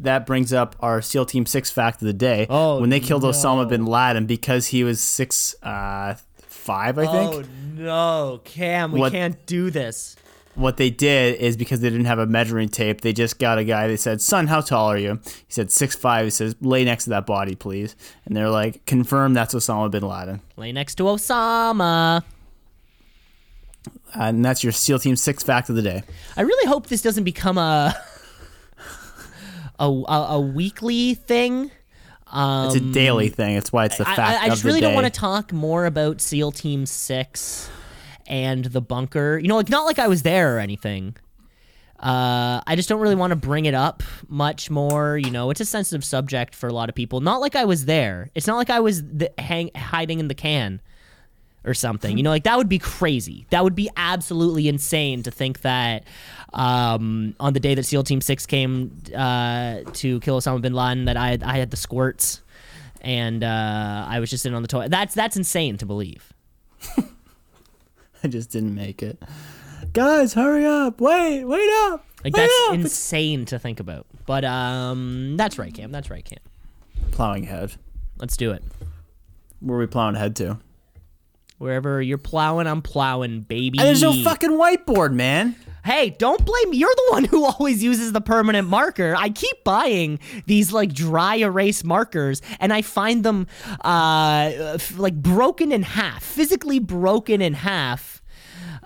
that 0.00 0.26
brings 0.26 0.52
up 0.52 0.74
our 0.80 1.00
SEAL 1.02 1.26
Team 1.26 1.46
Six 1.46 1.70
fact 1.70 2.02
of 2.02 2.06
the 2.06 2.12
day. 2.12 2.46
Oh, 2.50 2.80
when 2.80 2.90
they 2.90 3.00
killed 3.00 3.22
no. 3.22 3.28
Osama 3.30 3.68
bin 3.68 3.86
Laden 3.86 4.26
because 4.26 4.66
he 4.68 4.82
was 4.82 5.00
six 5.00 5.54
uh, 5.62 6.14
five, 6.38 6.98
I 6.98 7.06
think. 7.06 7.34
Oh 7.34 7.44
no, 7.76 8.40
Cam, 8.44 8.92
we 8.92 9.00
What- 9.00 9.12
can't 9.12 9.44
do 9.46 9.70
this. 9.70 10.16
What 10.56 10.76
they 10.76 10.90
did 10.90 11.36
is 11.40 11.56
because 11.56 11.80
they 11.80 11.88
didn't 11.90 12.06
have 12.06 12.18
a 12.18 12.26
measuring 12.26 12.68
tape, 12.68 13.02
they 13.02 13.12
just 13.12 13.38
got 13.38 13.58
a 13.58 13.64
guy. 13.64 13.86
They 13.86 13.96
said, 13.96 14.20
"Son, 14.20 14.48
how 14.48 14.60
tall 14.60 14.90
are 14.90 14.98
you?" 14.98 15.20
He 15.24 15.52
said 15.52 15.70
six 15.70 15.94
five. 15.94 16.24
He 16.24 16.30
says, 16.30 16.56
"Lay 16.60 16.84
next 16.84 17.04
to 17.04 17.10
that 17.10 17.24
body, 17.24 17.54
please." 17.54 17.94
And 18.26 18.36
they're 18.36 18.50
like, 18.50 18.84
"Confirm 18.84 19.32
that's 19.32 19.54
Osama 19.54 19.90
bin 19.90 20.02
Laden." 20.02 20.40
Lay 20.56 20.72
next 20.72 20.96
to 20.96 21.04
Osama. 21.04 22.24
And 24.12 24.44
that's 24.44 24.64
your 24.64 24.72
SEAL 24.72 24.98
Team 24.98 25.14
Six 25.16 25.44
fact 25.44 25.70
of 25.70 25.76
the 25.76 25.82
day. 25.82 26.02
I 26.36 26.42
really 26.42 26.68
hope 26.68 26.88
this 26.88 27.00
doesn't 27.00 27.24
become 27.24 27.56
a 27.56 27.94
a, 29.78 29.84
a, 29.84 30.26
a 30.32 30.40
weekly 30.40 31.14
thing. 31.14 31.70
Um, 32.26 32.66
It's 32.66 32.76
a 32.76 32.80
daily 32.92 33.28
thing. 33.28 33.54
That's 33.54 33.72
why 33.72 33.86
it's 33.86 33.96
the 33.98 34.08
I, 34.08 34.16
fact 34.16 34.40
I, 34.40 34.42
I 34.42 34.46
of 34.46 34.50
just 34.52 34.64
really 34.64 34.80
day. 34.80 34.86
don't 34.86 34.94
want 34.94 35.06
to 35.12 35.18
talk 35.20 35.52
more 35.52 35.86
about 35.86 36.20
SEAL 36.20 36.52
Team 36.52 36.86
Six 36.86 37.70
and 38.30 38.64
the 38.64 38.80
bunker. 38.80 39.38
You 39.38 39.48
know, 39.48 39.56
like 39.56 39.68
not 39.68 39.84
like 39.84 39.98
I 39.98 40.08
was 40.08 40.22
there 40.22 40.56
or 40.56 40.58
anything. 40.60 41.16
Uh, 41.98 42.62
I 42.66 42.76
just 42.76 42.88
don't 42.88 43.00
really 43.00 43.16
want 43.16 43.32
to 43.32 43.36
bring 43.36 43.66
it 43.66 43.74
up 43.74 44.02
much 44.28 44.70
more. 44.70 45.18
You 45.18 45.30
know, 45.30 45.50
it's 45.50 45.60
a 45.60 45.66
sensitive 45.66 46.02
subject 46.02 46.54
for 46.54 46.66
a 46.68 46.72
lot 46.72 46.88
of 46.88 46.94
people. 46.94 47.20
Not 47.20 47.42
like 47.42 47.56
I 47.56 47.66
was 47.66 47.84
there. 47.84 48.30
It's 48.34 48.46
not 48.46 48.56
like 48.56 48.70
I 48.70 48.80
was 48.80 49.02
the, 49.02 49.30
hang, 49.36 49.70
hiding 49.76 50.18
in 50.20 50.28
the 50.28 50.34
can 50.34 50.80
or 51.62 51.74
something. 51.74 52.16
You 52.16 52.22
know, 52.22 52.30
like 52.30 52.44
that 52.44 52.56
would 52.56 52.70
be 52.70 52.78
crazy. 52.78 53.44
That 53.50 53.64
would 53.64 53.74
be 53.74 53.90
absolutely 53.96 54.66
insane 54.68 55.24
to 55.24 55.30
think 55.30 55.60
that 55.60 56.04
um, 56.54 57.34
on 57.38 57.52
the 57.52 57.60
day 57.60 57.74
that 57.74 57.82
SEAL 57.82 58.04
Team 58.04 58.22
Six 58.22 58.46
came 58.46 58.96
uh, 59.14 59.80
to 59.92 60.20
kill 60.20 60.40
Osama 60.40 60.62
bin 60.62 60.72
Laden, 60.72 61.04
that 61.04 61.18
I 61.18 61.30
had, 61.30 61.42
I 61.42 61.58
had 61.58 61.70
the 61.70 61.76
squirts 61.76 62.40
and 63.02 63.44
uh, 63.44 64.06
I 64.08 64.20
was 64.20 64.30
just 64.30 64.42
sitting 64.42 64.56
on 64.56 64.62
the 64.62 64.68
toilet. 64.68 64.90
That's 64.90 65.14
that's 65.14 65.36
insane 65.36 65.76
to 65.78 65.86
believe. 65.86 66.32
I 68.24 68.28
just 68.28 68.50
didn't 68.50 68.74
make 68.74 69.02
it. 69.02 69.22
Guys, 69.92 70.34
hurry 70.34 70.66
up! 70.66 71.00
Wait, 71.00 71.44
wait 71.44 71.70
up! 71.86 72.04
Like 72.22 72.34
wait 72.34 72.42
that's 72.42 72.68
up! 72.68 72.74
insane 72.74 73.46
to 73.46 73.58
think 73.58 73.80
about. 73.80 74.06
But 74.26 74.44
um, 74.44 75.36
that's 75.36 75.58
right, 75.58 75.72
Cam. 75.72 75.90
That's 75.90 76.10
right, 76.10 76.24
Cam. 76.24 76.38
plowing 77.12 77.44
ahead. 77.44 77.76
Let's 78.18 78.36
do 78.36 78.52
it. 78.52 78.62
Where 79.60 79.76
are 79.76 79.80
we 79.80 79.86
plowing 79.86 80.16
ahead 80.16 80.36
to? 80.36 80.58
Wherever 81.58 82.00
you're 82.00 82.18
plowing, 82.18 82.66
I'm 82.66 82.80
plowing, 82.82 83.40
baby. 83.42 83.78
And 83.78 83.86
there's 83.86 84.02
no 84.02 84.22
fucking 84.22 84.50
whiteboard, 84.50 85.12
man. 85.12 85.56
Hey, 85.84 86.10
don't 86.10 86.44
blame 86.44 86.70
me. 86.70 86.76
You're 86.76 86.94
the 86.94 87.06
one 87.10 87.24
who 87.24 87.44
always 87.50 87.82
uses 87.82 88.12
the 88.12 88.20
permanent 88.20 88.68
marker. 88.68 89.14
I 89.16 89.30
keep 89.30 89.64
buying 89.64 90.18
these 90.46 90.72
like 90.72 90.92
dry 90.92 91.36
erase 91.36 91.84
markers 91.84 92.42
and 92.58 92.72
I 92.72 92.82
find 92.82 93.24
them 93.24 93.46
uh 93.84 94.50
f- 94.74 94.98
like 94.98 95.14
broken 95.14 95.72
in 95.72 95.82
half, 95.82 96.22
physically 96.22 96.78
broken 96.78 97.40
in 97.40 97.54
half 97.54 98.22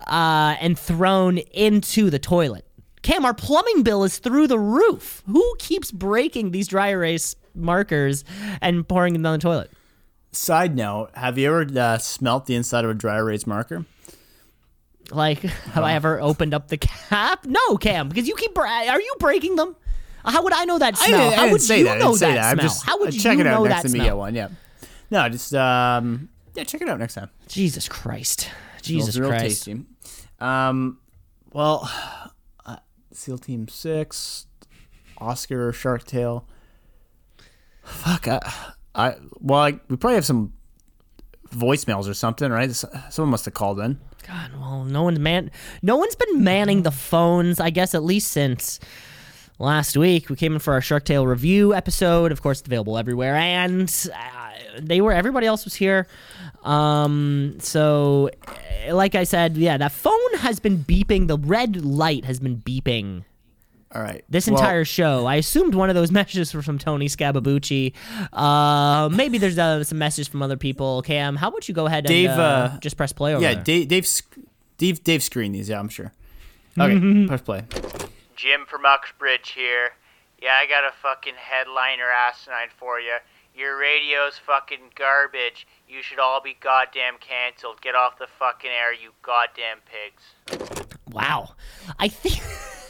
uh 0.06 0.56
and 0.60 0.78
thrown 0.78 1.38
into 1.38 2.10
the 2.10 2.18
toilet. 2.18 2.66
Cam, 3.02 3.24
our 3.26 3.34
plumbing 3.34 3.82
bill 3.82 4.02
is 4.02 4.18
through 4.18 4.46
the 4.46 4.58
roof. 4.58 5.22
Who 5.26 5.56
keeps 5.58 5.90
breaking 5.90 6.52
these 6.52 6.68
dry 6.68 6.88
erase 6.88 7.36
markers 7.54 8.24
and 8.62 8.88
pouring 8.88 9.12
them 9.12 9.22
down 9.22 9.34
the 9.34 9.42
toilet? 9.42 9.70
Side 10.32 10.74
note: 10.74 11.10
Have 11.14 11.36
you 11.38 11.48
ever 11.48 11.66
uh, 11.78 11.98
smelt 11.98 12.46
the 12.46 12.54
inside 12.54 12.84
of 12.84 12.90
a 12.90 12.94
dry 12.94 13.18
erase 13.18 13.46
marker? 13.46 13.84
Like, 15.10 15.38
have 15.40 15.84
I 15.84 15.94
ever 15.94 16.20
opened 16.20 16.54
up 16.54 16.68
the 16.68 16.76
cap? 16.78 17.44
No, 17.46 17.76
Cam, 17.76 18.08
because 18.08 18.26
you 18.26 18.34
keep. 18.36 18.54
Bra- 18.54 18.88
are 18.88 19.00
you 19.00 19.14
breaking 19.18 19.56
them? 19.56 19.76
How 20.24 20.42
would 20.42 20.52
I 20.54 20.64
know 20.64 20.78
that 20.78 20.96
smell? 20.96 21.30
I 21.30 21.32
I 21.32 21.36
How 21.36 21.50
would 21.52 21.60
say 21.60 21.80
you 21.80 21.84
that. 21.84 21.96
I 21.96 22.00
know 22.00 22.16
that, 22.16 22.34
that. 22.34 22.52
Smell? 22.52 22.62
just 22.62 22.84
How 22.84 22.98
would 22.98 23.08
uh, 23.08 23.12
you 23.12 23.20
check 23.20 23.38
it 23.38 23.46
out 23.46 23.58
know 23.58 23.64
next 23.64 23.82
that 23.82 23.88
time 23.88 23.96
you 23.96 24.02
smell? 24.06 24.18
one. 24.18 24.34
Yeah. 24.34 24.48
No, 25.10 25.28
just 25.28 25.54
um, 25.54 26.28
yeah, 26.54 26.64
check 26.64 26.80
it 26.80 26.88
out 26.88 26.98
next 26.98 27.14
time. 27.14 27.28
Jesus 27.46 27.88
Christ. 27.88 28.48
Jesus 28.80 29.18
real 29.18 29.28
Christ. 29.28 29.64
tasty. 29.66 29.84
Um, 30.40 30.98
well, 31.52 31.90
uh, 32.66 32.76
SEAL 33.12 33.38
Team 33.38 33.68
Six, 33.68 34.46
Oscar 35.18 35.72
Shark 35.72 36.04
Tale. 36.04 36.46
Fuck, 37.82 38.26
I, 38.28 38.40
I 38.94 39.14
well, 39.40 39.60
I, 39.60 39.72
we 39.88 39.96
probably 39.96 40.14
have 40.14 40.24
some 40.24 40.54
voicemails 41.50 42.08
or 42.08 42.14
something, 42.14 42.50
right? 42.50 42.70
Someone 42.72 43.30
must 43.30 43.44
have 43.44 43.54
called 43.54 43.78
in. 43.80 43.98
God, 44.26 44.52
well, 44.58 44.84
no 44.84 45.02
one's 45.02 45.18
man. 45.18 45.50
No 45.82 45.96
one's 45.96 46.14
been 46.14 46.42
manning 46.42 46.82
the 46.82 46.90
phones. 46.90 47.60
I 47.60 47.70
guess 47.70 47.94
at 47.94 48.02
least 48.02 48.30
since 48.30 48.80
last 49.58 49.96
week. 49.96 50.30
We 50.30 50.36
came 50.36 50.54
in 50.54 50.58
for 50.58 50.72
our 50.72 50.80
Shark 50.80 51.04
Tale 51.04 51.26
review 51.26 51.74
episode. 51.74 52.32
Of 52.32 52.42
course, 52.42 52.60
it's 52.60 52.66
available 52.66 52.98
everywhere, 52.98 53.34
and 53.36 53.92
uh, 54.14 54.50
they 54.80 55.00
were. 55.00 55.12
Everybody 55.12 55.46
else 55.46 55.64
was 55.64 55.74
here. 55.74 56.06
Um, 56.62 57.56
so, 57.60 58.30
like 58.90 59.14
I 59.14 59.24
said, 59.24 59.56
yeah, 59.56 59.76
that 59.76 59.92
phone 59.92 60.34
has 60.38 60.60
been 60.60 60.78
beeping. 60.78 61.28
The 61.28 61.38
red 61.38 61.84
light 61.84 62.24
has 62.24 62.40
been 62.40 62.58
beeping 62.58 63.24
All 63.94 64.02
right, 64.02 64.24
this 64.28 64.48
Well, 64.48 64.58
entire 64.58 64.84
show. 64.84 65.24
I 65.24 65.36
assumed 65.36 65.74
one 65.74 65.88
of 65.88 65.94
those 65.94 66.10
messages 66.12 66.52
were 66.52 66.62
from 66.62 66.78
Tony 66.78 67.06
Scababucci. 67.06 67.92
Uh, 68.32 69.08
maybe 69.12 69.38
there's 69.38 69.58
uh, 69.58 69.84
some 69.84 69.98
messages 69.98 70.26
from 70.26 70.42
other 70.42 70.56
people. 70.56 71.02
Cam, 71.02 71.36
how 71.36 71.48
about 71.48 71.68
you 71.68 71.74
go 71.74 71.86
ahead 71.86 72.04
and 72.04 72.08
Dave, 72.08 72.30
uh, 72.30 72.32
uh, 72.32 72.78
just 72.80 72.96
press 72.96 73.12
play 73.12 73.34
over 73.34 73.42
yeah, 73.42 73.54
there? 73.54 73.62
Dave, 73.62 73.88
Dave, 73.88 74.08
Dave, 74.78 75.04
Dave 75.04 75.22
screened 75.22 75.54
these. 75.54 75.68
Yeah, 75.68 75.78
I'm 75.78 75.88
sure. 75.88 76.12
Okay, 76.78 77.26
press 77.28 77.42
play. 77.42 77.62
Jim 78.34 78.66
from 78.66 78.84
Uxbridge 78.84 79.50
here. 79.50 79.90
Yeah, 80.42 80.54
I 80.54 80.66
got 80.66 80.84
a 80.84 80.92
fucking 81.00 81.34
headliner 81.36 82.10
asinine 82.10 82.68
for 82.76 82.98
you. 82.98 83.16
Your 83.56 83.78
radio's 83.78 84.34
fucking 84.44 84.90
garbage. 84.96 85.68
You 85.88 86.02
should 86.02 86.18
all 86.18 86.40
be 86.42 86.56
goddamn 86.60 87.14
canceled. 87.20 87.80
Get 87.80 87.94
off 87.94 88.18
the 88.18 88.26
fucking 88.38 88.70
air, 88.70 88.92
you 88.92 89.12
goddamn 89.22 89.78
pigs. 89.86 90.84
Wow. 91.10 91.54
I 91.98 92.08
think. 92.08 92.42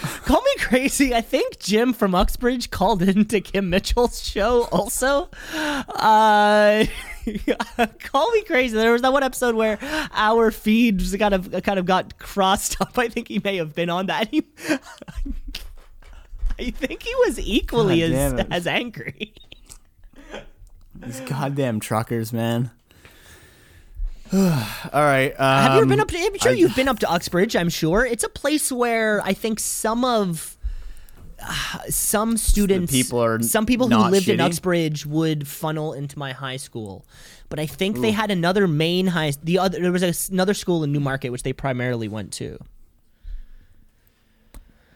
Call 0.24 0.40
me 0.40 0.50
crazy. 0.58 1.14
I 1.14 1.20
think 1.20 1.58
Jim 1.58 1.92
from 1.92 2.14
Uxbridge 2.14 2.70
called 2.70 3.02
into 3.02 3.40
Kim 3.40 3.70
Mitchell's 3.70 4.22
show 4.22 4.64
also. 4.64 5.28
Uh, 5.54 6.84
call 7.98 8.30
me 8.32 8.42
crazy. 8.44 8.76
There 8.76 8.92
was 8.92 9.02
that 9.02 9.12
one 9.12 9.22
episode 9.22 9.54
where 9.54 9.78
our 10.12 10.50
feeds 10.50 11.14
kind 11.16 11.34
of 11.34 11.50
kind 11.64 11.78
of 11.78 11.86
got 11.86 12.18
crossed 12.18 12.80
up. 12.80 12.98
I 12.98 13.08
think 13.08 13.28
he 13.28 13.40
may 13.42 13.56
have 13.56 13.74
been 13.74 13.90
on 13.90 14.06
that. 14.06 14.28
He, 16.58 16.66
I 16.66 16.70
think 16.70 17.04
he 17.04 17.14
was 17.14 17.38
equally 17.38 18.00
God 18.00 18.12
as 18.12 18.46
as 18.50 18.66
angry. 18.66 19.32
These 20.96 21.20
goddamn 21.20 21.78
truckers, 21.78 22.32
man. 22.32 22.72
All 24.32 24.40
right. 24.92 25.30
Um, 25.38 25.62
Have 25.62 25.72
you 25.72 25.78
ever 25.78 25.86
been 25.86 26.00
up 26.00 26.08
to? 26.08 26.18
I'm 26.18 26.38
sure 26.38 26.52
I- 26.52 26.54
you've 26.54 26.76
been 26.76 26.88
up 26.88 26.98
to 27.00 27.10
Uxbridge. 27.10 27.56
I'm 27.56 27.68
sure 27.70 28.04
it's 28.04 28.24
a 28.24 28.28
place 28.28 28.70
where 28.70 29.22
I 29.22 29.32
think 29.32 29.58
some 29.58 30.04
of 30.04 30.56
some 31.88 32.36
students 32.36 32.92
people 32.92 33.22
are 33.22 33.40
some 33.42 33.64
people 33.64 33.88
who 33.88 33.96
lived 34.10 34.28
in 34.28 34.38
shitty? 34.38 34.44
Uxbridge 34.44 35.06
would 35.06 35.46
funnel 35.46 35.92
into 35.92 36.18
my 36.18 36.32
high 36.32 36.56
school. 36.56 37.06
But 37.48 37.58
I 37.58 37.66
think 37.66 38.00
they 38.00 38.10
had 38.10 38.30
another 38.30 38.68
main 38.68 39.06
high 39.06 39.32
the 39.42 39.58
other 39.58 39.80
there 39.80 39.92
was 39.92 40.02
a, 40.02 40.32
another 40.32 40.52
school 40.52 40.84
in 40.84 40.92
Newmarket 40.92 41.32
which 41.32 41.42
they 41.42 41.52
primarily 41.54 42.08
went 42.08 42.32
to. 42.34 42.58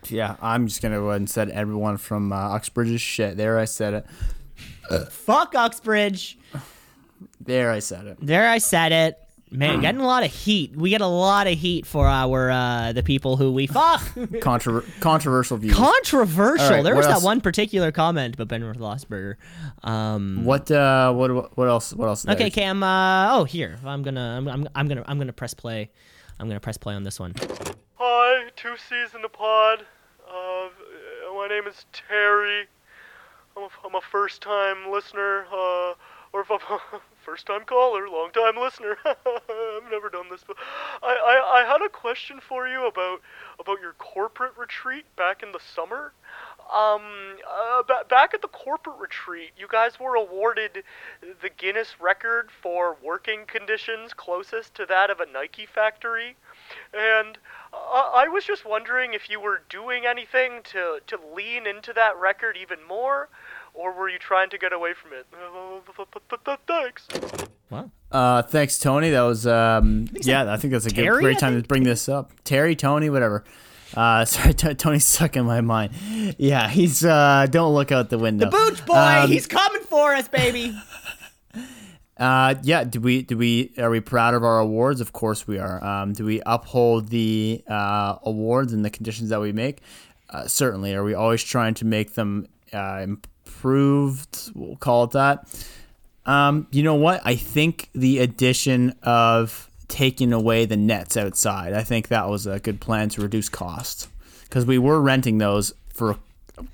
Yeah, 0.09 0.37
I'm 0.43 0.67
just 0.67 0.83
gonna 0.83 0.97
go 0.99 1.11
ahead 1.11 1.21
and 1.21 1.31
set 1.31 1.49
everyone 1.49 1.97
from 1.97 2.33
uh, 2.33 2.55
Uxbridge's 2.55 3.01
shit. 3.01 3.37
There, 3.37 3.59
I 3.59 3.65
said 3.65 3.95
it. 4.91 5.09
Fuck 5.11 5.55
Uxbridge. 5.55 6.37
There, 7.41 7.71
I 7.71 7.79
said 7.79 8.07
it. 8.07 8.19
There 8.21 8.49
I 8.49 8.59
said 8.59 8.93
it. 8.93 9.19
Man, 9.53 9.81
getting 9.81 10.01
a 10.01 10.07
lot 10.07 10.25
of 10.25 10.33
heat. 10.33 10.75
We 10.77 10.91
get 10.91 11.01
a 11.01 11.07
lot 11.07 11.47
of 11.47 11.59
heat 11.59 11.87
for 11.87 12.07
our 12.07 12.51
uh 12.51 12.93
the 12.93 13.03
people 13.03 13.37
who 13.37 13.53
we 13.53 13.67
fuck. 13.67 14.01
Controver- 14.17 14.85
controversial 15.01 15.59
views. 15.59 15.75
Controversial. 15.75 16.65
All 16.67 16.73
right, 16.73 16.83
there 16.83 16.95
what 16.95 17.07
was 17.07 17.21
that 17.21 17.25
one 17.25 17.41
particular 17.41 17.93
comment 17.93 18.35
about 18.35 18.49
Ben 18.49 18.63
Roethlisberger. 18.63 19.37
Um, 19.83 20.45
what? 20.45 20.71
Uh, 20.71 21.13
what? 21.13 21.57
What 21.57 21.69
else? 21.69 21.93
What 21.93 22.09
else? 22.09 22.25
is 22.25 22.31
okay, 22.31 22.45
there? 22.45 22.51
Cam. 22.51 22.83
Uh, 22.83 23.37
oh, 23.37 23.45
here. 23.45 23.79
I'm 23.85 24.03
gonna. 24.03 24.37
I'm, 24.39 24.49
I'm. 24.49 24.69
I'm 24.75 24.89
gonna. 24.89 25.05
I'm 25.07 25.19
gonna 25.19 25.33
press 25.33 25.55
play. 25.55 25.91
I'm 26.39 26.49
gonna 26.49 26.61
press 26.61 26.79
play 26.79 26.95
on 26.95 27.05
this 27.05 27.21
one. 27.21 27.35
Hi, 27.97 28.49
two 28.57 28.77
C's 28.77 29.15
in 29.15 29.23
the 29.23 29.29
pod. 29.29 29.85
Uh, 30.27 30.69
my 31.37 31.47
name 31.49 31.67
is 31.67 31.87
Terry. 31.93 32.67
I'm 33.57 33.65
a, 33.65 33.69
I'm 33.85 33.95
a 33.95 34.01
first-time 34.01 34.91
listener, 34.91 35.45
uh, 35.53 35.95
or 36.33 36.41
if 36.41 36.51
I'm 36.51 36.59
a 37.23 37.25
first-time 37.25 37.65
caller, 37.65 38.09
long-time 38.09 38.57
listener. 38.57 38.97
I've 39.05 39.91
never 39.91 40.09
done 40.09 40.27
this, 40.31 40.43
but 40.47 40.57
I, 41.03 41.15
I, 41.15 41.63
I 41.63 41.73
had 41.73 41.83
a 41.85 41.89
question 41.89 42.41
for 42.41 42.67
you 42.69 42.87
about 42.87 43.21
about 43.59 43.81
your 43.81 43.93
corporate 43.95 44.53
retreat 44.57 45.05
back 45.17 45.43
in 45.43 45.53
the 45.53 45.61
summer. 45.75 46.13
Um, 46.73 47.03
uh, 47.49 47.83
ba- 47.83 48.07
back 48.09 48.35
at 48.35 48.41
the 48.41 48.49
corporate 48.49 48.99
retreat, 48.99 49.51
you 49.59 49.67
guys 49.69 50.01
were 50.01 50.15
awarded 50.15 50.85
the 51.21 51.51
Guinness 51.51 52.01
record 52.01 52.51
for 52.51 52.97
working 53.03 53.45
conditions 53.47 54.15
closest 54.15 54.75
to 54.77 54.87
that 54.87 55.11
of 55.11 55.21
a 55.21 55.27
Nike 55.27 55.67
factory. 55.67 56.37
And 56.95 57.37
uh, 57.73 58.11
I 58.15 58.29
was 58.29 58.45
just 58.45 58.65
wondering 58.65 59.13
if 59.13 59.29
you 59.29 59.41
were 59.41 59.63
doing 59.69 60.07
anything 60.07 60.61
to, 60.73 61.01
to 61.07 61.19
lean 61.35 61.67
into 61.67 61.93
that 61.93 62.17
record 62.17 62.57
even 62.57 62.79
more, 62.87 63.29
or 63.75 63.93
were 63.93 64.09
you 64.09 64.19
trying 64.19 64.51
to 64.51 64.59
get 64.59 64.73
away 64.73 64.93
from 64.95 65.13
it? 65.13 65.27
Thanks. 66.67 67.07
Wow. 67.71 67.91
Uh, 68.11 68.43
thanks, 68.43 68.79
Tony. 68.79 69.11
That 69.11 69.23
was 69.23 69.47
um, 69.47 70.07
yeah. 70.21 70.53
I 70.53 70.57
think 70.57 70.73
that's 70.73 70.87
a 70.87 70.91
good, 70.91 71.09
great 71.09 71.39
time 71.39 71.61
to 71.61 71.67
bring 71.67 71.83
this 71.85 72.09
up. 72.09 72.33
Terry, 72.45 72.77
Tony, 72.77 73.09
whatever. 73.11 73.45
Uh, 73.95 74.25
sorry, 74.27 74.55
T- 74.55 74.75
Tony's 74.75 75.05
stuck 75.07 75.37
in 75.37 75.45
my 75.47 75.61
mind. 75.61 75.93
Yeah, 76.39 76.69
he's 76.69 77.05
uh, 77.05 77.47
don't 77.51 77.75
look 77.75 77.91
out 77.93 78.11
the 78.11 78.19
window. 78.19 78.47
The 78.47 78.51
Booch 78.51 78.85
boy, 78.87 78.95
Um, 78.95 79.31
he's 79.31 79.47
coming 79.47 79.83
for 79.83 80.15
us, 80.15 80.29
baby. 80.29 80.77
Uh, 82.19 82.55
yeah. 82.63 82.85
Do 82.85 83.01
we? 83.01 83.23
Do 83.23 83.37
we? 83.37 83.73
Are 83.79 83.91
we 83.91 83.99
proud 83.99 84.35
of 84.35 84.45
our 84.45 84.61
awards? 84.61 85.01
Of 85.01 85.13
course 85.13 85.49
we 85.49 85.59
are. 85.59 85.83
Um, 85.83 86.13
do 86.13 86.25
we 86.25 86.41
uphold 86.47 87.09
the 87.09 87.65
uh, 87.67 88.19
awards 88.23 88.73
and 88.73 88.85
the 88.85 88.91
conditions 88.91 89.31
that 89.31 89.41
we 89.41 89.51
make? 89.51 89.81
Uh, 90.31 90.47
certainly. 90.47 90.95
Are 90.95 91.03
we 91.03 91.15
always 91.15 91.43
trying 91.43 91.75
to 91.75 91.85
make 91.85 92.13
them 92.15 92.47
uh, 92.73 93.07
improved? 93.67 94.51
We'll 94.55 94.77
call 94.77 95.05
it 95.05 95.11
that. 95.13 95.47
Um, 96.27 96.67
you 96.71 96.83
know 96.83 96.95
what? 96.95 97.21
I 97.25 97.37
think 97.37 97.89
the 97.95 98.19
addition 98.19 98.95
of 99.03 99.69
taking 99.89 100.33
away 100.33 100.65
the 100.65 100.77
nets 100.77 101.17
outside, 101.17 101.73
I 101.73 101.83
think 101.83 102.09
that 102.09 102.29
was 102.29 102.47
a 102.47 102.59
good 102.59 102.81
plan 102.81 103.09
to 103.11 103.23
reduce 103.23 103.49
costs 103.49 104.09
because 104.45 104.65
we 104.67 104.79
were 104.79 105.01
renting 105.01 105.39
those 105.39 105.73
for 105.93 106.17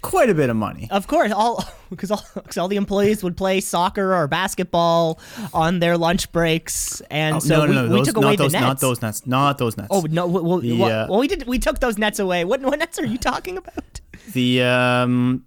quite 0.03 0.29
a 0.31 0.35
bit 0.35 0.51
of 0.51 0.57
money. 0.57 0.89
Of 0.91 1.07
course, 1.07 1.33
all 1.33 1.65
because 1.91 2.11
all, 2.11 2.19
'cause 2.35 2.57
all 2.59 2.69
the 2.69 2.77
employees 2.77 3.23
would 3.23 3.37
play 3.37 3.61
soccer 3.61 4.15
or 4.15 4.27
basketball 4.29 5.19
on 5.55 5.79
their 5.81 5.97
lunch 5.97 6.31
breaks, 6.33 7.01
and 7.11 7.43
so 7.43 7.63
Oh, 7.63 7.67
no, 7.67 7.73
no, 7.73 7.83
we, 7.85 7.89
no, 7.89 7.93
we 7.95 7.99
those, 8.01 8.07
took 8.07 8.17
away 8.19 8.37
those, 8.37 8.53
the 8.53 8.59
nets. 8.61 8.67
not 8.67 8.81
those 8.81 9.03
nets, 9.03 9.27
not 9.27 9.59
those 9.59 9.77
nets. 9.77 9.89
Oh 9.91 10.07
no! 10.11 10.27
Well, 10.27 10.45
well, 10.45 10.83
uh, 10.85 11.07
well, 11.09 11.21
we 11.21 11.29
did. 11.29 11.47
We 11.47 11.59
took 11.59 11.81
those 11.81 11.97
nets 11.99 12.19
away. 12.19 12.45
What, 12.45 12.61
what 12.63 12.79
nets 12.79 12.99
are 12.99 13.07
you 13.07 13.19
talking 13.19 13.57
about? 13.57 14.01
the 14.35 14.63
um, 14.63 15.45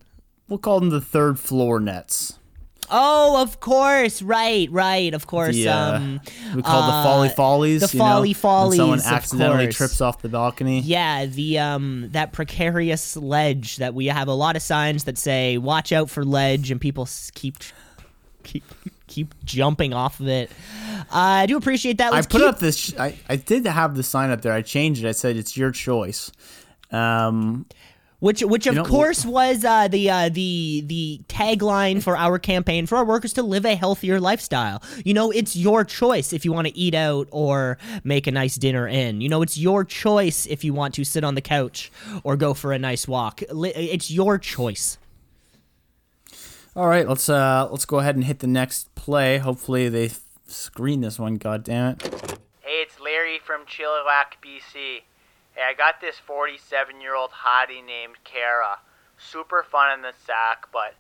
we'll 0.52 0.60
call 0.60 0.80
them 0.80 0.90
the 0.92 1.02
third 1.02 1.40
floor 1.40 1.80
nets. 1.80 2.38
Oh, 2.94 3.42
of 3.42 3.62
course, 3.62 4.22
right, 4.22 4.70
right, 4.70 5.14
of 5.14 5.26
course. 5.26 5.56
The, 5.56 5.70
uh, 5.70 5.96
um, 5.96 6.20
we 6.54 6.62
call 6.62 6.82
uh, 6.84 6.88
the 6.88 7.08
folly 7.08 7.30
follies. 7.30 7.82
the 7.90 7.96
you 7.96 8.00
know, 8.00 8.06
folly 8.06 8.30
when 8.30 8.34
follies, 8.36 8.78
someone 8.78 9.00
accidentally 9.00 9.66
course. 9.68 9.78
trips 9.78 10.02
off 10.02 10.22
the 10.22 10.28
balcony. 10.28 10.82
yeah, 10.82 11.26
the 11.26 11.58
um 11.60 12.10
that 12.12 12.34
precarious 12.34 13.16
ledge 13.16 13.78
that 13.78 13.94
we 13.94 14.08
have 14.08 14.28
a 14.28 14.34
lot 14.34 14.58
of 14.58 14.62
signs 14.62 15.06
that 15.06 15.18
say 15.18 15.58
"Watch 15.58 15.94
out 15.94 16.10
for 16.10 16.26
ledge," 16.26 16.70
and 16.70 16.82
people 16.82 17.08
keep 17.34 17.56
keep 18.44 18.66
keep 19.08 19.34
jumping 19.46 19.94
off 19.94 20.20
of 20.20 20.28
it. 20.28 20.52
Uh, 21.00 21.04
I 21.12 21.46
do 21.46 21.56
appreciate 21.56 21.98
that. 22.00 22.12
I 22.12 22.16
Let's 22.18 22.28
put 22.28 22.42
keep- 22.42 22.50
up 22.50 22.60
this. 22.60 22.76
Sh- 22.78 22.94
I, 23.00 23.18
I 23.30 23.38
did 23.38 23.66
have 23.68 23.96
the 23.96 24.04
sign 24.04 24.32
up 24.32 24.42
there. 24.42 24.52
I 24.52 24.62
changed 24.64 25.06
it. 25.06 25.08
I 25.08 25.14
said 25.14 25.38
it's 25.38 25.56
your 25.56 25.72
choice. 25.72 26.30
Um, 26.92 27.68
which 28.22 28.42
which 28.44 28.68
of 28.68 28.76
know, 28.76 28.86
course 28.86 29.26
was 29.26 29.66
uh, 29.66 29.88
the 29.88 30.10
uh, 30.10 30.30
the 30.30 30.84
the 30.86 31.22
tagline 31.28 32.02
for 32.02 32.16
our 32.16 32.40
campaign 32.40 32.86
for 32.86 32.96
our 32.96 33.04
workers 33.04 33.34
to 33.34 33.44
live 33.44 33.66
a 33.66 33.76
healthier 33.76 34.20
lifestyle. 34.20 34.82
You 35.04 35.14
know, 35.14 35.32
it's 35.32 35.56
your 35.56 35.84
choice 35.84 36.32
if 36.32 36.46
you 36.46 36.54
want 36.54 36.68
to 36.68 36.78
eat 36.78 36.94
out 36.94 37.28
or 37.32 37.78
make 38.04 38.28
a 38.28 38.32
nice 38.32 38.56
dinner 38.56 38.88
in. 38.88 39.22
You 39.22 39.28
know, 39.28 39.42
it's 39.42 39.58
your 39.58 39.84
choice 39.84 40.46
if 40.46 40.64
you 40.64 40.72
want 40.74 40.94
to 40.96 41.04
sit 41.04 41.24
on 41.24 41.36
the 41.36 41.42
couch 41.42 41.92
or 42.24 42.38
go 42.38 42.54
for 42.54 42.72
a 42.72 42.80
nice 42.80 43.08
walk. 43.08 43.42
It's 43.50 44.12
your 44.12 44.38
choice. 44.38 45.00
all 46.76 46.88
right, 46.88 47.08
let's 47.08 47.28
uh, 47.28 47.68
let's 47.72 47.86
go 47.86 48.00
ahead 48.00 48.16
and 48.16 48.24
hit 48.24 48.40
the 48.40 48.48
next 48.48 48.94
play. 48.94 49.40
Hopefully 49.40 49.90
they 49.90 50.06
f- 50.06 50.22
screen 50.46 51.02
this 51.02 51.18
one. 51.18 51.36
God 51.36 51.64
damn 51.64 51.94
it! 51.96 52.04
Hey, 52.62 52.84
it's 52.84 53.00
Larry 53.00 53.40
from 53.44 53.66
Chilliwack, 53.66 54.38
BC. 54.46 55.02
Hey, 55.54 55.64
I 55.64 55.74
got 55.74 56.00
this 56.00 56.16
47 56.18 57.02
year 57.02 57.14
old 57.14 57.32
hottie 57.32 57.86
named 57.86 58.16
Kara. 58.24 58.80
Super 59.18 59.64
fun 59.64 59.92
in 59.92 60.02
the 60.02 60.14
sack, 60.26 60.68
but 60.72 60.96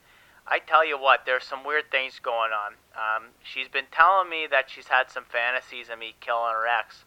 I 0.46 0.60
tell 0.60 0.86
you 0.86 1.00
what, 1.00 1.26
there's 1.26 1.46
some 1.46 1.64
weird 1.64 1.90
things 1.90 2.20
going 2.20 2.52
on. 2.52 2.74
Um, 2.94 3.30
she's 3.42 3.70
been 3.70 3.86
telling 3.92 4.30
me 4.30 4.48
that 4.52 4.70
she's 4.70 4.88
had 4.88 5.10
some 5.10 5.24
fantasies 5.24 5.90
of 5.90 6.00
me 6.00 6.16
killing 6.20 6.52
her 6.52 6.68
ex. 6.68 7.06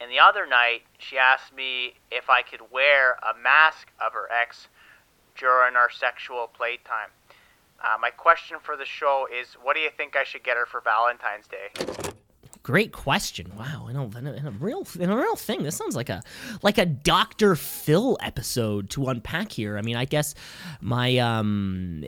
And 0.00 0.10
the 0.10 0.18
other 0.18 0.46
night, 0.46 0.82
she 0.98 1.16
asked 1.16 1.54
me 1.54 1.94
if 2.10 2.28
I 2.28 2.42
could 2.42 2.72
wear 2.72 3.12
a 3.22 3.38
mask 3.40 3.92
of 4.04 4.12
her 4.12 4.28
ex 4.32 4.66
during 5.36 5.76
our 5.76 5.90
sexual 5.90 6.48
playtime. 6.48 7.10
Uh, 7.80 7.96
my 8.00 8.10
question 8.10 8.58
for 8.60 8.76
the 8.76 8.84
show 8.84 9.28
is 9.32 9.54
what 9.62 9.76
do 9.76 9.80
you 9.80 9.90
think 9.96 10.16
I 10.16 10.24
should 10.24 10.42
get 10.42 10.56
her 10.56 10.66
for 10.66 10.80
Valentine's 10.80 11.46
Day? 11.46 11.70
Great 12.62 12.92
question. 12.92 13.50
Wow, 13.58 13.86
in 13.88 13.96
a, 13.96 14.04
in 14.18 14.26
a, 14.26 14.32
in 14.32 14.46
a 14.46 14.50
real 14.50 14.86
in 14.98 15.08
a 15.08 15.16
real 15.16 15.34
thing. 15.34 15.62
This 15.62 15.76
sounds 15.76 15.96
like 15.96 16.10
a 16.10 16.22
like 16.62 16.76
a 16.76 16.84
Doctor 16.84 17.56
Phil 17.56 18.18
episode 18.20 18.90
to 18.90 19.08
unpack 19.08 19.50
here. 19.52 19.78
I 19.78 19.82
mean, 19.82 19.96
I 19.96 20.04
guess 20.04 20.34
my 20.82 21.16
um 21.18 22.04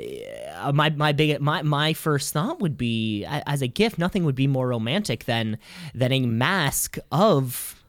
uh, 0.57 0.73
my 0.73 0.91
my 0.91 1.13
big 1.13 1.41
my 1.41 1.63
my 1.63 1.95
first 1.95 2.35
thought 2.35 2.61
would 2.61 2.77
be 2.77 3.25
as 3.25 3.63
a 3.63 3.67
gift, 3.67 3.99
nothing 3.99 4.25
would 4.25 4.35
be 4.35 4.47
more 4.47 4.69
romantic 4.69 5.25
than 5.25 5.59
than 5.95 6.13
a 6.13 6.21
mask 6.21 6.99
of 7.11 7.82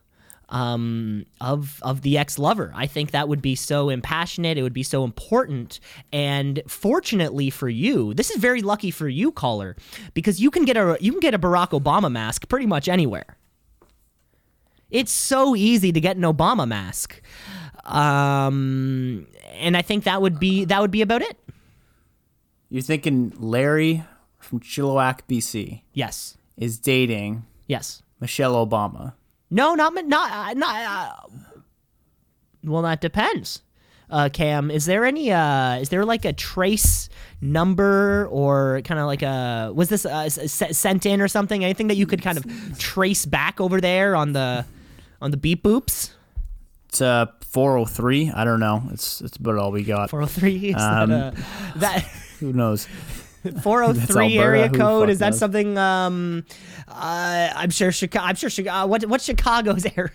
um, 0.54 1.26
of 1.41 1.80
of 1.82 2.04
the 2.04 2.18
ex 2.18 2.38
lover. 2.38 2.72
I 2.76 2.86
think 2.86 3.12
that 3.12 3.28
would 3.28 3.41
be 3.41 3.56
so 3.56 3.89
impassionate. 3.89 4.58
It 4.58 4.62
would 4.62 4.72
be 4.72 4.84
so 4.84 5.04
important. 5.04 5.80
And 6.14 6.62
fortunately 6.68 7.49
for 7.49 7.68
you, 7.68 8.14
this 8.14 8.30
is 8.30 8.38
very 8.38 8.62
lucky 8.62 8.91
for 8.91 9.10
you, 9.10 9.32
caller, 9.32 9.76
because 10.14 10.39
you 10.39 10.51
can 10.51 10.64
get 10.64 10.78
a 10.78 10.95
you 11.01 11.12
can 11.12 11.20
get 11.20 11.34
a 11.34 11.39
Barack 11.39 11.72
Obama 11.72 12.12
mask 12.12 12.47
pretty 12.47 12.68
much 12.68 12.88
anywhere. 12.88 13.36
It's 14.91 15.12
so 15.12 15.56
easy 15.56 15.91
to 15.91 15.99
get 15.99 16.18
an 16.18 16.22
Obama 16.22 16.68
mask, 16.68 17.20
um, 17.86 19.26
and 19.56 19.76
I 19.76 19.82
think 19.82 20.04
that 20.04 20.22
would 20.22 20.39
be 20.39 20.66
that 20.66 20.80
would 20.80 20.91
be 20.91 21.01
about 21.01 21.24
it. 21.24 21.36
You're 22.70 22.84
thinking 22.84 23.34
Larry 23.39 24.04
from 24.38 24.60
Chilliwack, 24.60 25.22
BC, 25.28 25.82
Yes, 25.93 26.38
is 26.58 26.78
dating 26.78 27.45
yes. 27.68 28.04
Michelle 28.20 28.54
Obama. 28.54 29.14
No, 29.54 29.76
not 29.76 29.93
not 30.08 30.32
uh, 30.32 30.54
not. 30.56 30.76
Uh, 30.76 31.28
well, 32.64 32.82
that 32.82 33.01
depends. 33.01 33.62
Uh, 34.10 34.30
Cam, 34.30 34.72
is 34.72 34.86
there 34.86 35.06
any? 35.06 35.32
Uh, 35.32 35.76
is 35.76 35.89
there 35.89 36.04
like 36.06 36.26
a 36.26 36.34
trace 36.34 37.08
number 37.39 38.28
or 38.32 38.82
kind 38.84 38.99
of 38.99 39.06
like 39.06 39.22
a? 39.22 39.72
Was 39.74 39.89
this 39.89 40.06
uh, 40.08 40.28
sent 40.30 41.06
in 41.06 41.22
or 41.22 41.28
something? 41.28 41.64
Anything 41.64 41.88
that 41.88 41.97
you 41.97 42.08
could 42.08 42.22
kind 42.24 42.38
of 42.38 42.80
trace 42.80 43.28
back 43.28 43.62
over 43.62 43.80
there 43.80 44.16
on 44.16 44.34
the 44.34 44.66
on 45.22 45.30
the 45.30 45.38
beep 45.38 45.64
boops? 45.64 46.12
It's 46.89 47.01
uh 47.01 47.28
403. 47.41 48.32
I 48.32 48.43
don't 48.43 48.60
know. 48.60 48.84
It's 48.91 49.22
it's 49.22 49.38
about 49.38 49.58
all 49.58 49.72
we 49.72 49.84
got. 49.84 50.10
Four 50.10 50.22
hundred 50.22 50.32
three. 50.32 50.74
Um, 50.74 51.10
that 51.10 51.36
that? 51.76 52.01
Who 52.39 52.54
knows? 52.54 52.88
403 53.62 54.38
area 54.38 54.70
code 54.70 55.10
is 55.10 55.20
that 55.20 55.32
knows? 55.32 55.39
something 55.39 55.78
um 55.78 56.46
uh 56.88 57.50
i'm 57.56 57.70
sure 57.70 57.91
chicago 57.91 58.26
i'm 58.26 58.36
sure 58.36 58.50
chicago 58.50 58.88
what 58.88 59.06
what's 59.06 59.26
chicago's 59.26 59.86
area, 59.98 60.12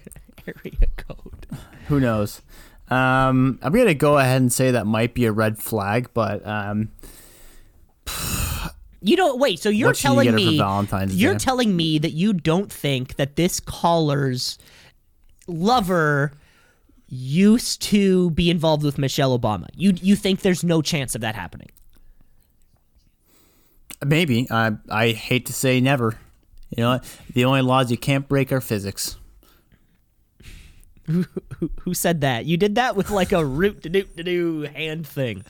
area 0.47 0.87
code 0.97 1.47
Who 1.89 2.01
knows? 2.01 2.43
Um, 2.91 3.59
I'm 3.61 3.73
gonna 3.73 3.93
go 3.95 4.17
ahead 4.19 4.41
and 4.41 4.51
say 4.53 4.71
that 4.71 4.87
might 4.87 5.13
be 5.13 5.27
a 5.27 5.33
red 5.33 5.59
flag, 5.59 6.09
but 6.15 6.47
um, 6.47 6.91
You 9.01 9.17
don't 9.17 9.39
wait. 9.39 9.61
So 9.61 9.69
you're 9.69 9.89
you 9.91 9.95
telling 9.95 10.31
for 10.31 10.35
me 10.37 10.61
you're 11.11 11.33
Day? 11.35 11.39
telling 11.39 11.77
me 11.77 11.99
that 11.99 12.13
you 12.13 12.33
don't 12.33 12.73
think 12.73 13.17
that 13.17 13.37
this 13.37 13.61
caller's 13.61 14.59
lover 15.47 16.33
used 17.09 17.81
to 17.83 18.31
be 18.31 18.51
involved 18.51 18.83
with 18.85 18.99
Michelle 18.99 19.39
Obama. 19.39 19.67
You 19.75 19.93
you 20.01 20.17
think 20.17 20.41
there's 20.41 20.65
no 20.65 20.83
chance 20.83 21.15
of 21.15 21.21
that 21.21 21.35
happening? 21.35 21.69
Maybe. 24.05 24.47
I 24.51 24.73
I 24.89 25.11
hate 25.11 25.47
to 25.47 25.53
say 25.53 25.81
never. 25.81 26.19
You 26.77 26.83
know, 26.83 27.01
the 27.33 27.45
only 27.45 27.63
laws 27.63 27.91
you 27.91 27.97
can't 27.97 28.29
break 28.29 28.53
are 28.53 28.61
physics. 28.61 29.17
Who, 31.07 31.25
who 31.81 31.95
said 31.95 32.21
that? 32.21 32.45
You 32.45 32.59
did 32.59 32.75
that 32.75 32.95
with 32.95 33.09
like 33.09 33.33
a 33.33 33.43
root 33.43 33.83
to 33.85 33.89
do 33.89 34.03
to 34.03 34.23
do 34.23 34.63
hand 34.63 35.07
thing. 35.07 35.45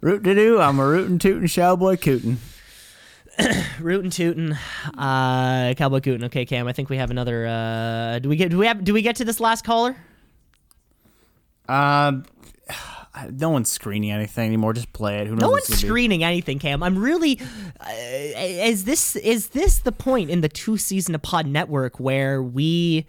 Root 0.00 0.22
to 0.24 0.34
do. 0.34 0.60
I'm 0.60 0.78
a 0.78 0.86
rootin' 0.86 1.18
tootin' 1.18 1.48
cowboy 1.48 1.96
cootin'. 1.96 2.38
Rootin' 3.80 4.10
tootin', 4.10 4.52
uh, 4.96 5.74
cowboy 5.76 6.00
cootin'. 6.00 6.24
Okay, 6.26 6.44
Cam. 6.44 6.68
I 6.68 6.72
think 6.72 6.88
we 6.88 6.98
have 6.98 7.10
another. 7.10 7.46
Uh, 7.46 8.18
do 8.20 8.28
we 8.28 8.36
get? 8.36 8.50
Do 8.50 8.58
we 8.58 8.66
have? 8.66 8.84
Do 8.84 8.94
we 8.94 9.02
get 9.02 9.16
to 9.16 9.24
this 9.24 9.40
last 9.40 9.64
caller? 9.64 9.96
Um, 11.68 12.24
no 13.30 13.50
one's 13.50 13.70
screening 13.70 14.10
anything 14.10 14.46
anymore. 14.46 14.72
Just 14.72 14.92
play 14.92 15.20
it. 15.20 15.26
Who 15.26 15.34
knows? 15.34 15.40
No 15.42 15.50
one's 15.50 15.68
gonna 15.68 15.80
be. 15.80 15.86
screening 15.86 16.24
anything, 16.24 16.58
Cam. 16.58 16.82
I'm 16.82 16.98
really. 16.98 17.40
Uh, 17.80 17.86
is 18.36 18.84
this 18.84 19.16
is 19.16 19.48
this 19.48 19.78
the 19.80 19.92
point 19.92 20.30
in 20.30 20.40
the 20.40 20.48
Two 20.48 20.76
C's 20.76 21.08
in 21.08 21.14
a 21.14 21.18
Pod 21.18 21.46
Network 21.46 22.00
where 22.00 22.42
we 22.42 23.06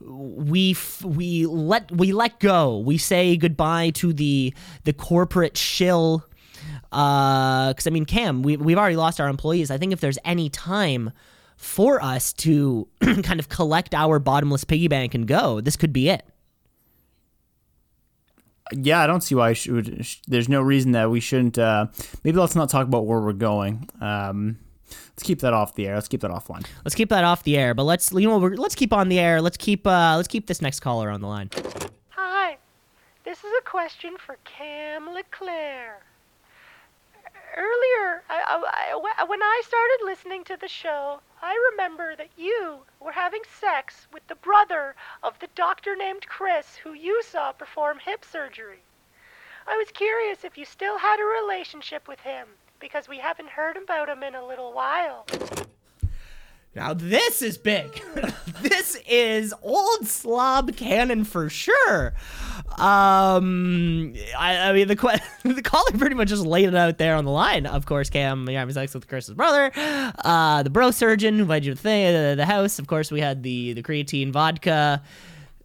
we 0.00 0.72
f- 0.72 1.02
we 1.04 1.46
let 1.46 1.90
we 1.90 2.12
let 2.12 2.38
go. 2.40 2.78
We 2.78 2.98
say 2.98 3.36
goodbye 3.36 3.90
to 3.90 4.12
the 4.12 4.54
the 4.84 4.92
corporate 4.92 5.56
shill. 5.56 6.24
Because 6.90 7.86
I 7.86 7.90
mean, 7.90 8.04
Cam, 8.04 8.42
we 8.42 8.56
we've 8.56 8.78
already 8.78 8.96
lost 8.96 9.20
our 9.20 9.28
employees. 9.28 9.70
I 9.70 9.78
think 9.78 9.92
if 9.92 10.00
there's 10.00 10.18
any 10.24 10.48
time 10.48 11.12
for 11.56 12.02
us 12.02 12.32
to 12.34 12.88
kind 13.00 13.40
of 13.40 13.48
collect 13.48 13.94
our 13.94 14.18
bottomless 14.18 14.64
piggy 14.64 14.88
bank 14.88 15.14
and 15.14 15.26
go, 15.26 15.60
this 15.60 15.76
could 15.76 15.92
be 15.92 16.08
it. 16.08 16.24
Yeah, 18.72 19.00
I 19.00 19.06
don't 19.06 19.22
see 19.22 19.34
why 19.34 19.50
I 19.50 19.52
should. 19.54 20.04
sh- 20.04 20.18
There's 20.26 20.48
no 20.48 20.60
reason 20.60 20.92
that 20.92 21.10
we 21.10 21.20
shouldn't. 21.20 21.58
Uh, 21.58 21.86
maybe 22.24 22.38
let's 22.38 22.54
not 22.54 22.68
talk 22.68 22.86
about 22.86 23.06
where 23.06 23.20
we're 23.20 23.32
going. 23.32 23.88
Um, 24.00 24.58
let's 25.10 25.22
keep 25.22 25.40
that 25.40 25.54
off 25.54 25.74
the 25.74 25.86
air. 25.86 25.94
Let's 25.94 26.08
keep 26.08 26.20
that 26.20 26.30
offline. 26.30 26.66
Let's 26.84 26.94
keep 26.94 27.08
that 27.10 27.24
off 27.24 27.42
the 27.44 27.56
air, 27.56 27.72
but 27.74 27.84
let's 27.84 28.12
you 28.12 28.28
know 28.28 28.38
let's 28.38 28.74
keep 28.74 28.92
on 28.92 29.08
the 29.08 29.18
air. 29.18 29.40
Let's 29.40 29.56
keep 29.56 29.86
uh 29.86 30.14
let's 30.16 30.28
keep 30.28 30.46
this 30.46 30.60
next 30.60 30.80
caller 30.80 31.10
on 31.10 31.20
the 31.20 31.26
line. 31.28 31.50
Hi, 32.10 32.58
this 33.24 33.38
is 33.38 33.50
a 33.58 33.64
question 33.64 34.16
for 34.18 34.36
Cam 34.44 35.06
LeClaire. 35.14 36.00
Earlier, 37.56 38.22
I, 38.28 38.42
I- 38.62 39.12
I- 39.18 39.24
when 39.24 39.42
I 39.42 39.62
started 39.66 39.98
listening 40.04 40.44
to 40.44 40.56
the 40.60 40.68
show, 40.68 41.20
I 41.40 41.70
remember 41.70 42.16
that 42.16 42.30
you 42.36 42.80
were 42.98 43.12
having 43.12 43.42
sex 43.60 44.08
with 44.12 44.26
the 44.26 44.34
brother 44.34 44.96
of 45.22 45.38
the 45.38 45.46
doctor 45.54 45.94
named 45.94 46.26
Chris 46.26 46.76
who 46.76 46.92
you 46.92 47.22
saw 47.22 47.52
perform 47.52 48.00
hip 48.00 48.24
surgery. 48.24 48.82
I 49.66 49.76
was 49.76 49.90
curious 49.92 50.44
if 50.44 50.58
you 50.58 50.64
still 50.64 50.98
had 50.98 51.20
a 51.20 51.42
relationship 51.42 52.08
with 52.08 52.20
him, 52.20 52.48
because 52.80 53.08
we 53.08 53.18
haven't 53.18 53.50
heard 53.50 53.76
about 53.76 54.08
him 54.08 54.22
in 54.22 54.34
a 54.34 54.46
little 54.46 54.72
while. 54.72 55.26
Now 56.78 56.94
this 56.94 57.42
is 57.42 57.58
big. 57.58 58.00
this 58.62 58.96
is 59.08 59.52
old 59.62 60.06
slob 60.06 60.76
canon 60.76 61.24
for 61.24 61.50
sure. 61.50 62.14
Um, 62.78 64.14
I, 64.38 64.58
I 64.58 64.72
mean 64.72 64.86
the 64.86 64.94
que- 64.94 65.18
the 65.42 65.60
caller 65.60 65.90
pretty 65.98 66.14
much 66.14 66.28
just 66.28 66.46
laid 66.46 66.68
it 66.68 66.76
out 66.76 66.98
there 66.98 67.16
on 67.16 67.24
the 67.24 67.32
line. 67.32 67.66
Of 67.66 67.86
course, 67.86 68.10
Cam, 68.10 68.46
having 68.46 68.72
sex 68.72 68.94
with 68.94 69.08
Chris's 69.08 69.34
brother. 69.34 69.72
Uh, 69.74 70.62
the 70.62 70.70
bro 70.70 70.92
surgeon 70.92 71.34
who 71.34 71.42
invited 71.42 71.66
you 71.66 71.72
to 71.72 71.76
the, 71.76 71.82
thing, 71.82 72.12
the, 72.12 72.34
the 72.36 72.46
house. 72.46 72.78
Of 72.78 72.86
course, 72.86 73.10
we 73.10 73.20
had 73.20 73.42
the 73.42 73.72
the 73.72 73.82
creatine 73.82 74.30
vodka. 74.30 75.02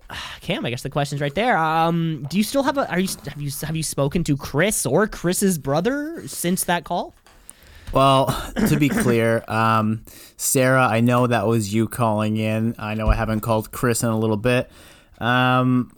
Cam, 0.41 0.65
I 0.65 0.71
guess 0.71 0.81
the 0.81 0.89
question's 0.89 1.21
right 1.21 1.35
there. 1.35 1.55
Um, 1.55 2.25
do 2.27 2.37
you 2.37 2.43
still 2.43 2.63
have 2.63 2.79
a? 2.79 2.89
Are 2.89 2.99
you 2.99 3.09
have 3.27 3.39
you 3.39 3.51
have 3.61 3.75
you 3.75 3.83
spoken 3.83 4.23
to 4.23 4.35
Chris 4.35 4.83
or 4.83 5.05
Chris's 5.05 5.59
brother 5.59 6.27
since 6.27 6.63
that 6.63 6.85
call? 6.85 7.13
Well, 7.93 8.27
to 8.69 8.77
be 8.79 8.89
clear, 8.89 9.43
um, 9.47 10.03
Sarah, 10.37 10.85
I 10.87 10.99
know 11.01 11.27
that 11.27 11.45
was 11.45 11.73
you 11.73 11.87
calling 11.87 12.37
in. 12.37 12.75
I 12.79 12.95
know 12.95 13.07
I 13.07 13.15
haven't 13.15 13.41
called 13.41 13.71
Chris 13.71 14.01
in 14.03 14.09
a 14.09 14.17
little 14.17 14.37
bit. 14.37 14.69
Um, 15.19 15.91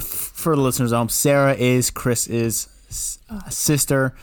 for 0.00 0.54
the 0.54 0.62
listeners 0.62 0.92
at 0.92 0.96
home, 0.96 1.08
Sarah 1.08 1.54
is 1.54 1.90
Chris's 1.90 3.18
uh, 3.28 3.48
sister. 3.50 4.14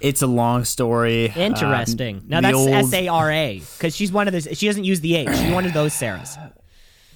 It's 0.00 0.20
a 0.20 0.26
long 0.26 0.64
story. 0.64 1.30
Um, 1.30 1.40
Interesting. 1.40 2.22
now 2.28 2.42
that's 2.42 2.54
old- 2.56 2.68
S 2.68 2.92
A 2.92 3.08
R 3.08 3.30
A 3.32 3.58
because 3.60 3.96
she's 3.96 4.12
one 4.12 4.28
of 4.28 4.32
those. 4.32 4.46
She 4.52 4.66
doesn't 4.66 4.84
use 4.84 5.00
the 5.00 5.16
H. 5.16 5.28
She's 5.34 5.52
one 5.52 5.64
of 5.64 5.72
those 5.72 5.94
Sarahs. 5.94 6.36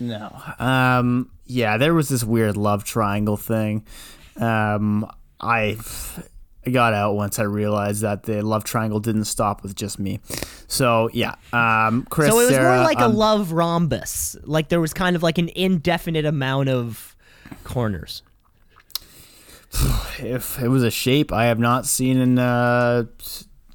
No. 0.00 0.34
Um. 0.58 1.30
Yeah, 1.44 1.76
there 1.76 1.92
was 1.92 2.08
this 2.08 2.24
weird 2.24 2.56
love 2.56 2.84
triangle 2.84 3.36
thing. 3.36 3.84
Um. 4.40 5.10
I 5.40 5.76
I 6.68 6.70
got 6.70 6.92
out 6.92 7.14
once 7.14 7.38
I 7.38 7.44
realized 7.44 8.02
that 8.02 8.24
the 8.24 8.42
love 8.42 8.62
triangle 8.62 9.00
didn't 9.00 9.24
stop 9.24 9.62
with 9.62 9.74
just 9.74 9.98
me. 9.98 10.20
So 10.66 11.08
yeah. 11.14 11.34
Um. 11.52 12.06
Chris. 12.10 12.30
So 12.30 12.38
it 12.38 12.44
was 12.44 12.50
Sarah, 12.50 12.76
more 12.76 12.84
like 12.84 12.98
a 12.98 13.06
um, 13.06 13.14
love 13.14 13.52
rhombus. 13.52 14.36
Like 14.44 14.68
there 14.68 14.80
was 14.80 14.92
kind 14.92 15.16
of 15.16 15.22
like 15.22 15.38
an 15.38 15.48
indefinite 15.54 16.26
amount 16.26 16.68
of 16.68 17.16
corners. 17.64 18.22
If 20.20 20.60
it 20.60 20.66
was 20.66 20.82
a 20.82 20.90
shape 20.90 21.32
I 21.32 21.44
have 21.44 21.60
not 21.60 21.86
seen 21.86 22.18
in 22.18 22.40
uh, 22.40 23.04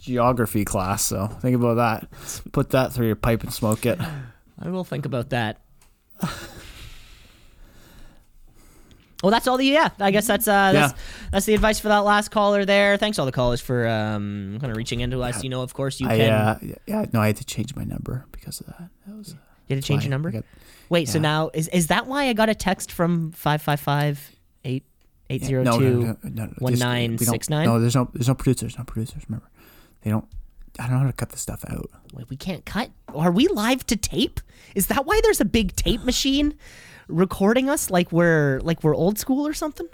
geography 0.01 0.65
class, 0.65 1.01
so 1.05 1.27
think 1.27 1.55
about 1.55 1.75
that. 1.75 2.09
Put 2.51 2.71
that 2.71 2.91
through 2.91 3.07
your 3.07 3.15
pipe 3.15 3.43
and 3.43 3.53
smoke 3.53 3.85
it. 3.85 3.97
I 4.59 4.69
will 4.69 4.83
think 4.83 5.05
about 5.05 5.29
that. 5.29 5.61
Well, 9.23 9.31
that's 9.31 9.47
all 9.47 9.57
the 9.57 9.65
yeah. 9.65 9.89
I 9.99 10.11
guess 10.11 10.27
that's 10.27 10.47
uh 10.47 10.73
that's, 10.73 10.93
Yeah. 10.93 10.99
that's 11.31 11.45
the 11.45 11.53
advice 11.53 11.79
for 11.79 11.87
that 11.87 11.99
last 11.99 12.29
caller 12.29 12.65
there. 12.65 12.97
Thanks 12.97 13.17
all 13.17 13.25
the 13.25 13.31
callers 13.31 13.61
for 13.61 13.87
um 13.87 14.57
kind 14.59 14.69
of 14.69 14.77
reaching 14.77 14.99
into 14.99 15.21
us. 15.23 15.43
You 15.43 15.49
know, 15.49 15.61
of 15.61 15.73
course 15.73 15.99
you 16.01 16.07
I 16.09 16.17
can. 16.17 16.31
uh, 16.31 16.59
yeah, 16.85 17.05
no, 17.13 17.21
I 17.21 17.27
had 17.27 17.37
to 17.37 17.45
change 17.45 17.73
my 17.75 17.85
number 17.85 18.25
because 18.33 18.59
of 18.59 18.67
that. 18.67 18.89
That 19.07 19.15
was. 19.15 19.29
you 19.67 19.75
had 19.75 19.81
to 19.81 19.87
change 19.87 20.03
your 20.03 20.11
number. 20.11 20.29
Got- 20.31 20.43
Wait, 20.89 21.07
so 21.09 21.17
now 21.19 21.49
is 21.53 21.69
is 21.69 21.87
that 21.87 22.05
why 22.05 22.27
I 22.27 22.33
got 22.33 22.49
a 22.49 22.55
text 22.55 22.91
from 22.91 23.31
five 23.31 23.61
five 23.61 23.79
five 23.79 24.19
eight 24.65 24.83
eight 25.29 25.43
zero 25.43 25.63
two? 25.79 26.17
one 26.59 26.75
nine 26.77 27.17
six 27.17 27.49
nine? 27.49 27.65
No, 27.65 27.79
there's 27.79 27.95
no, 27.95 28.09
there's 28.13 28.27
no 28.27 28.35
producers, 28.35 28.77
no 28.77 28.83
producers. 28.83 29.23
Remember, 29.27 29.49
they 30.01 30.09
don't. 30.11 30.25
I 30.79 30.83
don't 30.83 30.93
know 30.93 30.99
how 30.99 31.05
to 31.07 31.13
cut 31.13 31.29
this 31.29 31.39
stuff 31.41 31.63
out. 31.69 31.89
Wait, 32.13 32.29
we 32.29 32.35
can't 32.35 32.65
cut. 32.65 32.89
Are 33.13 33.31
we 33.31 33.47
live 33.47 33.85
to 33.87 33.95
tape? 33.95 34.39
Is 34.75 34.87
that 34.87 35.05
why 35.05 35.19
there's 35.23 35.39
a 35.39 35.45
big 35.45 35.75
tape 35.75 36.03
machine 36.03 36.55
recording 37.07 37.69
us 37.69 37.89
like 37.89 38.11
we're 38.11 38.59
like 38.61 38.83
we're 38.83 38.95
old 38.95 39.19
school 39.19 39.47
or 39.47 39.53
something? 39.53 39.87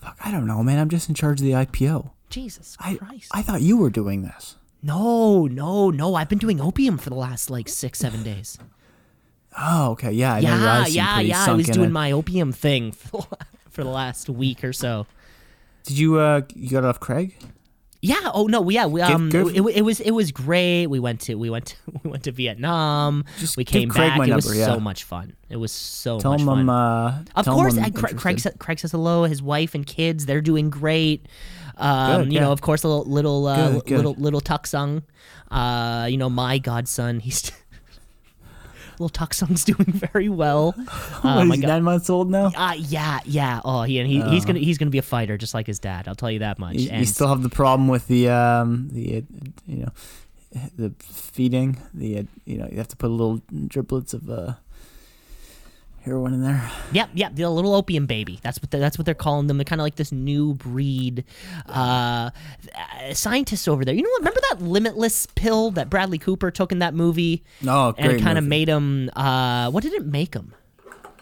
Fuck, 0.00 0.18
I 0.24 0.30
don't 0.30 0.46
know, 0.46 0.62
man. 0.62 0.78
I'm 0.78 0.88
just 0.88 1.08
in 1.08 1.14
charge 1.14 1.40
of 1.40 1.46
the 1.46 1.52
IPO. 1.52 2.10
Jesus 2.28 2.76
I, 2.80 2.96
Christ. 2.96 3.30
I 3.32 3.42
thought 3.42 3.62
you 3.62 3.76
were 3.76 3.90
doing 3.90 4.22
this. 4.22 4.56
no, 4.82 5.46
no, 5.46 5.90
no. 5.90 6.14
I've 6.14 6.28
been 6.28 6.38
doing 6.38 6.60
opium 6.60 6.98
for 6.98 7.10
the 7.10 7.16
last 7.16 7.48
like 7.50 7.68
six, 7.68 7.98
seven 7.98 8.22
days. 8.22 8.58
Oh, 9.56 9.92
okay, 9.92 10.10
yeah, 10.10 10.34
I 10.34 10.40
know 10.40 10.48
your 10.48 10.58
yeah, 10.58 10.80
eyes 10.80 10.96
yeah, 10.96 11.20
yeah. 11.20 11.44
I 11.46 11.52
was 11.52 11.66
doing 11.68 11.90
it. 11.90 11.92
my 11.92 12.10
opium 12.10 12.50
thing 12.52 12.90
for 12.90 13.22
the, 13.30 13.46
for 13.70 13.84
the 13.84 13.90
last 13.90 14.28
week 14.28 14.64
or 14.64 14.72
so. 14.72 15.06
Did 15.84 15.98
you 15.98 16.18
uh, 16.18 16.42
you 16.54 16.70
got 16.70 16.84
off 16.84 16.98
Craig? 16.98 17.36
Yeah. 18.04 18.30
Oh 18.34 18.46
no. 18.46 18.68
Yeah. 18.68 18.86
We 18.86 19.00
um. 19.00 19.30
good. 19.30 19.56
It, 19.56 19.62
it 19.76 19.82
was 19.82 19.98
it 20.00 20.10
was 20.10 20.30
great. 20.30 20.86
We 20.88 21.00
went 21.00 21.20
to 21.22 21.36
we 21.36 21.48
went 21.48 21.66
to, 21.66 21.76
we 22.04 22.10
went 22.10 22.24
to 22.24 22.32
Vietnam. 22.32 23.24
Just 23.38 23.56
we 23.56 23.64
came 23.64 23.88
back. 23.88 24.16
it 24.28 24.34
was 24.34 24.44
number, 24.46 24.58
yeah. 24.58 24.66
so 24.66 24.78
much 24.78 25.04
fun. 25.04 25.34
It 25.48 25.56
was 25.56 25.72
so 25.72 26.18
Tell 26.20 26.32
much 26.32 26.40
him 26.40 26.46
fun. 26.46 26.58
I'm. 26.58 26.70
Uh, 26.70 27.18
Of 27.34 27.44
tell 27.46 27.54
him 27.54 27.60
course, 27.60 27.78
I'm 27.78 27.92
Craig, 27.92 28.16
Craig, 28.18 28.40
sa- 28.40 28.50
Craig 28.58 28.78
says 28.78 28.92
hello. 28.92 29.24
His 29.24 29.42
wife 29.42 29.74
and 29.74 29.86
kids, 29.86 30.26
they're 30.26 30.40
doing 30.42 30.68
great. 30.68 31.26
Um, 31.76 32.24
Good, 32.24 32.32
you 32.34 32.40
know, 32.40 32.52
of 32.52 32.60
course, 32.60 32.84
little 32.84 33.04
little 33.04 33.46
uh, 33.46 33.70
Good, 33.72 33.86
good. 33.86 33.96
little 33.96 34.14
little 34.18 34.40
Tucksung. 34.40 35.02
Uh, 35.50 36.06
you 36.10 36.16
know, 36.16 36.28
my 36.28 36.58
godson, 36.58 37.20
he's 37.20 37.50
little 38.98 39.08
Tucksung's 39.08 39.64
doing 39.70 39.92
very 39.92 40.28
well. 40.28 40.72
What, 41.22 41.24
Uh, 41.24 41.44
my 41.44 41.54
he's 41.56 41.62
God. 41.62 41.68
nine 41.68 41.82
months 41.82 42.10
old 42.10 42.30
now. 42.30 42.50
Uh, 42.54 42.74
yeah, 42.76 43.18
yeah. 43.24 43.60
Oh, 43.64 43.82
he, 43.82 43.98
and 43.98 44.08
he 44.08 44.20
he's 44.22 44.44
gonna 44.44 44.58
he's 44.58 44.78
gonna 44.78 44.90
be 44.90 44.98
a 44.98 45.02
fighter 45.02 45.36
just 45.38 45.54
like 45.54 45.66
his 45.66 45.78
dad. 45.78 46.06
I'll 46.08 46.14
tell 46.14 46.30
you 46.30 46.40
that 46.40 46.58
much. 46.58 46.76
You, 46.76 46.90
you 46.98 47.04
still 47.06 47.28
have 47.28 47.42
the 47.42 47.48
problem 47.48 47.88
with 47.88 48.06
the 48.08 48.28
um 48.28 48.88
the 48.92 49.18
uh, 49.18 49.20
you 49.66 49.76
know 49.84 49.88
the 50.76 50.92
feeding 51.00 51.78
the 51.94 52.18
uh, 52.18 52.22
you 52.44 52.58
know 52.58 52.68
you 52.70 52.76
have 52.76 52.88
to 52.88 52.96
put 52.96 53.10
little 53.10 53.38
driblets 53.52 54.14
of 54.14 54.28
uh 54.30 54.54
heroin 56.04 56.34
in 56.34 56.42
there. 56.42 56.70
Yep, 56.92 57.10
yep, 57.14 57.34
the 57.34 57.48
little 57.48 57.74
opium 57.74 58.06
baby. 58.06 58.38
That's 58.42 58.60
what 58.60 58.70
they're, 58.70 58.80
that's 58.80 58.98
what 58.98 59.06
they're 59.06 59.14
calling 59.14 59.46
them. 59.46 59.56
They're 59.58 59.64
kind 59.64 59.80
of 59.80 59.84
like 59.84 59.96
this 59.96 60.12
new 60.12 60.54
breed. 60.54 61.24
Uh, 61.66 62.30
scientists 63.12 63.66
over 63.68 63.84
there. 63.84 63.94
You 63.94 64.02
know 64.02 64.10
what? 64.10 64.20
Remember 64.20 64.40
that 64.50 64.62
limitless 64.62 65.26
pill 65.34 65.70
that 65.72 65.88
Bradley 65.90 66.18
Cooper 66.18 66.50
took 66.50 66.72
in 66.72 66.78
that 66.80 66.94
movie? 66.94 67.42
No, 67.62 67.74
Oh, 67.88 67.94
and 67.98 68.12
it 68.12 68.20
kind 68.22 68.38
of 68.38 68.44
made 68.44 68.68
him. 68.68 69.10
Uh, 69.16 69.70
what 69.70 69.82
did 69.82 69.92
it 69.94 70.04
make 70.06 70.34
him? 70.34 70.54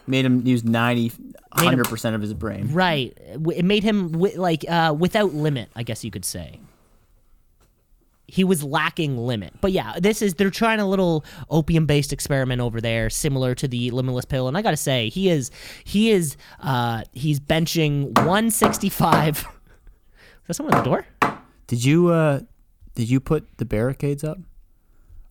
Made 0.05 0.25
him 0.25 0.45
use 0.45 0.63
90, 0.65 1.07
him- 1.07 1.33
100% 1.55 2.13
of 2.15 2.21
his 2.21 2.33
brain. 2.33 2.73
Right. 2.73 3.17
It 3.55 3.63
made 3.63 3.83
him 3.83 4.11
like 4.11 4.65
uh, 4.69 4.93
without 4.97 5.33
limit, 5.33 5.69
I 5.75 5.83
guess 5.83 6.03
you 6.03 6.11
could 6.11 6.25
say. 6.25 6.59
He 8.33 8.43
was 8.43 8.63
lacking 8.63 9.15
limit. 9.15 9.53
But 9.61 9.73
yeah, 9.73 9.99
this 9.99 10.23
is 10.23 10.33
they're 10.33 10.49
trying 10.49 10.79
a 10.79 10.89
little 10.89 11.23
opium 11.51 11.85
based 11.85 12.11
experiment 12.11 12.61
over 12.61 12.81
there, 12.81 13.07
similar 13.11 13.53
to 13.53 13.67
the 13.67 13.91
limitless 13.91 14.25
pill. 14.25 14.47
And 14.47 14.57
I 14.57 14.63
gotta 14.63 14.75
say, 14.75 15.09
he 15.09 15.29
is 15.29 15.51
he 15.83 16.09
is 16.09 16.35
uh 16.59 17.03
he's 17.11 17.39
benching 17.39 18.25
one 18.25 18.49
sixty 18.49 18.89
five. 18.89 19.37
Is 20.43 20.47
that 20.47 20.53
someone 20.55 20.73
at 20.75 20.83
the 20.83 20.89
door? 20.89 21.05
Did 21.67 21.85
you 21.85 22.07
uh 22.07 22.39
did 22.95 23.07
you 23.07 23.19
put 23.19 23.59
the 23.59 23.65
barricades 23.65 24.23
up? 24.23 24.39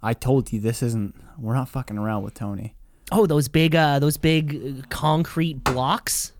I 0.00 0.14
told 0.14 0.52
you 0.52 0.60
this 0.60 0.80
isn't 0.80 1.16
we're 1.36 1.54
not 1.54 1.68
fucking 1.68 1.98
around 1.98 2.22
with 2.22 2.34
Tony. 2.34 2.76
Oh, 3.10 3.26
those 3.26 3.48
big 3.48 3.74
uh 3.74 3.98
those 3.98 4.16
big 4.16 4.54
uh, 4.54 4.86
concrete 4.90 5.64
blocks? 5.64 6.32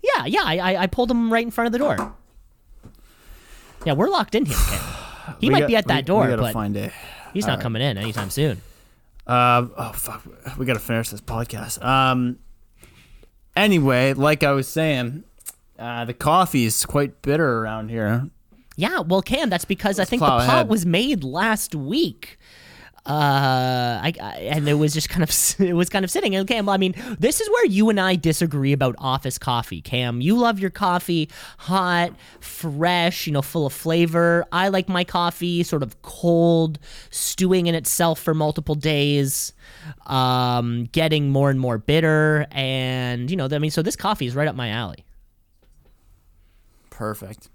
Yeah, 0.00 0.26
yeah, 0.26 0.42
I, 0.44 0.58
I 0.58 0.82
I 0.82 0.86
pulled 0.86 1.10
them 1.10 1.32
right 1.32 1.44
in 1.44 1.50
front 1.50 1.66
of 1.66 1.72
the 1.72 1.78
door. 1.78 2.14
Yeah, 3.84 3.94
we're 3.94 4.08
locked 4.08 4.36
in 4.36 4.46
here, 4.46 4.56
Ken. 4.68 4.95
He 5.40 5.48
We 5.48 5.52
might 5.52 5.60
got- 5.60 5.66
be 5.68 5.76
at 5.76 5.86
that 5.88 5.96
we- 5.96 6.02
door, 6.02 6.22
We 6.24 6.28
gotta 6.30 6.42
but 6.42 6.52
find 6.52 6.76
it. 6.76 6.92
he's 7.32 7.46
not 7.46 7.60
coming 7.60 7.82
in 7.82 7.98
anytime 7.98 8.30
soon. 8.30 8.60
Um, 9.26 9.72
oh 9.76 9.92
fuck, 9.94 10.22
we 10.56 10.66
gotta 10.66 10.78
finish 10.78 11.08
this 11.10 11.20
podcast. 11.20 11.82
Um, 11.84 12.38
anyway, 13.56 14.12
like 14.12 14.42
I 14.44 14.52
was 14.52 14.68
saying, 14.68 15.24
uh, 15.78 16.04
the 16.04 16.14
coffee 16.14 16.64
is 16.64 16.84
quite 16.86 17.22
bitter 17.22 17.58
around 17.60 17.88
here. 17.90 18.28
Yeah, 18.76 19.00
well, 19.00 19.22
Cam, 19.22 19.48
that's 19.48 19.64
because 19.64 19.98
I 19.98 20.04
think 20.04 20.20
the 20.20 20.26
pot 20.26 20.42
ahead. 20.42 20.68
was 20.68 20.84
made 20.84 21.24
last 21.24 21.74
week. 21.74 22.38
Uh, 23.06 24.00
I, 24.02 24.12
I 24.20 24.32
and 24.50 24.68
it 24.68 24.74
was 24.74 24.92
just 24.92 25.08
kind 25.08 25.22
of 25.22 25.30
it 25.60 25.74
was 25.74 25.88
kind 25.88 26.04
of 26.04 26.10
sitting. 26.10 26.34
And 26.34 26.46
Cam, 26.46 26.68
I 26.68 26.76
mean, 26.76 26.94
this 27.20 27.40
is 27.40 27.48
where 27.48 27.66
you 27.66 27.88
and 27.88 28.00
I 28.00 28.16
disagree 28.16 28.72
about 28.72 28.96
office 28.98 29.38
coffee. 29.38 29.80
Cam, 29.80 30.20
you 30.20 30.36
love 30.36 30.58
your 30.58 30.70
coffee 30.70 31.30
hot, 31.58 32.12
fresh, 32.40 33.26
you 33.26 33.32
know, 33.32 33.42
full 33.42 33.64
of 33.64 33.72
flavor. 33.72 34.44
I 34.50 34.68
like 34.68 34.88
my 34.88 35.04
coffee 35.04 35.62
sort 35.62 35.84
of 35.84 36.02
cold, 36.02 36.80
stewing 37.10 37.68
in 37.68 37.76
itself 37.76 38.18
for 38.18 38.34
multiple 38.34 38.74
days, 38.74 39.52
um, 40.06 40.88
getting 40.90 41.30
more 41.30 41.48
and 41.48 41.60
more 41.60 41.78
bitter. 41.78 42.46
And 42.50 43.30
you 43.30 43.36
know, 43.36 43.48
I 43.50 43.58
mean, 43.58 43.70
so 43.70 43.82
this 43.82 43.94
coffee 43.94 44.26
is 44.26 44.34
right 44.34 44.48
up 44.48 44.56
my 44.56 44.70
alley. 44.70 45.04
Perfect. 46.90 47.50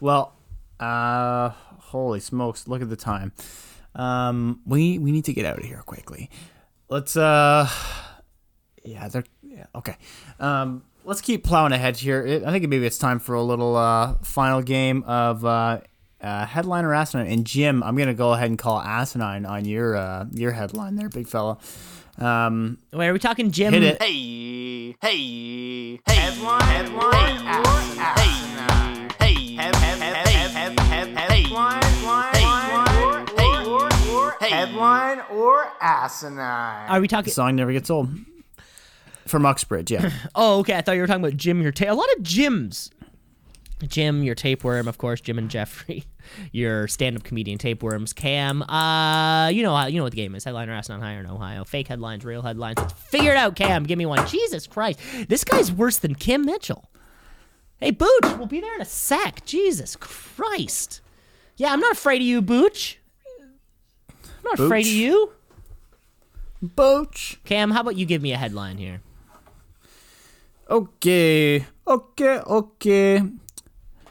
Well, 0.00 0.32
uh, 0.80 1.50
holy 1.80 2.20
smokes! 2.20 2.66
Look 2.66 2.80
at 2.80 2.88
the 2.88 2.96
time. 2.96 3.32
Um, 3.96 4.60
we 4.66 4.98
we 4.98 5.10
need 5.10 5.24
to 5.24 5.32
get 5.32 5.44
out 5.44 5.58
of 5.58 5.64
here 5.64 5.82
quickly. 5.86 6.30
Let's 6.88 7.16
uh, 7.16 7.68
yeah, 8.84 9.08
they're 9.08 9.24
yeah, 9.42 9.66
okay. 9.74 9.96
Um, 10.38 10.84
let's 11.04 11.20
keep 11.20 11.42
plowing 11.42 11.72
ahead 11.72 11.96
here. 11.96 12.24
It, 12.24 12.44
I 12.44 12.52
think 12.52 12.68
maybe 12.68 12.86
it's 12.86 12.98
time 12.98 13.18
for 13.18 13.34
a 13.34 13.42
little 13.42 13.74
uh 13.76 14.16
final 14.22 14.62
game 14.62 15.02
of 15.04 15.44
uh. 15.44 15.80
Uh, 16.18 16.46
headliner 16.46 16.94
asinine 16.94 17.26
and 17.26 17.46
Jim, 17.46 17.82
I'm 17.82 17.94
gonna 17.94 18.14
go 18.14 18.32
ahead 18.32 18.48
and 18.48 18.58
call 18.58 18.80
asinine 18.80 19.44
on 19.44 19.66
your 19.66 19.94
uh, 19.96 20.24
your 20.32 20.50
headline 20.50 20.96
there, 20.96 21.10
big 21.10 21.28
fella. 21.28 21.58
Um, 22.18 22.78
Wait, 22.90 23.08
are 23.08 23.12
we 23.12 23.18
talking 23.18 23.50
Jim? 23.50 23.74
hit 23.74 23.82
it. 23.82 24.02
Hey, 24.02 24.96
hey, 25.02 26.00
hey, 26.06 26.14
headline, 26.14 26.62
headline, 26.62 27.96
hey, 27.98 28.22
hey, 28.22 28.65
hey, 34.94 35.20
or 35.34 35.66
asinine. 35.80 36.88
Are 36.88 37.00
we 37.00 37.06
The 37.06 37.10
talking? 37.16 37.32
song 37.32 37.56
never 37.56 37.72
gets 37.72 37.90
old. 37.90 38.08
From 39.26 39.44
Uxbridge, 39.44 39.90
yeah. 39.90 40.10
Oh, 40.34 40.60
okay. 40.60 40.76
I 40.76 40.82
thought 40.82 40.92
you 40.92 41.00
were 41.00 41.06
talking 41.06 41.24
about 41.24 41.36
Jim, 41.36 41.60
your 41.60 41.72
tape. 41.72 41.88
A 41.88 41.92
lot 41.94 42.08
of 42.16 42.22
Jims. 42.22 42.90
Jim, 43.86 44.22
your 44.22 44.34
tapeworm, 44.34 44.88
of 44.88 44.96
course. 44.98 45.20
Jim 45.20 45.36
and 45.36 45.50
Jeffrey, 45.50 46.04
your 46.52 46.88
stand-up 46.88 47.24
comedian 47.24 47.58
tapeworms. 47.58 48.12
Cam, 48.14 48.62
uh, 48.62 49.48
you 49.48 49.62
know 49.62 49.74
how 49.76 49.86
you 49.86 49.98
know 49.98 50.04
what 50.04 50.12
the 50.12 50.16
game 50.16 50.34
is. 50.34 50.44
Headliner 50.44 50.72
ass 50.72 50.88
on 50.88 51.00
higher 51.02 51.20
in 51.20 51.26
Ohio. 51.26 51.62
Fake 51.64 51.88
headlines, 51.88 52.24
real 52.24 52.40
headlines. 52.40 52.78
Figure 53.10 53.32
it 53.32 53.36
out, 53.36 53.54
Cam. 53.54 53.82
Give 53.84 53.98
me 53.98 54.06
one. 54.06 54.26
Jesus 54.28 54.66
Christ, 54.66 54.98
this 55.28 55.44
guy's 55.44 55.70
worse 55.70 55.98
than 55.98 56.14
Kim 56.14 56.46
Mitchell. 56.46 56.88
Hey, 57.78 57.90
Booch, 57.90 58.08
we'll 58.38 58.46
be 58.46 58.60
there 58.60 58.74
in 58.76 58.80
a 58.80 58.86
sec. 58.86 59.44
Jesus 59.44 59.94
Christ. 59.96 61.02
Yeah, 61.56 61.72
I'm 61.72 61.80
not 61.80 61.92
afraid 61.92 62.22
of 62.22 62.26
you, 62.26 62.40
Booch. 62.40 62.98
I'm 64.46 64.58
not 64.58 64.66
afraid 64.66 64.86
of 64.86 64.92
you. 64.92 65.32
Booch. 66.62 67.38
Cam, 67.44 67.70
how 67.70 67.80
about 67.80 67.96
you 67.96 68.06
give 68.06 68.22
me 68.22 68.32
a 68.32 68.36
headline 68.36 68.78
here? 68.78 69.00
Okay, 70.70 71.64
okay, 71.86 72.38
okay. 72.38 73.22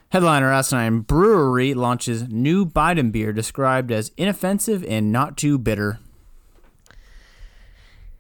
Headliner 0.10 0.52
Asinine 0.52 1.02
Brewery 1.02 1.74
launches 1.74 2.30
new 2.30 2.66
Biden 2.66 3.12
beer 3.12 3.34
described 3.34 3.92
as 3.92 4.12
inoffensive 4.16 4.86
and 4.86 5.12
not 5.12 5.36
too 5.38 5.58
bitter. 5.58 6.00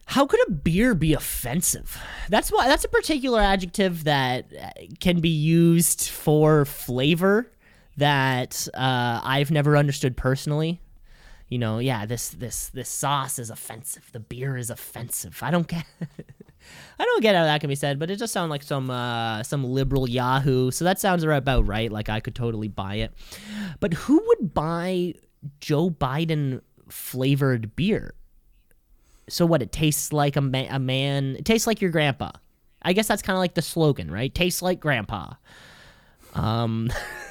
How 0.07 0.25
could 0.25 0.39
a 0.47 0.51
beer 0.51 0.93
be 0.93 1.13
offensive? 1.13 1.97
That's 2.29 2.51
why 2.51 2.67
that's 2.67 2.83
a 2.83 2.89
particular 2.89 3.41
adjective 3.41 4.03
that 4.03 4.45
uh, 4.53 4.69
can 4.99 5.19
be 5.19 5.29
used 5.29 6.09
for 6.09 6.65
flavor 6.65 7.51
that 7.97 8.67
uh, 8.73 9.21
I've 9.23 9.51
never 9.51 9.77
understood 9.77 10.17
personally. 10.17 10.81
You 11.47 11.59
know, 11.59 11.79
yeah, 11.79 12.05
this 12.05 12.29
this 12.29 12.69
this 12.69 12.89
sauce 12.89 13.37
is 13.37 13.49
offensive. 13.49 14.09
The 14.11 14.19
beer 14.19 14.57
is 14.57 14.69
offensive. 14.69 15.39
I 15.43 15.51
don't 15.51 15.67
get 15.67 15.85
I 16.99 17.03
don't 17.03 17.21
get 17.21 17.35
how 17.35 17.43
that 17.43 17.61
can 17.61 17.67
be 17.67 17.75
said, 17.75 17.99
but 17.99 18.09
it 18.09 18.17
just 18.17 18.33
sounds 18.33 18.49
like 18.49 18.63
some 18.63 18.89
uh, 18.89 19.43
some 19.43 19.63
liberal 19.63 20.09
Yahoo. 20.09 20.71
So 20.71 20.85
that 20.85 20.99
sounds 20.99 21.23
about 21.23 21.67
right. 21.67 21.91
Like 21.91 22.09
I 22.09 22.19
could 22.19 22.35
totally 22.35 22.67
buy 22.67 22.95
it. 22.95 23.13
But 23.79 23.93
who 23.93 24.21
would 24.27 24.53
buy 24.53 25.13
Joe 25.59 25.89
Biden 25.89 26.61
flavored 26.89 27.75
beer? 27.75 28.15
So 29.29 29.45
what? 29.45 29.61
It 29.61 29.71
tastes 29.71 30.13
like 30.13 30.35
a, 30.35 30.41
ma- 30.41 30.67
a 30.69 30.79
man. 30.79 31.35
It 31.37 31.45
tastes 31.45 31.67
like 31.67 31.81
your 31.81 31.91
grandpa. 31.91 32.31
I 32.81 32.93
guess 32.93 33.07
that's 33.07 33.23
kind 33.23 33.35
of 33.35 33.39
like 33.39 33.55
the 33.55 33.61
slogan, 33.61 34.11
right? 34.11 34.33
Tastes 34.33 34.61
like 34.61 34.79
grandpa. 34.79 35.33
Um, 36.35 36.91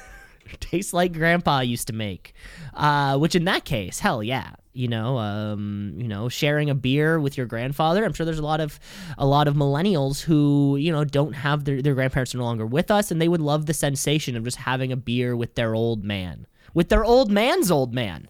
tastes 0.59 0.93
like 0.93 1.13
grandpa 1.13 1.59
used 1.59 1.87
to 1.87 1.93
make. 1.93 2.33
Uh, 2.73 3.17
which 3.17 3.35
in 3.35 3.45
that 3.45 3.65
case, 3.65 3.99
hell 3.99 4.23
yeah, 4.23 4.51
you 4.73 4.87
know, 4.87 5.17
um, 5.17 5.93
you 5.97 6.07
know, 6.07 6.29
sharing 6.29 6.69
a 6.69 6.75
beer 6.75 7.19
with 7.19 7.37
your 7.37 7.45
grandfather. 7.45 8.03
I'm 8.03 8.13
sure 8.13 8.25
there's 8.25 8.39
a 8.39 8.43
lot 8.43 8.59
of 8.59 8.79
a 9.17 9.25
lot 9.25 9.47
of 9.47 9.55
millennials 9.55 10.21
who 10.21 10.77
you 10.77 10.91
know 10.91 11.03
don't 11.03 11.33
have 11.33 11.65
their 11.65 11.81
their 11.81 11.95
grandparents 11.95 12.35
are 12.35 12.39
no 12.39 12.43
longer 12.43 12.65
with 12.65 12.91
us, 12.91 13.11
and 13.11 13.21
they 13.21 13.27
would 13.27 13.41
love 13.41 13.65
the 13.65 13.73
sensation 13.73 14.35
of 14.35 14.43
just 14.43 14.57
having 14.57 14.91
a 14.91 14.97
beer 14.97 15.35
with 15.35 15.55
their 15.55 15.73
old 15.73 16.03
man, 16.03 16.47
with 16.73 16.89
their 16.89 17.03
old 17.05 17.31
man's 17.31 17.71
old 17.71 17.93
man. 17.93 18.29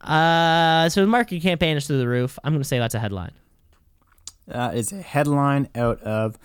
Uh, 0.00 0.88
so 0.88 1.00
the 1.00 1.06
marketing 1.06 1.40
campaign 1.40 1.76
is 1.76 1.86
through 1.86 1.98
the 1.98 2.08
roof. 2.08 2.38
I'm 2.44 2.52
going 2.52 2.62
to 2.62 2.68
say 2.68 2.78
that's 2.78 2.94
a 2.94 3.00
headline. 3.00 3.32
That 4.46 4.76
is 4.76 4.92
a 4.92 5.02
headline 5.02 5.68
out 5.74 6.00
of 6.02 6.38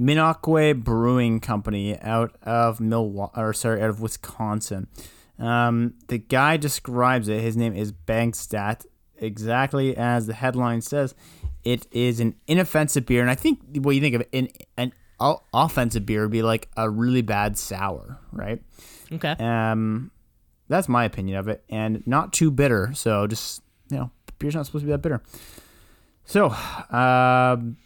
Minocqua 0.00 0.82
Brewing 0.82 1.40
Company 1.40 1.98
out 2.00 2.34
of 2.42 2.80
Milwaukee, 2.80 3.38
or 3.40 3.52
sorry, 3.52 3.82
out 3.82 3.90
of 3.90 4.00
Wisconsin. 4.00 4.88
Um, 5.38 5.94
the 6.08 6.18
guy 6.18 6.56
describes 6.56 7.28
it. 7.28 7.40
His 7.40 7.56
name 7.56 7.74
is 7.74 7.92
Bangstad, 7.92 8.86
exactly 9.16 9.96
as 9.96 10.26
the 10.26 10.34
headline 10.34 10.80
says. 10.80 11.14
It 11.64 11.86
is 11.92 12.20
an 12.20 12.34
inoffensive 12.46 13.04
beer, 13.04 13.20
and 13.20 13.30
I 13.30 13.34
think 13.34 13.60
what 13.76 13.94
you 13.94 14.00
think 14.00 14.14
of 14.14 14.24
an 14.32 14.48
an 14.78 14.92
offensive 15.52 16.06
beer 16.06 16.22
would 16.22 16.30
be 16.30 16.42
like 16.42 16.68
a 16.76 16.88
really 16.88 17.22
bad 17.22 17.58
sour, 17.58 18.18
right? 18.32 18.62
Okay. 19.12 19.32
Um, 19.38 20.10
that's 20.68 20.88
my 20.88 21.04
opinion 21.04 21.36
of 21.36 21.48
it, 21.48 21.62
and 21.68 22.02
not 22.06 22.32
too 22.32 22.50
bitter. 22.50 22.92
So 22.94 23.26
just 23.26 23.62
you 23.90 23.98
know, 23.98 24.10
beer's 24.38 24.54
not 24.54 24.64
supposed 24.64 24.84
to 24.84 24.86
be 24.86 24.92
that 24.92 25.02
bitter. 25.02 25.20
So, 26.24 26.48
um, 26.90 27.76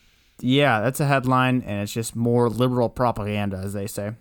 yeah, 0.40 0.80
that's 0.80 1.00
a 1.00 1.06
headline, 1.06 1.62
and 1.62 1.82
it's 1.82 1.92
just 1.92 2.16
more 2.16 2.48
liberal 2.48 2.88
propaganda, 2.88 3.56
as 3.58 3.72
they 3.72 3.86
say. 3.86 4.12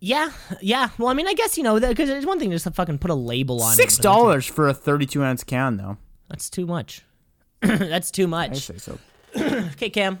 Yeah, 0.00 0.32
yeah. 0.60 0.90
Well, 0.98 1.08
I 1.08 1.14
mean, 1.14 1.26
I 1.26 1.34
guess 1.34 1.56
you 1.56 1.64
know 1.64 1.80
because 1.80 2.10
it's 2.10 2.26
one 2.26 2.38
thing 2.38 2.50
to 2.50 2.56
just 2.56 2.64
to 2.66 2.70
fucking 2.72 2.98
put 2.98 3.10
a 3.10 3.14
label 3.14 3.62
on 3.62 3.72
it, 3.72 3.76
Six 3.76 3.96
dollars 3.96 4.46
for 4.46 4.68
a 4.68 4.74
thirty-two 4.74 5.24
ounce 5.24 5.44
can, 5.44 5.76
though. 5.78 5.96
That's 6.28 6.50
too 6.50 6.66
much. 6.66 7.02
that's 7.60 8.10
too 8.10 8.26
much. 8.26 8.50
I 8.50 8.54
say 8.54 8.78
so. 8.78 8.98
Okay, 9.72 9.90
Cam. 9.90 10.18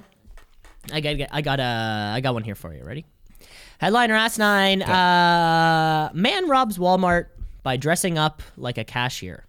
I 0.92 1.00
got 1.00 1.28
I 1.30 1.40
got 1.40 1.60
uh 1.60 2.12
I 2.14 2.20
got 2.20 2.34
one 2.34 2.42
here 2.42 2.54
for 2.54 2.74
you. 2.74 2.82
Ready? 2.82 3.04
Headliner 3.78 4.14
Asinine. 4.14 4.82
Uh, 4.82 6.10
man 6.14 6.48
robs 6.48 6.78
Walmart 6.78 7.26
by 7.62 7.76
dressing 7.76 8.18
up 8.18 8.42
like 8.56 8.78
a 8.78 8.84
cashier. 8.84 9.44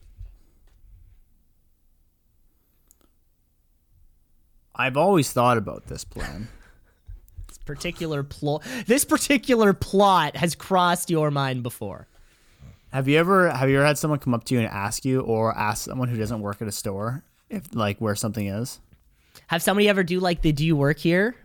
I've 4.76 4.98
always 4.98 5.32
thought 5.32 5.58
about 5.58 5.88
this 5.88 6.04
plan. 6.04 6.50
This 7.48 7.58
particular 7.60 8.22
plot. 8.24 8.64
This 8.86 9.06
particular 9.06 9.74
plot 9.74 10.36
has 10.36 10.54
crossed 10.56 11.10
your 11.10 11.32
mind 11.32 11.64
before. 11.64 12.08
have 12.92 13.08
you 13.08 13.18
ever 13.18 13.50
have 13.50 13.70
you 13.70 13.78
ever 13.78 13.86
had 13.86 13.98
someone 13.98 14.20
come 14.20 14.34
up 14.34 14.44
to 14.46 14.54
you 14.54 14.60
and 14.60 14.70
ask 14.70 15.04
you, 15.06 15.22
or 15.22 15.56
ask 15.58 15.86
someone 15.86 16.10
who 16.10 16.18
doesn't 16.18 16.42
work 16.42 16.62
at 16.62 16.68
a 16.68 16.72
store, 16.72 17.24
if 17.50 17.74
like 17.74 18.00
where 18.00 18.16
something 18.16 18.46
is? 18.48 18.80
Have 19.48 19.64
somebody 19.64 19.88
ever 19.90 20.04
do 20.04 20.20
like 20.20 20.42
the 20.42 20.52
"Do 20.52 20.66
you 20.66 20.76
work 20.76 21.00
here"? 21.00 21.36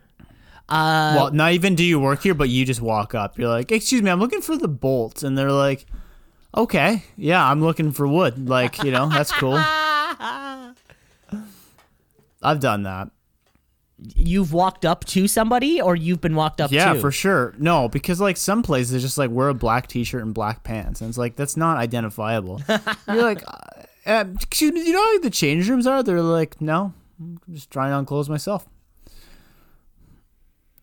Uh, 0.69 1.13
well, 1.17 1.31
not 1.33 1.53
even 1.53 1.75
do 1.75 1.85
you 1.85 1.99
work 1.99 2.23
here, 2.23 2.35
but 2.35 2.49
you 2.49 2.65
just 2.67 2.81
walk 2.81 3.15
up. 3.15 3.39
You're 3.39 3.49
like, 3.49 3.71
"Excuse 3.73 4.03
me, 4.03 4.11
I'm 4.11 4.21
looking 4.21 4.41
for 4.43 4.57
the 4.57 4.69
bolts," 4.69 5.23
and 5.23 5.37
they're 5.39 5.53
like, 5.53 5.87
"Okay, 6.57 7.05
yeah, 7.17 7.45
I'm 7.49 7.61
looking 7.63 7.93
for 7.93 8.07
wood." 8.07 8.49
Like, 8.49 8.83
you 8.83 8.91
know, 8.91 9.09
that's 9.09 9.33
cool. 9.33 9.55
I've 12.43 12.61
done 12.61 12.83
that. 12.85 13.11
You've 14.15 14.53
walked 14.53 14.85
up 14.85 15.05
to 15.05 15.29
somebody, 15.29 15.81
or 15.81 15.95
you've 15.95 16.21
been 16.21 16.35
walked 16.35 16.61
up 16.61 16.71
to? 16.71 16.77
Yeah, 16.77 16.95
to? 16.95 17.01
for 17.01 17.11
sure. 17.11 17.55
No, 17.59 17.89
because 17.89 18.21
like 18.21 18.37
some 18.37 18.63
places 18.63 18.95
it's 18.95 19.05
just 19.05 19.19
like 19.19 19.31
wear 19.31 19.49
a 19.49 19.55
black 19.55 19.87
t-shirt 19.87 20.23
and 20.23 20.35
black 20.35 20.63
pants, 20.63 21.01
and 21.01 21.09
it's 21.09 21.19
like 21.19 21.37
that's 21.37 21.57
not 21.57 21.77
identifiable. 21.77 22.61
You're 23.09 23.23
like, 23.23 23.43
uh, 24.07 24.25
excuse 24.35 24.73
me, 24.73 24.87
you 24.87 24.93
know 24.93 25.05
how 25.05 25.19
the 25.19 25.31
change 25.31 25.69
rooms 25.69 25.87
are? 25.87 26.03
They're 26.03 26.23
like, 26.23 26.61
no, 26.61 26.93
I'm 27.19 27.41
just 27.51 27.71
trying 27.71 27.93
on 27.93 28.07
clothes 28.07 28.29
myself. 28.29 28.67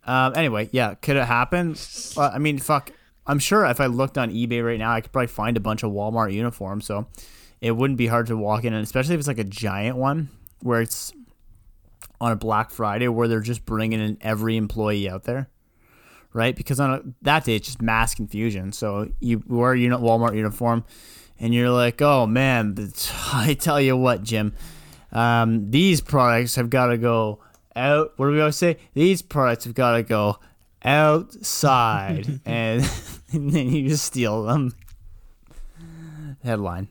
Um. 0.06 0.34
Anyway, 0.36 0.70
yeah, 0.72 0.96
could 0.96 1.18
it 1.18 1.26
happen? 1.26 1.76
Uh, 2.16 2.32
I 2.34 2.38
mean, 2.38 2.60
fuck. 2.60 2.92
I'm 3.30 3.40
sure 3.40 3.66
if 3.66 3.82
I 3.82 3.88
looked 3.88 4.18
on 4.18 4.32
eBay 4.32 4.66
right 4.66 4.80
now, 4.80 4.94
I 4.94 5.02
could 5.02 5.12
probably 5.12 5.28
find 5.28 5.58
a 5.58 5.60
bunch 5.60 5.84
of 5.84 5.92
Walmart 5.92 6.32
uniforms. 6.32 6.86
So 6.86 7.08
it 7.60 7.72
wouldn't 7.72 7.98
be 7.98 8.08
hard 8.08 8.28
to 8.28 8.38
walk 8.38 8.64
in, 8.64 8.74
and 8.74 8.84
especially 8.84 9.16
if 9.16 9.20
it's 9.20 9.28
like 9.28 9.38
a 9.38 9.44
giant 9.44 9.98
one 9.98 10.30
where 10.62 10.82
it's 10.82 11.12
on 12.20 12.32
a 12.32 12.36
Black 12.36 12.72
Friday 12.72 13.08
where 13.08 13.28
they're 13.28 13.40
just 13.42 13.66
bringing 13.66 14.00
in 14.00 14.18
every 14.22 14.58
employee 14.58 15.10
out 15.10 15.24
there, 15.24 15.50
right? 16.34 16.56
Because 16.56 16.80
on 16.80 16.92
a, 16.92 17.02
that 17.22 17.46
day 17.46 17.56
it's 17.56 17.68
just 17.68 17.82
mass 17.82 18.16
confusion. 18.16 18.72
So 18.72 19.12
you 19.20 19.44
wear 19.48 19.74
a 19.74 19.78
Walmart 19.78 20.36
uniform, 20.36 20.84
and 21.40 21.54
you're 21.54 21.70
like, 21.70 22.02
oh 22.02 22.26
man, 22.26 22.76
I 23.34 23.54
tell 23.54 23.80
you 23.80 23.96
what, 23.96 24.24
Jim, 24.24 24.54
um, 25.12 25.72
these 25.72 26.02
products 26.02 26.56
have 26.56 26.70
got 26.70 26.88
to 26.88 26.98
go 26.98 27.40
out. 27.76 28.14
What 28.18 28.28
do 28.28 28.34
we 28.34 28.40
always 28.40 28.58
say? 28.58 28.78
These 28.94 29.22
products 29.22 29.66
have 29.66 29.74
got 29.74 29.98
to 29.98 30.04
go 30.04 30.40
outside, 30.84 32.42
and, 32.46 32.90
and 33.34 33.52
then 33.54 33.70
you 33.70 33.90
just 33.90 34.06
steal 34.06 34.44
them. 34.44 34.74
Headline. 36.44 36.88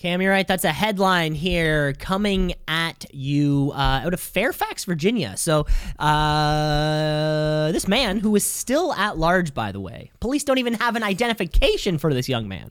Cam, 0.00 0.22
you're 0.22 0.32
right. 0.32 0.48
That's 0.48 0.64
a 0.64 0.72
headline 0.72 1.34
here 1.34 1.92
coming 1.92 2.54
at 2.66 3.04
you 3.12 3.70
uh, 3.74 4.00
out 4.06 4.14
of 4.14 4.20
Fairfax, 4.20 4.86
Virginia. 4.86 5.36
So, 5.36 5.66
uh, 5.98 7.70
this 7.72 7.86
man, 7.86 8.20
who 8.20 8.34
is 8.34 8.42
still 8.46 8.94
at 8.94 9.18
large, 9.18 9.52
by 9.52 9.72
the 9.72 9.80
way, 9.80 10.10
police 10.18 10.42
don't 10.42 10.56
even 10.56 10.72
have 10.72 10.96
an 10.96 11.02
identification 11.02 11.98
for 11.98 12.14
this 12.14 12.30
young 12.30 12.48
man, 12.48 12.70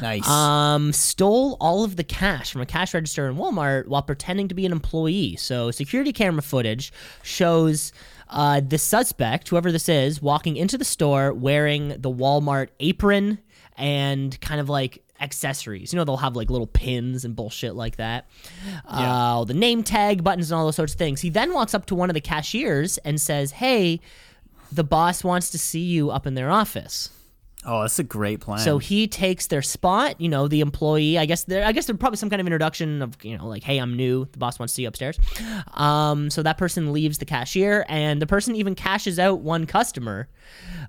Nice. 0.00 0.24
um, 0.28 0.92
stole 0.92 1.56
all 1.60 1.82
of 1.82 1.96
the 1.96 2.04
cash 2.04 2.52
from 2.52 2.60
a 2.60 2.66
cash 2.66 2.94
register 2.94 3.28
in 3.28 3.34
Walmart 3.34 3.88
while 3.88 4.02
pretending 4.02 4.46
to 4.46 4.54
be 4.54 4.64
an 4.64 4.70
employee. 4.70 5.34
So, 5.34 5.72
security 5.72 6.12
camera 6.12 6.42
footage 6.42 6.92
shows. 7.24 7.92
Uh, 8.34 8.60
the 8.66 8.78
suspect, 8.78 9.50
whoever 9.50 9.70
this 9.70 9.90
is, 9.90 10.22
walking 10.22 10.56
into 10.56 10.78
the 10.78 10.86
store 10.86 11.34
wearing 11.34 11.88
the 11.88 12.10
Walmart 12.10 12.68
apron 12.80 13.38
and 13.76 14.40
kind 14.40 14.58
of 14.58 14.70
like 14.70 15.02
accessories. 15.22 15.92
You 15.92 15.98
know, 15.98 16.04
they'll 16.04 16.16
have 16.18 16.36
like 16.36 16.50
little 16.50 16.66
pins 16.66 17.24
and 17.24 17.34
bullshit 17.34 17.74
like 17.74 17.96
that. 17.96 18.26
Uh, 18.84 19.44
the 19.44 19.54
name 19.54 19.82
tag, 19.82 20.22
buttons, 20.22 20.50
and 20.50 20.58
all 20.58 20.66
those 20.66 20.76
sorts 20.76 20.92
of 20.92 20.98
things. 20.98 21.20
He 21.20 21.30
then 21.30 21.54
walks 21.54 21.72
up 21.74 21.86
to 21.86 21.94
one 21.94 22.10
of 22.10 22.14
the 22.14 22.20
cashiers 22.20 22.98
and 22.98 23.20
says, 23.20 23.52
Hey, 23.52 24.00
the 24.70 24.84
boss 24.84 25.22
wants 25.22 25.50
to 25.50 25.58
see 25.58 25.80
you 25.80 26.10
up 26.10 26.26
in 26.26 26.34
their 26.34 26.50
office. 26.50 27.10
Oh, 27.64 27.82
that's 27.82 27.98
a 27.98 28.04
great 28.04 28.40
plan. 28.40 28.58
So 28.58 28.78
he 28.78 29.06
takes 29.06 29.46
their 29.46 29.62
spot, 29.62 30.20
you 30.20 30.28
know, 30.28 30.48
the 30.48 30.60
employee. 30.60 31.18
I 31.18 31.26
guess 31.26 31.44
there 31.44 31.64
I 31.64 31.72
guess 31.72 31.86
there's 31.86 31.98
probably 31.98 32.16
some 32.16 32.30
kind 32.30 32.40
of 32.40 32.46
introduction 32.46 33.02
of, 33.02 33.16
you 33.22 33.36
know, 33.36 33.46
like, 33.46 33.62
hey, 33.62 33.78
I'm 33.78 33.96
new. 33.96 34.26
The 34.32 34.38
boss 34.38 34.58
wants 34.58 34.72
to 34.72 34.76
see 34.76 34.82
you 34.82 34.88
upstairs. 34.88 35.18
Um, 35.74 36.30
so 36.30 36.42
that 36.42 36.58
person 36.58 36.92
leaves 36.92 37.18
the 37.18 37.24
cashier 37.24 37.84
and 37.88 38.20
the 38.20 38.26
person 38.26 38.56
even 38.56 38.74
cashes 38.74 39.18
out 39.18 39.40
one 39.40 39.66
customer 39.66 40.28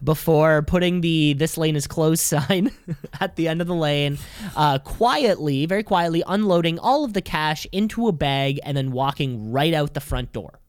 before 0.03 0.63
putting 0.63 1.01
the 1.01 1.33
this 1.33 1.57
lane 1.57 1.75
is 1.75 1.87
closed 1.87 2.21
sign 2.23 2.71
at 3.19 3.35
the 3.35 3.47
end 3.47 3.61
of 3.61 3.67
the 3.67 3.75
lane, 3.75 4.17
uh, 4.55 4.79
quietly, 4.79 5.65
very 5.65 5.83
quietly 5.83 6.23
unloading 6.27 6.79
all 6.79 7.03
of 7.03 7.13
the 7.13 7.21
cash 7.21 7.67
into 7.71 8.07
a 8.07 8.11
bag 8.11 8.59
and 8.63 8.75
then 8.75 8.91
walking 8.91 9.51
right 9.51 9.73
out 9.73 9.93
the 9.93 9.99
front 9.99 10.31
door. 10.31 10.59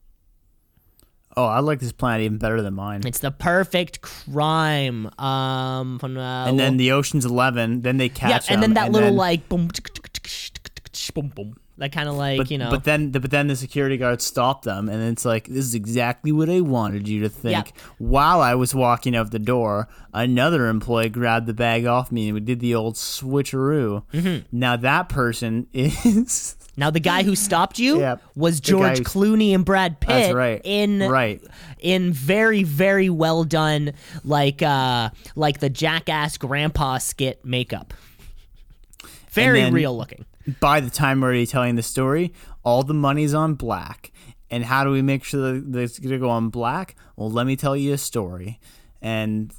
Oh, 1.37 1.45
I 1.45 1.59
like 1.59 1.79
this 1.79 1.91
plan 1.91 2.21
even 2.21 2.37
better 2.37 2.61
than 2.61 2.73
mine. 2.73 3.01
It's 3.05 3.19
the 3.19 3.31
perfect 3.31 4.01
crime. 4.01 5.09
Um, 5.19 5.99
from, 5.99 6.17
uh, 6.17 6.47
and 6.47 6.59
then 6.59 6.77
the 6.77 6.91
Ocean's 6.91 7.25
Eleven. 7.25 7.81
Then 7.81 7.97
they 7.97 8.09
catch. 8.09 8.49
yeah, 8.49 8.53
and 8.53 8.63
then 8.63 8.73
that 8.75 8.91
little 8.91 9.13
like 9.13 9.47
boom, 9.49 9.69
boom, 11.13 11.29
boom, 11.29 11.55
that 11.77 11.91
kind 11.91 12.07
of 12.07 12.15
like 12.15 12.37
but, 12.37 12.51
you 12.51 12.57
know. 12.57 12.69
But 12.69 12.85
then, 12.85 13.11
but 13.11 13.29
then 13.29 13.47
the 13.47 13.55
security 13.55 13.97
guard 13.97 14.21
stopped 14.21 14.63
them, 14.63 14.87
and 14.87 15.03
it's 15.03 15.25
like 15.25 15.47
this 15.47 15.65
is 15.65 15.75
exactly 15.75 16.31
what 16.31 16.49
I 16.49 16.61
wanted 16.61 17.07
you 17.07 17.21
to 17.21 17.29
think. 17.29 17.67
Yep. 17.67 17.77
While 17.97 18.41
I 18.41 18.55
was 18.55 18.73
walking 18.73 19.15
out 19.15 19.31
the 19.31 19.39
door, 19.39 19.89
another 20.13 20.67
employee 20.67 21.09
grabbed 21.09 21.47
the 21.47 21.53
bag 21.53 21.85
off 21.85 22.11
me, 22.11 22.27
and 22.27 22.33
we 22.33 22.39
did 22.39 22.59
the 22.61 22.75
old 22.75 22.95
switcheroo. 22.95 24.03
Mm-hmm. 24.13 24.57
Now 24.57 24.77
that 24.77 25.09
person 25.09 25.67
is 25.73 26.55
now 26.77 26.89
the 26.91 26.99
guy 27.01 27.23
who 27.23 27.35
stopped 27.35 27.77
you 27.79 27.99
Yep. 27.99 28.21
was 28.35 28.59
George 28.61 28.99
Clooney 29.01 29.53
and 29.53 29.65
Brad 29.65 29.99
Pitt. 29.99 30.07
That's 30.09 30.33
right. 30.33 30.61
In 30.63 30.99
right. 30.99 31.41
in 31.79 32.13
very 32.13 32.63
very 32.63 33.09
well 33.09 33.43
done 33.43 33.93
like 34.23 34.61
uh 34.61 35.09
like 35.35 35.59
the 35.59 35.69
jackass 35.69 36.37
grandpa 36.37 36.99
skit 36.99 37.43
makeup. 37.43 37.93
Very 39.31 39.59
then- 39.61 39.73
real 39.73 39.97
looking. 39.97 40.25
By 40.59 40.79
the 40.79 40.89
time 40.89 41.21
we're 41.21 41.27
already 41.27 41.47
telling 41.47 41.75
the 41.75 41.83
story, 41.83 42.33
all 42.63 42.83
the 42.83 42.93
money's 42.93 43.33
on 43.33 43.55
black. 43.55 44.11
And 44.51 44.63
how 44.63 44.83
do 44.83 44.91
we 44.91 45.01
make 45.01 45.23
sure 45.23 45.59
that 45.59 45.79
it's 45.79 45.97
going 45.99 46.11
to 46.11 46.19
go 46.19 46.29
on 46.29 46.49
black? 46.49 46.95
Well, 47.15 47.31
let 47.31 47.47
me 47.47 47.55
tell 47.55 47.75
you 47.75 47.93
a 47.93 47.97
story. 47.97 48.59
And 49.01 49.51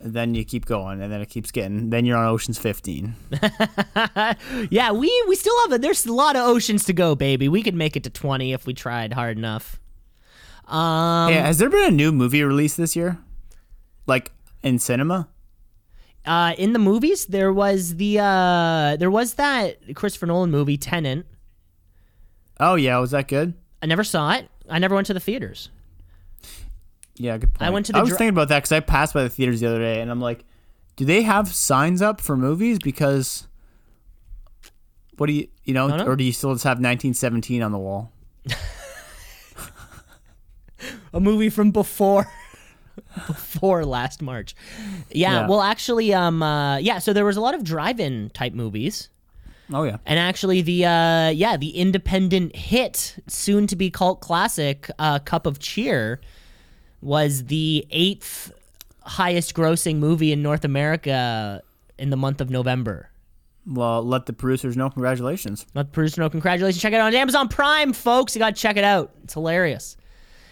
then 0.00 0.34
you 0.34 0.44
keep 0.44 0.66
going, 0.66 1.00
and 1.00 1.12
then 1.12 1.20
it 1.20 1.28
keeps 1.28 1.52
getting. 1.52 1.90
Then 1.90 2.04
you're 2.04 2.16
on 2.16 2.26
Ocean's 2.26 2.58
15. 2.58 3.14
Yeah, 4.70 4.90
we 4.92 5.24
we 5.28 5.36
still 5.36 5.58
have 5.62 5.72
a 5.72 5.78
there's 5.78 6.06
a 6.06 6.12
lot 6.12 6.36
of 6.36 6.42
oceans 6.42 6.84
to 6.86 6.92
go, 6.92 7.14
baby. 7.14 7.48
We 7.48 7.62
could 7.62 7.74
make 7.74 7.96
it 7.96 8.04
to 8.04 8.10
20 8.10 8.52
if 8.52 8.66
we 8.66 8.74
tried 8.74 9.12
hard 9.12 9.38
enough. 9.38 9.80
Um 10.66 11.30
yeah, 11.32 11.46
has 11.46 11.58
there 11.58 11.68
been 11.70 11.86
a 11.86 11.90
new 11.90 12.12
movie 12.12 12.42
released 12.42 12.76
this 12.76 12.96
year? 12.96 13.18
Like 14.06 14.32
in 14.62 14.78
cinema? 14.78 15.28
Uh, 16.24 16.54
in 16.56 16.72
the 16.72 16.78
movies, 16.78 17.26
there 17.26 17.52
was 17.52 17.96
the 17.96 18.18
uh, 18.20 18.96
there 18.96 19.10
was 19.10 19.34
that 19.34 19.94
Christopher 19.94 20.26
Nolan 20.26 20.50
movie 20.50 20.76
Tenet. 20.76 21.26
Oh 22.60 22.76
yeah, 22.76 22.98
was 22.98 23.10
that 23.10 23.26
good? 23.28 23.54
I 23.82 23.86
never 23.86 24.04
saw 24.04 24.32
it. 24.32 24.48
I 24.68 24.78
never 24.78 24.94
went 24.94 25.08
to 25.08 25.14
the 25.14 25.20
theaters. 25.20 25.70
Yeah, 27.16 27.38
good 27.38 27.52
point. 27.54 27.66
I 27.68 27.70
went 27.70 27.86
to 27.86 27.92
the 27.92 27.98
I 27.98 28.02
was 28.02 28.10
dr- 28.10 28.18
thinking 28.18 28.34
about 28.34 28.48
that 28.48 28.58
because 28.58 28.72
I 28.72 28.80
passed 28.80 29.14
by 29.14 29.24
the 29.24 29.30
theaters 29.30 29.60
the 29.60 29.66
other 29.66 29.80
day, 29.80 30.00
and 30.00 30.10
I'm 30.10 30.20
like, 30.20 30.44
do 30.96 31.04
they 31.04 31.22
have 31.22 31.48
signs 31.48 32.00
up 32.00 32.20
for 32.20 32.36
movies? 32.36 32.78
Because 32.78 33.48
what 35.16 35.26
do 35.26 35.32
you 35.32 35.48
you 35.64 35.74
know, 35.74 35.88
know. 35.88 36.06
or 36.06 36.14
do 36.16 36.24
you 36.24 36.32
still 36.32 36.52
just 36.52 36.64
have 36.64 36.76
1917 36.76 37.62
on 37.62 37.72
the 37.72 37.78
wall? 37.78 38.12
A 41.12 41.20
movie 41.20 41.50
from 41.50 41.70
before 41.70 42.26
before 43.32 43.84
last 43.84 44.22
March. 44.22 44.54
Yeah, 45.10 45.32
Yeah. 45.42 45.46
well, 45.48 45.60
actually, 45.62 46.12
um, 46.14 46.42
uh, 46.42 46.76
yeah. 46.78 46.98
So 46.98 47.12
there 47.12 47.24
was 47.24 47.36
a 47.36 47.40
lot 47.40 47.54
of 47.54 47.64
drive-in 47.64 48.30
type 48.30 48.52
movies. 48.54 49.08
Oh 49.72 49.84
yeah. 49.84 49.96
And 50.04 50.18
actually, 50.18 50.60
the 50.62 50.84
uh, 50.84 51.28
yeah, 51.30 51.56
the 51.56 51.70
independent 51.70 52.54
hit, 52.54 53.16
soon 53.26 53.66
to 53.68 53.76
be 53.76 53.90
cult 53.90 54.20
classic, 54.20 54.90
uh, 54.98 55.18
"Cup 55.20 55.46
of 55.46 55.58
Cheer," 55.60 56.20
was 57.00 57.44
the 57.44 57.86
eighth 57.90 58.52
highest 59.00 59.54
grossing 59.54 59.96
movie 59.96 60.30
in 60.32 60.42
North 60.42 60.64
America 60.64 61.62
in 61.98 62.10
the 62.10 62.16
month 62.16 62.40
of 62.40 62.50
November. 62.50 63.08
Well, 63.66 64.02
let 64.04 64.26
the 64.26 64.32
producers 64.32 64.76
know. 64.76 64.90
Congratulations. 64.90 65.64
Let 65.74 65.86
the 65.86 65.92
producers 65.92 66.18
know. 66.18 66.28
Congratulations! 66.28 66.82
Check 66.82 66.92
it 66.92 66.96
out 66.96 67.06
on 67.06 67.14
Amazon 67.14 67.48
Prime, 67.48 67.92
folks. 67.92 68.34
You 68.34 68.40
got 68.40 68.56
to 68.56 68.60
check 68.60 68.76
it 68.76 68.84
out. 68.84 69.12
It's 69.24 69.34
hilarious. 69.34 69.96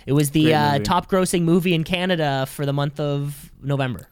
It 0.07 0.13
was 0.13 0.31
the 0.31 0.55
uh, 0.55 0.79
top 0.81 1.09
grossing 1.11 1.43
movie 1.43 1.75
in 1.75 1.85
Canada 1.85 2.47
for 2.47 2.65
the 2.67 2.73
month 2.73 2.99
of 3.01 3.51
November. 3.63 4.09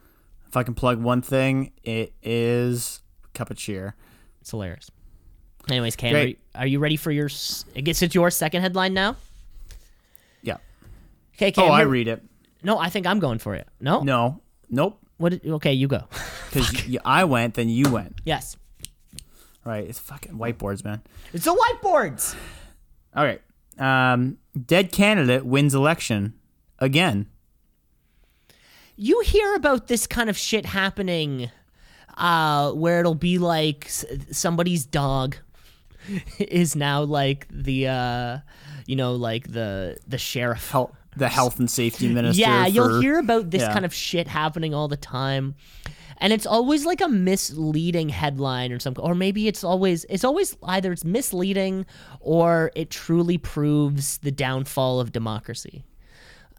If 0.46 0.56
I 0.56 0.62
can 0.62 0.74
plug 0.74 1.00
one 1.02 1.22
thing, 1.22 1.72
it 1.82 2.12
is 2.22 3.00
Cup 3.34 3.50
of 3.50 3.56
Cheer. 3.56 3.94
It's 4.40 4.50
hilarious. 4.50 4.90
Anyways, 5.70 5.96
Cam, 5.96 6.14
are 6.14 6.24
you, 6.26 6.36
are 6.54 6.66
you 6.66 6.78
ready 6.78 6.96
for 6.96 7.10
your? 7.10 7.26
s- 7.26 7.64
It 7.74 7.82
gets 7.82 7.98
to 8.00 8.06
your 8.06 8.30
second 8.30 8.62
headline 8.62 8.94
now. 8.94 9.16
Yeah. 10.42 10.56
Okay, 11.36 11.52
Cam. 11.52 11.64
Oh, 11.64 11.68
I 11.72 11.82
read 11.82 12.08
it. 12.08 12.22
No, 12.62 12.78
I 12.78 12.88
think 12.88 13.06
I'm 13.06 13.18
going 13.18 13.38
for 13.38 13.54
it. 13.54 13.68
No. 13.80 14.00
No. 14.02 14.40
Nope. 14.70 14.98
What? 15.18 15.30
Did, 15.32 15.46
okay, 15.52 15.72
you 15.72 15.88
go. 15.88 16.04
Because 16.50 16.96
I 17.04 17.24
went, 17.24 17.54
then 17.54 17.68
you 17.68 17.90
went. 17.90 18.20
yes. 18.24 18.56
Right. 19.66 19.86
It's 19.86 19.98
fucking 19.98 20.32
whiteboards, 20.38 20.82
man. 20.82 21.02
It's 21.34 21.44
the 21.44 21.50
whiteboards. 21.54 22.34
All 23.14 23.22
right. 23.22 23.42
Um, 23.78 24.38
dead 24.66 24.92
candidate 24.92 25.44
wins 25.46 25.74
election 25.74 26.34
again. 26.78 27.26
You 28.96 29.20
hear 29.20 29.54
about 29.54 29.86
this 29.86 30.06
kind 30.06 30.28
of 30.28 30.36
shit 30.36 30.66
happening, 30.66 31.50
uh, 32.16 32.72
where 32.72 32.98
it'll 33.00 33.14
be 33.14 33.38
like 33.38 33.86
s- 33.86 34.04
somebody's 34.32 34.84
dog 34.84 35.36
is 36.38 36.74
now 36.74 37.02
like 37.02 37.46
the 37.50 37.86
uh 37.86 38.38
you 38.86 38.96
know 38.96 39.14
like 39.14 39.52
the 39.52 39.98
the 40.06 40.18
sheriff 40.18 40.70
Health, 40.70 40.92
the 41.16 41.28
health 41.28 41.58
and 41.58 41.70
safety 41.70 42.08
minister. 42.12 42.40
yeah 42.40 42.66
you'll 42.66 43.00
hear 43.00 43.18
about 43.18 43.50
this 43.50 43.62
yeah. 43.62 43.72
kind 43.72 43.84
of 43.84 43.92
shit 43.94 44.26
happening 44.26 44.74
all 44.74 44.88
the 44.88 44.96
time 44.96 45.54
and 46.18 46.32
it's 46.32 46.46
always 46.46 46.84
like 46.84 47.00
a 47.00 47.08
misleading 47.08 48.08
headline 48.08 48.72
or 48.72 48.78
something 48.78 49.04
or 49.04 49.14
maybe 49.14 49.48
it's 49.48 49.62
always 49.64 50.04
it's 50.08 50.24
always 50.24 50.56
either 50.64 50.92
it's 50.92 51.04
misleading 51.04 51.86
or 52.20 52.70
it 52.74 52.90
truly 52.90 53.38
proves 53.38 54.18
the 54.18 54.30
downfall 54.30 55.00
of 55.00 55.12
democracy. 55.12 55.84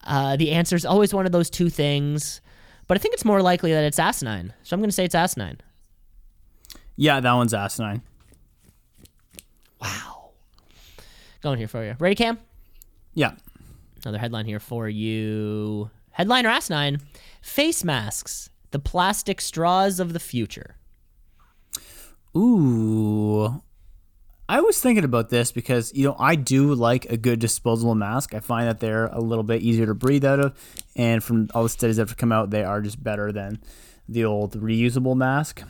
Uh, 0.06 0.36
the 0.38 0.52
answer 0.52 0.76
is 0.76 0.86
always 0.86 1.14
one 1.14 1.26
of 1.26 1.32
those 1.32 1.50
two 1.50 1.70
things 1.70 2.42
but 2.88 2.98
i 2.98 3.00
think 3.00 3.14
it's 3.14 3.26
more 3.26 3.42
likely 3.42 3.72
that 3.72 3.84
it's 3.84 4.00
asinine. 4.00 4.54
So 4.64 4.74
i'm 4.76 4.80
going 4.80 4.90
to 4.90 4.96
say 4.96 5.06
it's 5.06 5.16
asinine. 5.16 5.58
Yeah, 6.96 7.20
that 7.22 7.34
one's 7.34 7.54
asinine. 7.54 8.02
wow. 9.82 10.32
Going 11.42 11.58
here 11.58 11.70
for 11.70 11.84
you. 11.86 11.96
Ready 12.00 12.16
cam? 12.16 12.38
Yeah. 13.14 13.32
Another 14.04 14.18
headline 14.18 14.46
here 14.46 14.60
for 14.60 14.90
you. 14.90 15.90
Headline 16.12 16.46
or 16.46 16.50
asinine. 16.50 17.00
Face 17.42 17.84
masks, 17.86 18.49
the 18.72 18.80
plastic 18.80 19.42
straws 19.42 20.00
of 20.00 20.14
the 20.14 20.20
future. 20.20 20.78
Ooh. 22.36 23.62
I 24.48 24.62
was 24.62 24.80
thinking 24.80 25.04
about 25.04 25.30
this 25.30 25.52
because, 25.52 25.94
you 25.94 26.06
know, 26.06 26.16
I 26.18 26.36
do 26.36 26.74
like 26.74 27.06
a 27.06 27.18
good 27.18 27.40
disposable 27.40 27.94
mask. 27.94 28.34
I 28.34 28.40
find 28.40 28.68
that 28.68 28.80
they're 28.80 29.06
a 29.06 29.20
little 29.20 29.44
bit 29.44 29.62
easier 29.62 29.86
to 29.86 29.94
breathe 29.94 30.26
out 30.26 30.40
of. 30.40 30.58
And 30.96 31.24
from 31.24 31.50
all 31.54 31.64
the 31.64 31.70
studies 31.70 31.98
that 31.98 32.08
have 32.08 32.18
come 32.18 32.32
out, 32.32 32.50
they 32.50 32.64
are 32.64 32.82
just 32.82 33.04
better 33.04 33.32
than 33.32 33.60
the 34.08 34.26
old 34.26 34.60
reusable 34.60 35.16
mask. 35.16 35.62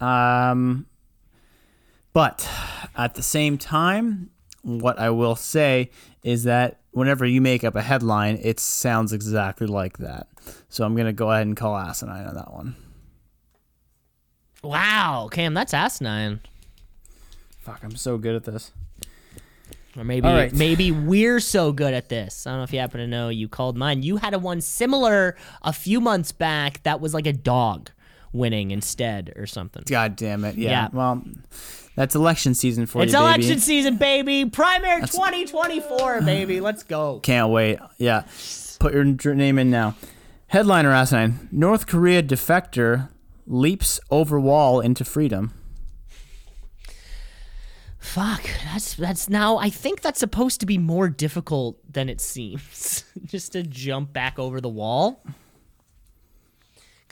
Um, 0.00 0.86
but 2.12 2.48
at 2.96 3.14
the 3.14 3.22
same 3.22 3.58
time, 3.58 4.30
what 4.64 4.98
I 4.98 5.10
will 5.10 5.36
say 5.36 5.90
is 6.22 6.44
that 6.44 6.80
whenever 6.92 7.24
you 7.24 7.40
make 7.40 7.62
up 7.64 7.76
a 7.76 7.82
headline, 7.82 8.38
it 8.42 8.58
sounds 8.58 9.12
exactly 9.12 9.66
like 9.66 9.98
that. 9.98 10.26
So 10.68 10.84
I'm 10.84 10.94
going 10.94 11.06
to 11.06 11.12
go 11.12 11.30
ahead 11.30 11.46
and 11.46 11.56
call 11.56 11.76
asinine 11.76 12.26
on 12.26 12.34
that 12.34 12.52
one. 12.52 12.74
Wow, 14.62 15.28
Cam, 15.30 15.52
that's 15.54 15.74
asinine. 15.74 16.40
Fuck, 17.58 17.80
I'm 17.84 17.96
so 17.96 18.16
good 18.16 18.34
at 18.34 18.44
this. 18.44 18.72
Or 19.96 20.04
maybe 20.04 20.26
All 20.26 20.34
right. 20.34 20.52
maybe 20.52 20.90
we're 20.90 21.38
so 21.38 21.70
good 21.70 21.94
at 21.94 22.08
this. 22.08 22.46
I 22.46 22.50
don't 22.50 22.60
know 22.60 22.64
if 22.64 22.72
you 22.72 22.80
happen 22.80 22.98
to 23.00 23.06
know 23.06 23.28
you 23.28 23.48
called 23.48 23.76
mine. 23.76 24.02
You 24.02 24.16
had 24.16 24.34
a 24.34 24.38
one 24.38 24.60
similar 24.60 25.36
a 25.62 25.72
few 25.72 26.00
months 26.00 26.32
back 26.32 26.82
that 26.82 27.00
was 27.00 27.14
like 27.14 27.26
a 27.26 27.32
dog 27.32 27.90
winning 28.34 28.70
instead 28.70 29.32
or 29.36 29.46
something. 29.46 29.84
God 29.86 30.16
damn 30.16 30.44
it. 30.44 30.56
Yeah. 30.56 30.70
Yeah. 30.70 30.88
Well, 30.92 31.22
that's 31.96 32.14
election 32.14 32.54
season 32.54 32.84
for 32.86 33.02
It's 33.02 33.12
you, 33.12 33.18
baby. 33.18 33.24
election 33.28 33.58
season, 33.60 33.96
baby. 33.96 34.44
Primary 34.44 35.02
2024, 35.02 36.22
baby. 36.22 36.60
Let's 36.60 36.82
go. 36.82 37.20
Can't 37.20 37.50
wait. 37.50 37.78
Yeah. 37.98 38.24
Put 38.80 38.92
your 38.92 39.34
name 39.34 39.58
in 39.58 39.70
now. 39.70 39.94
Headliner 40.48 40.90
asinine. 40.92 41.48
North 41.50 41.86
Korea 41.86 42.22
defector 42.22 43.08
leaps 43.46 44.00
over 44.10 44.38
wall 44.38 44.80
into 44.80 45.04
freedom. 45.04 45.52
Fuck, 47.98 48.42
that's 48.64 48.94
that's 48.94 49.28
now. 49.30 49.56
I 49.56 49.70
think 49.70 50.02
that's 50.02 50.20
supposed 50.20 50.60
to 50.60 50.66
be 50.66 50.76
more 50.76 51.08
difficult 51.08 51.78
than 51.90 52.08
it 52.10 52.20
seems, 52.20 53.04
just 53.24 53.52
to 53.52 53.62
jump 53.62 54.12
back 54.12 54.38
over 54.38 54.60
the 54.60 54.68
wall. 54.68 55.24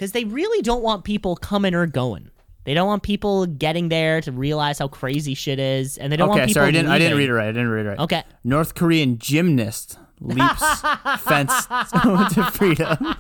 Because 0.03 0.11
they 0.11 0.25
really 0.25 0.63
don't 0.63 0.83
want 0.83 1.05
people 1.05 1.37
coming 1.37 1.77
or 1.77 1.87
going. 1.87 2.29
They 2.65 2.75
don't 2.75 2.89
want 2.89 3.05
people 3.05 3.47
getting 3.47 3.89
there 3.89 4.21
to 4.23 4.33
realize 4.33 4.81
how 4.81 4.89
crazy 4.89 5.35
shit 5.35 5.61
is, 5.61 5.97
and 5.97 6.13
they 6.13 6.17
don't 6.17 6.29
want 6.29 6.41
Okay, 6.41 6.49
people. 6.49 6.63
sorry, 6.63 6.71
I 6.71 6.73
didn't, 6.73 6.91
I 6.91 6.99
didn't 6.99 7.19
read 7.19 7.29
it 7.29 7.33
right. 7.35 7.47
I 7.47 7.53
didn't 7.53 7.69
read 7.69 7.87
it 7.87 7.89
right. 7.91 7.99
Okay, 8.01 8.25
North 8.43 8.75
Korean 8.75 9.19
gymnast 9.19 10.01
leaps 10.21 10.61
fence 11.21 11.67
to 11.67 12.51
freedom. 12.53 12.97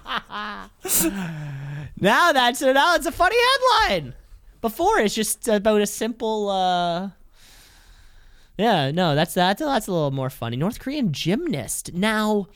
now 2.00 2.32
that's 2.32 2.60
now 2.60 2.96
it's 2.96 3.06
a 3.06 3.12
funny 3.12 3.36
headline. 3.86 4.14
Before 4.60 4.98
it's 4.98 5.14
just 5.14 5.46
about 5.46 5.82
a 5.82 5.86
simple. 5.86 6.50
uh 6.50 7.10
Yeah, 8.58 8.90
no, 8.90 9.14
that's 9.14 9.34
that's 9.34 9.60
that's 9.60 9.86
a 9.86 9.92
little 9.92 10.10
more 10.10 10.30
funny. 10.30 10.56
North 10.56 10.80
Korean 10.80 11.12
gymnast. 11.12 11.94
Now, 11.94 12.48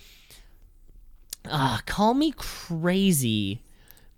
uh, 1.49 1.79
call 1.87 2.15
me 2.15 2.33
crazy, 2.37 3.63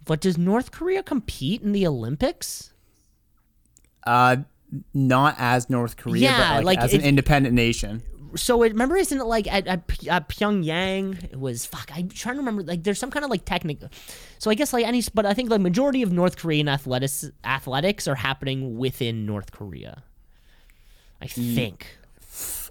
but 0.09 0.23
does 0.23 0.39
North 0.39 0.73
Korea 0.73 1.03
compete 1.03 1.61
in 1.61 1.73
the 1.73 1.87
Olympics? 1.87 2.73
Uh, 4.05 4.39
not 4.95 5.37
as 5.39 5.69
North 5.69 5.99
Korea, 5.99 6.23
Yeah, 6.23 6.57
but 6.57 6.65
like, 6.65 6.79
like 6.79 6.85
as 6.85 6.95
an 6.95 7.03
independent 7.03 7.55
nation. 7.55 8.03
so 8.35 8.63
it, 8.63 8.73
remember 8.73 8.97
isn't 8.97 9.21
it 9.21 9.25
like 9.25 9.47
at, 9.53 9.67
at, 9.67 10.07
at 10.09 10.29
Pyongyang 10.29 11.25
it 11.25 11.39
was 11.39 11.65
fuck 11.65 11.91
I'm 11.95 12.09
trying 12.09 12.37
to 12.37 12.41
remember 12.41 12.63
like 12.63 12.85
there's 12.85 12.99
some 12.99 13.11
kind 13.11 13.25
of 13.25 13.31
like 13.31 13.45
technical 13.45 13.89
so 14.39 14.51
I 14.51 14.55
guess 14.55 14.73
like 14.73 14.87
any 14.87 15.03
but 15.15 15.25
I 15.25 15.33
think 15.33 15.49
the 15.49 15.59
majority 15.59 16.03
of 16.03 16.13
North 16.13 16.37
Korean 16.37 16.69
athletics 16.69 17.31
athletics 17.45 18.07
are 18.07 18.15
happening 18.15 18.77
within 18.77 19.25
North 19.25 19.53
Korea 19.53 20.03
I 21.23 21.27
think 21.27 21.87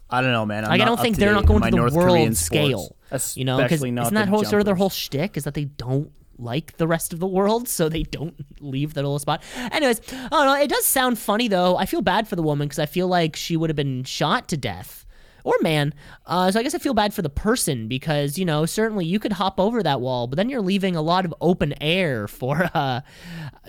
I 0.09 0.21
don't 0.21 0.31
know, 0.31 0.45
man. 0.45 0.63
I'm 0.63 0.71
like 0.71 0.81
I 0.81 0.85
don't 0.85 0.99
think 0.99 1.17
they're 1.17 1.33
not 1.33 1.45
going 1.45 1.61
to 1.61 1.69
the 1.69 1.75
North 1.75 1.93
world 1.93 2.09
Korean 2.09 2.33
scale 2.35 2.95
sports, 3.07 3.35
you 3.35 3.45
know 3.45 3.57
because 3.57 3.83
isn't 3.83 4.13
that 4.13 4.27
whole, 4.27 4.43
sort 4.43 4.61
of 4.61 4.65
their 4.65 4.75
whole 4.75 4.89
shtick 4.89 5.37
is 5.37 5.43
that 5.43 5.53
they 5.53 5.65
don't 5.65 6.11
like 6.39 6.77
the 6.77 6.87
rest 6.87 7.13
of 7.13 7.19
the 7.19 7.27
world 7.27 7.67
so 7.67 7.89
they 7.89 8.03
don't 8.03 8.35
leave 8.59 8.93
that 8.93 9.01
little 9.01 9.19
spot 9.19 9.41
anyways 9.71 10.01
I 10.13 10.27
don't 10.29 10.45
know 10.45 10.55
it 10.61 10.69
does 10.69 10.85
sound 10.85 11.17
funny 11.19 11.47
though 11.47 11.75
I 11.77 11.85
feel 11.85 12.01
bad 12.01 12.27
for 12.27 12.35
the 12.35 12.43
woman 12.43 12.67
because 12.67 12.79
I 12.79 12.85
feel 12.85 13.07
like 13.07 13.35
she 13.35 13.57
would 13.57 13.69
have 13.69 13.75
been 13.77 14.03
shot 14.03 14.47
to 14.49 14.57
death 14.57 15.05
or 15.43 15.55
man. 15.61 15.93
Uh, 16.25 16.51
so 16.51 16.59
I 16.59 16.63
guess 16.63 16.75
I 16.75 16.77
feel 16.77 16.93
bad 16.93 17.13
for 17.13 17.21
the 17.21 17.29
person 17.29 17.87
because 17.87 18.37
you 18.37 18.43
know 18.43 18.65
certainly 18.65 19.05
you 19.05 19.17
could 19.17 19.31
hop 19.31 19.61
over 19.61 19.81
that 19.81 20.01
wall, 20.01 20.27
but 20.27 20.35
then 20.35 20.49
you're 20.49 20.61
leaving 20.61 20.97
a 20.97 21.01
lot 21.01 21.23
of 21.23 21.33
open 21.39 21.73
air 21.81 22.27
for 22.27 22.69
uh, 22.73 22.99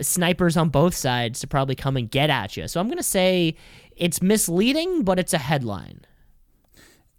snipers 0.00 0.56
on 0.56 0.70
both 0.70 0.94
sides 0.94 1.38
to 1.40 1.46
probably 1.46 1.76
come 1.76 1.96
and 1.96 2.10
get 2.10 2.30
at 2.30 2.56
you. 2.56 2.66
So 2.66 2.80
I'm 2.80 2.88
gonna 2.88 3.02
say 3.04 3.54
it's 3.96 4.20
misleading, 4.20 5.04
but 5.04 5.20
it's 5.20 5.32
a 5.32 5.38
headline. 5.38 6.00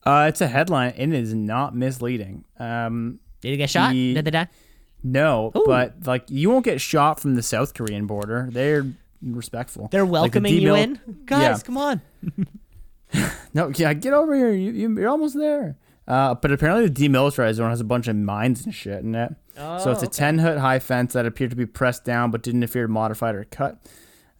Uh, 0.03 0.25
it's 0.27 0.41
a 0.41 0.47
headline. 0.47 0.93
and 0.97 1.13
It 1.13 1.21
is 1.23 1.33
not 1.33 1.73
misleading. 1.75 2.43
Um, 2.57 3.19
Did 3.41 3.51
he 3.51 3.57
get 3.57 3.69
shot? 3.69 3.91
The- 3.91 4.15
Did 4.15 4.25
they 4.25 4.31
die? 4.31 4.47
No, 5.03 5.51
Ooh. 5.55 5.63
but 5.65 6.05
like 6.05 6.25
you 6.29 6.49
won't 6.49 6.65
get 6.65 6.81
shot 6.81 7.19
from 7.19 7.35
the 7.35 7.43
South 7.43 7.73
Korean 7.73 8.05
border. 8.07 8.49
They're 8.51 8.85
respectful. 9.21 9.89
They're 9.91 10.03
Like, 10.03 10.31
the 10.33 10.39
welcoming 10.41 10.61
you 10.61 10.75
in, 10.75 10.99
guys. 11.25 11.41
Yeah. 11.41 11.57
Come 11.65 11.77
on. 11.77 12.01
No, 13.53 13.71
yeah, 13.75 13.93
get 13.93 14.13
over 14.13 14.35
here. 14.35 14.51
You, 14.51 14.71
you, 14.71 14.99
you're 14.99 15.09
almost 15.09 15.35
there. 15.35 15.75
Uh, 16.07 16.35
but 16.35 16.51
apparently, 16.51 16.87
the 16.87 17.07
demilitarized 17.09 17.55
zone 17.55 17.71
has 17.71 17.81
a 17.81 17.83
bunch 17.83 18.07
of 18.07 18.15
mines 18.15 18.63
and 18.63 18.73
shit 18.73 19.03
in 19.03 19.15
it. 19.15 19.33
Oh, 19.57 19.79
so 19.79 19.91
it's 19.91 20.03
a 20.03 20.07
10 20.07 20.39
foot 20.39 20.59
high 20.59 20.77
fence 20.79 21.13
that 21.13 21.25
appeared 21.25 21.49
to 21.49 21.55
be 21.55 21.65
pressed 21.65 22.05
down 22.05 22.31
but 22.31 22.43
didn't 22.43 22.63
appear 22.63 22.87
modified 22.87 23.35
or 23.35 23.45
cut. 23.45 23.79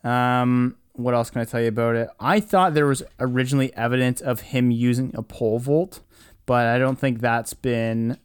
Um, 0.04 0.78
what 0.94 1.14
else 1.14 1.30
can 1.30 1.42
I 1.42 1.46
tell 1.46 1.62
you 1.62 1.68
about 1.70 1.96
it? 1.96 2.10
I 2.20 2.40
thought 2.40 2.74
there 2.74 2.86
was 2.86 3.04
originally 3.20 3.74
evidence 3.76 4.22
of 4.22 4.42
him 4.42 4.72
using 4.72 5.12
a 5.16 5.24
pole 5.24 5.60
vault, 5.60 6.02
but 6.46 6.68
I 6.68 6.78
don't 6.78 6.98
think 7.00 7.20
that's 7.20 7.54
been 7.54 8.18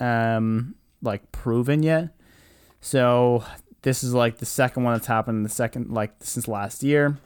um, 0.00 0.74
like 1.02 1.30
proven 1.32 1.82
yet. 1.82 2.10
So 2.80 3.44
this 3.82 4.02
is 4.02 4.14
like 4.14 4.38
the 4.38 4.46
second 4.46 4.84
one 4.84 4.94
that's 4.94 5.06
happened 5.06 5.38
in 5.38 5.42
the 5.42 5.48
second 5.48 5.90
like 5.90 6.12
since 6.20 6.48
last 6.48 6.82
year. 6.82 7.18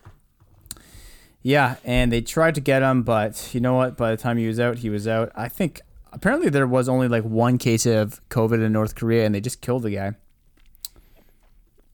Yeah, 1.43 1.77
and 1.85 2.13
they 2.13 2.21
tried 2.21 2.55
to 2.55 2.61
get 2.61 2.83
him, 2.83 3.03
but 3.03 3.51
you 3.53 3.61
know 3.61 3.75
what? 3.75 3.97
By 3.97 4.13
the 4.13 4.17
time 4.17 4.37
he 4.37 4.47
was 4.47 4.61
out, 4.61 4.79
he 4.79 4.91
was 4.91 5.09
out. 5.09 5.33
I 5.35 5.49
think 5.49 5.81
apparently 6.13 6.49
there 6.51 6.67
was 6.67 6.89
only 6.89 7.09
like 7.09 7.25
one 7.25 7.59
case 7.59 7.85
of 7.85 8.21
COVID 8.29 8.65
in 8.65 8.73
North 8.73 8.95
Korea, 8.95 9.27
and 9.27 9.35
they 9.35 9.41
just 9.41 9.61
killed 9.61 9.83
the 9.83 9.91
guy. 9.91 10.13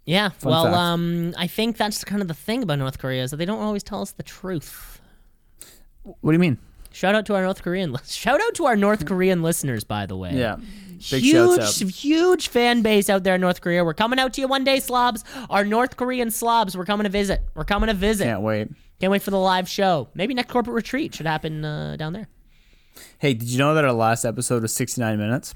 Yeah. 0.05 0.31
Fun 0.31 0.51
well, 0.51 0.75
um, 0.75 1.35
I 1.37 1.47
think 1.47 1.77
that's 1.77 2.03
kind 2.05 2.23
of 2.23 2.29
the 2.29 2.35
thing 2.35 2.63
about 2.63 2.79
North 2.79 2.99
Korea 2.99 3.23
is 3.23 3.31
that 3.31 3.37
they 3.37 3.45
don't 3.45 3.61
always 3.61 3.83
tell 3.83 4.01
us 4.01 4.13
the 4.13 4.23
truth. 4.23 5.01
What 6.03 6.31
do 6.31 6.33
you 6.33 6.39
mean? 6.39 6.59
Shout 6.93 7.15
out 7.15 7.27
to 7.27 7.35
our 7.35 7.43
North 7.43 7.63
Korean. 7.63 7.95
Shout 8.07 8.41
out 8.41 8.55
to 8.55 8.67
our 8.67 8.77
North 8.77 9.05
Korean 9.05 9.43
listeners, 9.43 9.85
by 9.85 10.07
the 10.07 10.17
way. 10.17 10.33
Yeah, 10.35 10.57
big 11.11 11.23
huge, 11.23 11.97
huge 12.01 12.49
fan 12.49 12.83
base 12.83 13.09
out 13.09 13.25
there 13.25 13.35
in 13.37 13.41
North 13.41 13.61
Korea. 13.61 13.85
We're 13.85 13.95
coming 13.95 14.19
out 14.19 14.33
to 14.35 14.41
you 14.41 14.49
one 14.49 14.65
day, 14.65 14.81
slobs. 14.81 15.25
Our 15.51 15.65
North 15.65 15.97
Korean 15.97 16.31
slobs. 16.31 16.77
We're 16.77 16.85
coming 16.85 17.05
to 17.05 17.11
visit. 17.11 17.43
We're 17.55 17.65
coming 17.65 17.89
to 17.89 17.95
visit. 17.95 18.25
Can't 18.25 18.43
wait. 18.43 18.69
Can't 19.01 19.11
wait 19.11 19.23
for 19.23 19.31
the 19.31 19.39
live 19.39 19.69
show. 19.69 20.09
Maybe 20.15 20.35
next 20.35 20.51
corporate 20.51 20.75
retreat 20.75 21.15
should 21.15 21.27
happen 21.27 21.65
uh, 21.65 21.97
down 21.97 22.13
there. 22.13 22.29
Hey, 23.19 23.35
did 23.35 23.49
you 23.49 23.59
know 23.59 23.75
that 23.75 23.85
our 23.85 23.93
last 23.93 24.25
episode 24.25 24.63
was 24.63 24.73
69 24.75 25.19
minutes? 25.19 25.55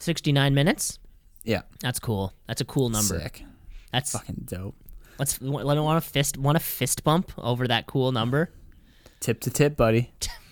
69 0.00 0.54
minutes. 0.54 0.98
Yeah, 1.42 1.62
That's 1.80 1.98
cool. 1.98 2.32
That's 2.46 2.60
a 2.60 2.64
cool 2.64 2.88
number. 2.88 3.20
sick, 3.20 3.44
That's 3.92 4.12
fucking 4.12 4.44
dope. 4.46 4.74
let's 5.18 5.40
let 5.40 5.76
me 5.76 5.80
want 5.82 5.98
a 5.98 6.00
fist 6.00 6.36
want 6.38 6.56
a 6.56 6.60
fist 6.60 7.04
bump 7.04 7.32
over 7.38 7.68
that 7.68 7.86
cool 7.86 8.12
number. 8.12 8.50
Tip 9.20 9.40
to 9.40 9.50
tip, 9.50 9.76
buddy. 9.76 10.12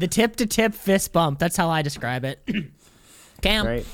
The 0.00 0.08
tip 0.08 0.36
to 0.36 0.46
tip 0.46 0.74
fist 0.74 1.12
bump. 1.12 1.38
That's 1.38 1.56
how 1.56 1.68
I 1.68 1.82
describe 1.82 2.24
it. 2.24 2.40
Cam, 3.42 3.66
Right. 3.66 3.86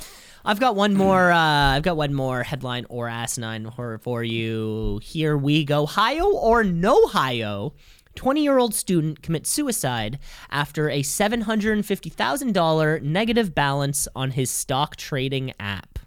I've 0.45 0.61
got 0.61 0.77
one 0.77 0.95
more. 0.95 1.33
Uh, 1.33 1.75
I've 1.75 1.83
got 1.83 1.97
one 1.97 2.15
more 2.15 2.45
headline 2.45 2.87
or 2.89 3.09
asinine 3.09 3.65
horror 3.65 3.99
for 3.99 4.23
you. 4.23 5.01
Here 5.03 5.37
we 5.37 5.65
go. 5.65 5.83
Ohio 5.83 6.31
or 6.31 6.63
no 6.63 7.05
Ohio. 7.05 7.75
20 8.15 8.45
year 8.45 8.57
old 8.57 8.73
student 8.73 9.21
commits 9.23 9.51
suicide 9.51 10.21
after 10.49 10.89
a 10.89 11.03
$750,000 11.03 13.03
negative 13.03 13.53
balance 13.55 14.07
on 14.15 14.31
his 14.31 14.49
stock 14.49 14.95
trading 14.95 15.53
app. 15.59 15.99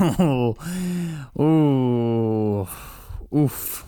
Oh, 0.00 0.56
ooh, 1.40 2.68
oof. 3.36 3.84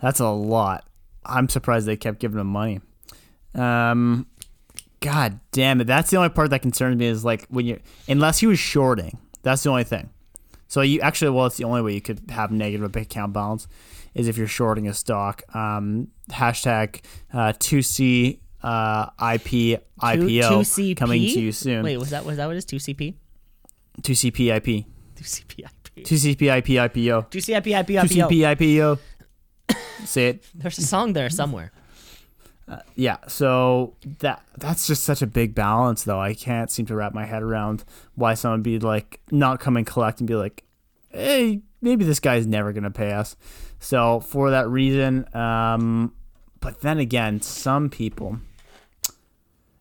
That's 0.00 0.20
a 0.20 0.30
lot. 0.30 0.86
I'm 1.26 1.50
surprised 1.50 1.86
they 1.86 1.96
kept 1.96 2.20
giving 2.20 2.40
him 2.40 2.46
money. 2.46 2.80
Um, 3.54 4.26
God 5.00 5.38
damn 5.52 5.80
it. 5.80 5.86
That's 5.86 6.10
the 6.10 6.16
only 6.16 6.30
part 6.30 6.50
that 6.50 6.62
concerns 6.62 6.96
me 6.96 7.06
is 7.06 7.24
like 7.24 7.46
when 7.48 7.66
you, 7.66 7.80
unless 8.08 8.38
he 8.38 8.46
was 8.46 8.58
shorting. 8.58 9.18
That's 9.42 9.62
the 9.62 9.70
only 9.70 9.84
thing. 9.84 10.10
So 10.68 10.80
you 10.80 11.00
actually, 11.00 11.30
well, 11.30 11.46
it's 11.46 11.56
the 11.56 11.64
only 11.64 11.82
way 11.82 11.92
you 11.92 12.00
could 12.00 12.22
have 12.30 12.50
negative 12.50 12.96
account 12.96 13.32
balance 13.32 13.68
is 14.14 14.28
if 14.28 14.38
you're 14.38 14.46
shorting 14.46 14.88
a 14.88 14.94
stock. 14.94 15.42
Um, 15.54 16.08
hashtag 16.30 17.04
uh, 17.32 17.52
2C 17.52 18.38
uh, 18.62 19.10
IP 19.34 19.82
IPO 20.00 20.40
2CP? 20.40 20.96
coming 20.96 21.20
to 21.20 21.40
you 21.40 21.52
soon. 21.52 21.84
Wait, 21.84 21.98
was 21.98 22.10
that 22.10 22.24
was 22.24 22.38
that 22.38 22.46
what 22.46 22.56
it 22.56 22.58
is? 22.58 22.66
2CP? 22.66 23.14
2CP 24.02 24.56
IP. 24.56 24.86
2CP 25.16 25.58
IP. 25.60 26.04
2CP 26.04 26.58
IP 26.58 26.66
IPO. 26.66 27.30
2CP 27.30 27.80
IP 27.80 27.86
IPO. 27.86 28.28
2CP 28.28 28.56
IPO. 28.56 29.76
Say 30.06 30.28
it. 30.28 30.44
There's 30.54 30.78
a 30.78 30.82
song 30.82 31.12
there 31.12 31.30
somewhere. 31.30 31.72
Yeah, 32.94 33.18
so 33.28 33.94
that 34.20 34.42
that's 34.56 34.86
just 34.86 35.04
such 35.04 35.22
a 35.22 35.26
big 35.26 35.54
balance 35.54 36.04
though. 36.04 36.20
I 36.20 36.34
can't 36.34 36.70
seem 36.70 36.86
to 36.86 36.94
wrap 36.94 37.12
my 37.12 37.26
head 37.26 37.42
around 37.42 37.84
why 38.14 38.34
someone 38.34 38.60
would 38.60 38.64
be 38.64 38.78
like 38.78 39.20
not 39.30 39.60
come 39.60 39.76
and 39.76 39.86
collect 39.86 40.20
and 40.20 40.26
be 40.26 40.34
like, 40.34 40.64
"Hey, 41.10 41.62
maybe 41.82 42.04
this 42.04 42.20
guy's 42.20 42.46
never 42.46 42.72
going 42.72 42.84
to 42.84 42.90
pay 42.90 43.12
us." 43.12 43.36
So, 43.80 44.20
for 44.20 44.50
that 44.50 44.68
reason, 44.68 45.26
um 45.34 46.14
but 46.60 46.80
then 46.80 46.98
again, 46.98 47.42
some 47.42 47.90
people 47.90 48.38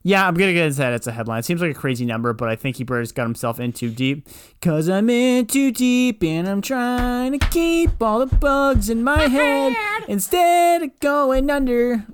yeah, 0.05 0.27
I'm 0.27 0.33
gonna 0.33 0.51
get 0.51 0.65
into 0.65 0.79
that. 0.79 0.91
It's 0.91 1.07
a 1.07 1.13
headline. 1.13 1.39
It 1.39 1.45
seems 1.45 1.61
like 1.61 1.71
a 1.71 1.73
crazy 1.73 2.05
number, 2.05 2.33
but 2.33 2.49
I 2.49 2.57
think 2.57 2.75
he 2.75 2.83
just 2.83 3.15
got 3.15 3.23
himself 3.23 3.57
in 3.57 3.71
too 3.71 3.89
deep. 3.89 4.27
Cause 4.61 4.89
I'm 4.89 5.09
in 5.09 5.47
too 5.47 5.71
deep 5.71 6.21
and 6.23 6.47
I'm 6.47 6.61
trying 6.61 7.39
to 7.39 7.47
keep 7.47 8.01
all 8.01 8.25
the 8.25 8.35
bugs 8.35 8.89
in 8.89 9.01
my 9.01 9.27
head 9.29 9.73
instead 10.09 10.83
of 10.83 10.99
going 10.99 11.49
under. 11.49 12.05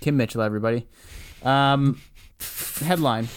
Kim 0.00 0.16
Mitchell, 0.16 0.42
everybody. 0.42 0.86
Um, 1.42 2.00
headline. 2.80 3.28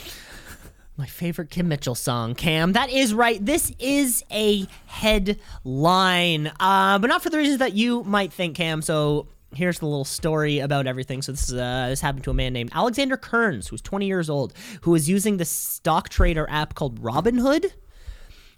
My 0.97 1.07
favorite 1.07 1.49
Kim 1.49 1.67
Mitchell 1.67 1.95
song, 1.95 2.35
Cam. 2.35 2.73
That 2.73 2.89
is 2.89 3.13
right. 3.13 3.43
This 3.43 3.71
is 3.79 4.23
a 4.31 4.67
headline, 4.85 6.51
uh, 6.59 6.99
but 6.99 7.07
not 7.07 7.23
for 7.23 7.29
the 7.29 7.37
reasons 7.37 7.59
that 7.59 7.73
you 7.73 8.03
might 8.03 8.31
think, 8.31 8.55
Cam. 8.55 8.81
So 8.81 9.27
here's 9.55 9.79
the 9.79 9.85
little 9.85 10.05
story 10.05 10.59
about 10.59 10.87
everything. 10.87 11.21
So 11.21 11.31
this 11.31 11.49
is 11.49 11.55
uh, 11.55 11.87
this 11.89 12.01
happened 12.01 12.23
to 12.25 12.31
a 12.31 12.33
man 12.33 12.53
named 12.53 12.71
Alexander 12.73 13.17
Kearns, 13.17 13.67
who's 13.67 13.81
20 13.81 14.05
years 14.05 14.29
old, 14.29 14.53
who 14.81 14.91
was 14.91 15.09
using 15.09 15.37
the 15.37 15.45
stock 15.45 16.09
trader 16.09 16.47
app 16.49 16.75
called 16.75 17.01
Robinhood. 17.01 17.71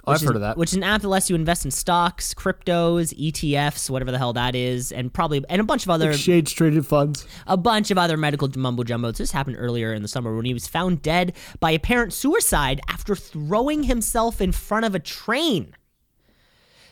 I've 0.06 0.16
is- 0.18 0.22
heard 0.24 0.36
of 0.36 0.42
that. 0.42 0.58
Which 0.58 0.72
is 0.72 0.76
an 0.78 0.84
app 0.84 1.02
that 1.02 1.08
lets 1.08 1.30
you 1.30 1.36
invest 1.36 1.64
in 1.66 1.72
stocks, 1.72 2.34
cryptos, 2.34 3.14
ETFs, 3.18 3.90
whatever 3.90 4.12
the 4.12 4.18
hell 4.18 4.34
that 4.34 4.54
is, 4.56 4.92
and 4.92 5.14
probably 5.14 5.44
and 5.50 5.62
a 5.62 5.64
bunch 5.64 5.84
of 5.86 5.90
other 5.90 6.12
Exchange 6.12 6.56
traded 6.56 6.86
funds. 6.86 7.26
a 7.48 7.56
bunch 7.56 7.90
of 7.90 7.98
other 7.98 8.18
medical 8.18 8.50
mumbo 8.56 8.84
jumbo. 8.84 9.12
This 9.12 9.32
happened 9.32 9.56
earlier 9.60 9.94
in 9.94 10.02
the 10.02 10.08
summer 10.08 10.36
when 10.36 10.46
he 10.46 10.54
was 10.54 10.68
found 10.68 11.02
dead 11.02 11.34
by 11.60 11.72
apparent 11.72 12.12
suicide 12.14 12.82
after 12.90 13.16
throwing 13.16 13.84
himself 13.84 14.42
in 14.42 14.52
front 14.52 14.86
of 14.86 14.94
a 14.94 15.00
train. 15.00 15.76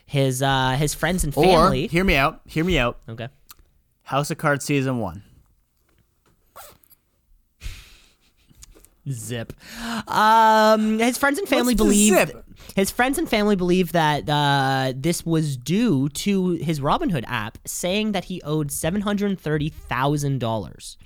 His 0.06 0.42
uh, 0.42 0.76
his 0.78 0.94
friends 0.94 1.24
and 1.24 1.34
family. 1.34 1.86
Or, 1.86 1.90
hear 1.90 2.04
me 2.04 2.16
out. 2.16 2.42
Hear 2.46 2.64
me 2.64 2.78
out. 2.78 3.00
okay. 3.10 3.28
House 4.04 4.30
of 4.32 4.38
Cards 4.38 4.66
season 4.66 5.00
one. 5.00 5.24
Zip. 9.10 9.54
Um, 10.08 11.00
his 11.00 11.18
friends 11.18 11.40
and 11.40 11.48
family 11.48 11.74
believe? 11.76 12.14
His 12.76 12.92
friends 12.92 13.18
and 13.18 13.30
family 13.30 13.56
believe 13.56 13.92
that 13.92 14.30
uh, 14.30 14.94
this 14.96 15.26
was 15.26 15.58
due 15.58 16.10
to 16.10 16.52
his 16.52 16.80
Robinhood 16.80 17.26
app 17.28 17.58
saying 17.66 18.14
that 18.14 18.26
he 18.26 18.42
owed 18.44 18.72
seven 18.72 19.02
hundred 19.02 19.40
thirty 19.40 19.70
thousand 19.70 20.40
dollars. 20.40 20.98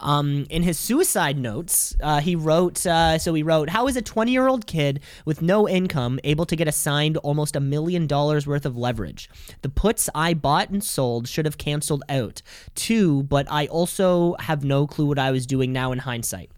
Um, 0.00 0.46
in 0.50 0.62
his 0.62 0.78
suicide 0.78 1.38
notes, 1.38 1.94
uh, 2.02 2.20
he 2.20 2.36
wrote. 2.36 2.86
Uh, 2.86 3.18
so 3.18 3.34
he 3.34 3.42
wrote, 3.42 3.70
"How 3.70 3.86
is 3.86 3.96
a 3.96 4.02
twenty-year-old 4.02 4.66
kid 4.66 5.00
with 5.24 5.42
no 5.42 5.68
income 5.68 6.18
able 6.24 6.46
to 6.46 6.56
get 6.56 6.68
assigned 6.68 7.16
almost 7.18 7.56
a 7.56 7.60
million 7.60 8.06
dollars 8.06 8.46
worth 8.46 8.66
of 8.66 8.76
leverage? 8.76 9.28
The 9.62 9.68
puts 9.68 10.08
I 10.14 10.34
bought 10.34 10.70
and 10.70 10.82
sold 10.82 11.28
should 11.28 11.44
have 11.44 11.58
canceled 11.58 12.02
out. 12.08 12.42
Two, 12.74 13.24
but 13.24 13.46
I 13.50 13.66
also 13.66 14.36
have 14.40 14.64
no 14.64 14.86
clue 14.86 15.06
what 15.06 15.18
I 15.18 15.30
was 15.30 15.46
doing 15.46 15.72
now 15.72 15.92
in 15.92 15.98
hindsight." 16.00 16.50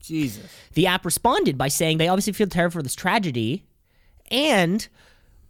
Jesus. 0.00 0.50
The 0.72 0.86
app 0.86 1.04
responded 1.04 1.58
by 1.58 1.68
saying 1.68 1.98
they 1.98 2.08
obviously 2.08 2.32
feel 2.32 2.46
terrible 2.46 2.72
for 2.72 2.82
this 2.82 2.94
tragedy 2.94 3.64
and 4.30 4.88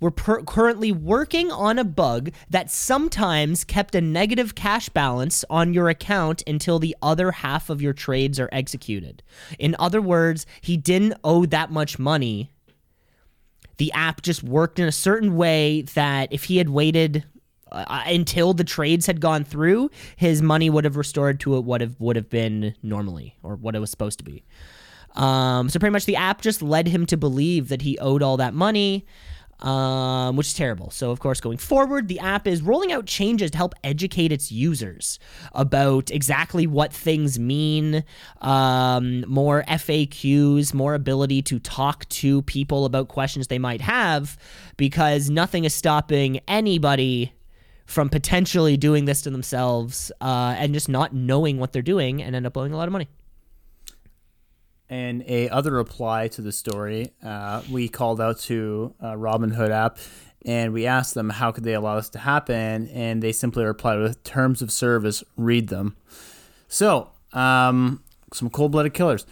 we're 0.01 0.11
per- 0.11 0.43
currently 0.43 0.93
working 0.93 1.51
on 1.51 1.79
a 1.79 1.85
bug 1.85 2.31
that 2.49 2.71
sometimes 2.71 3.65
kept 3.65 3.95
a 3.95 4.01
negative 4.01 4.55
cash 4.55 4.89
balance 4.89 5.45
on 5.51 5.75
your 5.75 5.89
account 5.89 6.43
until 6.47 6.79
the 6.79 6.97
other 7.03 7.33
half 7.33 7.69
of 7.69 7.83
your 7.83 7.93
trades 7.93 8.39
are 8.39 8.49
executed. 8.53 9.23
In 9.59 9.75
other 9.79 10.01
words, 10.01 10.47
he 10.61 10.77
didn't 10.77 11.15
owe 11.25 11.47
that 11.47 11.71
much 11.71 11.99
money. 11.99 12.51
The 13.79 13.93
app 13.93 14.23
just 14.23 14.43
worked 14.43 14.79
in 14.79 14.87
a 14.87 14.93
certain 14.93 15.37
way 15.37 15.83
that 15.95 16.33
if 16.33 16.45
he 16.45 16.59
had 16.59 16.69
waited 16.69 17.25
uh, 17.71 18.03
until 18.07 18.55
the 18.55 18.65
trades 18.65 19.07
had 19.07 19.21
gone 19.21 19.45
through, 19.45 19.91
his 20.17 20.43
money 20.43 20.71
would 20.71 20.85
have 20.85 20.97
restored 20.97 21.41
to 21.41 21.61
what 21.61 21.81
have 21.81 21.97
would 21.99 22.17
have 22.17 22.31
been 22.31 22.75
normally 22.83 23.37
or 23.43 23.57
what 23.57 23.75
it 23.75 23.79
was 23.81 23.91
supposed 23.91 24.19
to 24.19 24.25
be. 24.25 24.45
Um, 25.19 25.69
so 25.69 25.79
pretty 25.79 25.93
much 25.93 26.07
the 26.07 26.17
app 26.17 26.41
just 26.41 26.63
led 26.63 26.87
him 26.87 27.05
to 27.07 27.17
believe 27.17 27.69
that 27.69 27.83
he 27.83 27.99
owed 27.99 28.23
all 28.23 28.37
that 28.37 28.55
money, 28.55 29.05
um, 29.59 30.37
which 30.37 30.47
is 30.47 30.55
terrible. 30.55 30.91
So 30.91 31.11
of 31.11 31.19
course, 31.19 31.41
going 31.41 31.59
forward, 31.59 32.07
the 32.07 32.21
app 32.21 32.47
is 32.47 32.63
rolling 32.63 32.93
out 32.93 33.07
changes 33.07 33.51
to 33.51 33.57
help 33.57 33.75
educate 33.83 34.31
its 34.31 34.53
users 34.53 35.19
about 35.53 36.13
exactly 36.13 36.69
what 36.69 36.93
things 36.93 37.37
mean, 37.37 38.05
um, 38.41 39.23
more 39.27 39.65
FAQs, 39.67 40.73
more 40.73 40.95
ability 40.95 41.43
to 41.43 41.59
talk 41.59 42.09
to 42.11 42.43
people 42.43 42.85
about 42.85 43.09
questions 43.09 43.49
they 43.49 43.59
might 43.59 43.81
have, 43.81 44.39
because 44.77 45.29
nothing 45.29 45.65
is 45.65 45.75
stopping 45.75 46.39
anybody 46.47 47.33
from 47.87 48.09
potentially 48.09 48.77
doing 48.77 49.07
this 49.07 49.23
to 49.23 49.31
themselves 49.31 50.13
uh, 50.21 50.55
and 50.59 50.75
just 50.75 50.89
not 50.89 51.13
knowing 51.13 51.59
what 51.59 51.73
they're 51.73 51.83
doing 51.83 52.23
and 52.23 52.37
end 52.37 52.47
up 52.47 52.57
owing 52.57 52.73
a 52.73 52.77
lot 52.77 52.87
of 52.87 52.93
money. 52.93 53.09
And 54.91 55.23
a 55.27 55.49
other 55.51 55.73
reply 55.73 56.29
to 56.29 56.41
the 56.43 56.53
story, 56.53 57.13
uh, 57.23 57.63
we 57.71 57.89
called 57.89 58.21
out 58.21 58.39
to 58.41 58.95
uh, 59.03 59.13
Robinhood 59.13 59.71
app 59.71 59.99
and 60.47 60.73
we 60.73 60.87
asked 60.87 61.15
them 61.15 61.29
how 61.31 61.53
could 61.53 61.65
they 61.65 61.75
allow 61.75 61.97
this 61.97 62.09
to 62.11 62.19
happen, 62.19 62.89
and 62.89 63.21
they 63.23 63.33
simply 63.33 63.65
replied 63.65 63.99
with 63.99 64.23
terms 64.23 64.63
of 64.63 64.71
service. 64.71 65.25
Read 65.37 65.69
them. 65.69 65.97
So, 66.69 67.11
um, 67.33 68.03
some 68.33 68.49
cold-blooded 68.49 68.95
killers. 68.95 69.27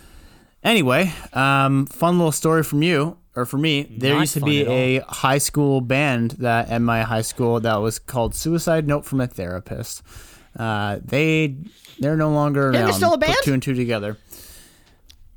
Anyway, 0.65 1.13
um, 1.33 1.87
fun 1.87 2.19
little 2.19 2.33
story 2.33 2.65
from 2.65 2.83
you 2.83 3.17
or 3.37 3.47
for 3.47 3.57
me. 3.57 3.85
There 3.85 4.15
Not 4.15 4.21
used 4.21 4.35
to 4.35 4.41
be 4.41 4.67
a 4.67 5.01
high 5.01 5.39
school 5.39 5.81
band 5.81 6.33
that 6.33 6.71
at 6.71 6.81
my 6.83 7.03
high 7.03 7.23
school 7.23 7.61
that 7.61 7.77
was 7.77 7.99
called 7.99 8.35
Suicide 8.35 8.89
Note 8.89 9.05
from 9.05 9.21
a 9.21 9.27
Therapist. 9.29 10.03
Uh, 10.59 10.99
they 11.05 11.57
they're 12.01 12.17
no 12.17 12.31
longer 12.31 12.73
they're 12.73 12.85
around. 12.85 12.95
still 12.95 13.15
a 13.15 13.19
Put 13.19 13.27
band? 13.29 13.37
two 13.45 13.53
and 13.53 13.63
two 13.63 13.75
together. 13.75 14.17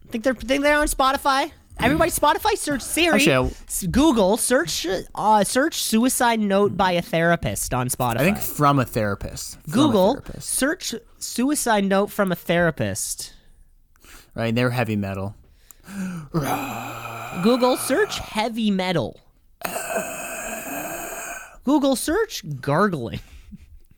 Think 0.10 0.24
they're 0.24 0.34
think 0.34 0.64
they're 0.64 0.78
on 0.80 0.88
Spotify. 0.88 1.51
Everybody, 1.82 2.12
Spotify, 2.12 2.57
search 2.57 2.82
Siri, 2.82 3.16
Actually, 3.16 3.55
I- 3.55 3.86
Google, 3.89 4.36
search 4.36 4.86
uh, 5.16 5.43
search 5.45 5.82
"suicide 5.82 6.39
note 6.41 6.76
by 6.76 6.91
a 6.93 7.01
therapist" 7.01 7.74
on 7.74 7.88
Spotify. 7.89 8.18
I 8.18 8.24
think 8.26 8.38
from 8.39 8.80
a 8.80 8.86
therapist. 8.86 9.53
From 9.62 9.72
a 9.72 9.74
Google, 9.74 10.14
therapist, 10.16 10.49
search 10.49 10.95
"suicide 11.20 11.86
note 11.86 12.07
from 12.12 12.32
a 12.32 12.36
therapist." 12.36 13.34
right? 14.36 14.53
They're 14.53 14.72
heavy 14.72 14.95
metal. 14.95 15.36
Google, 17.43 17.78
search 17.78 18.20
heavy 18.20 18.72
metal. 18.72 19.20
Google, 21.64 21.95
search 21.95 22.43
gargling. 22.62 23.20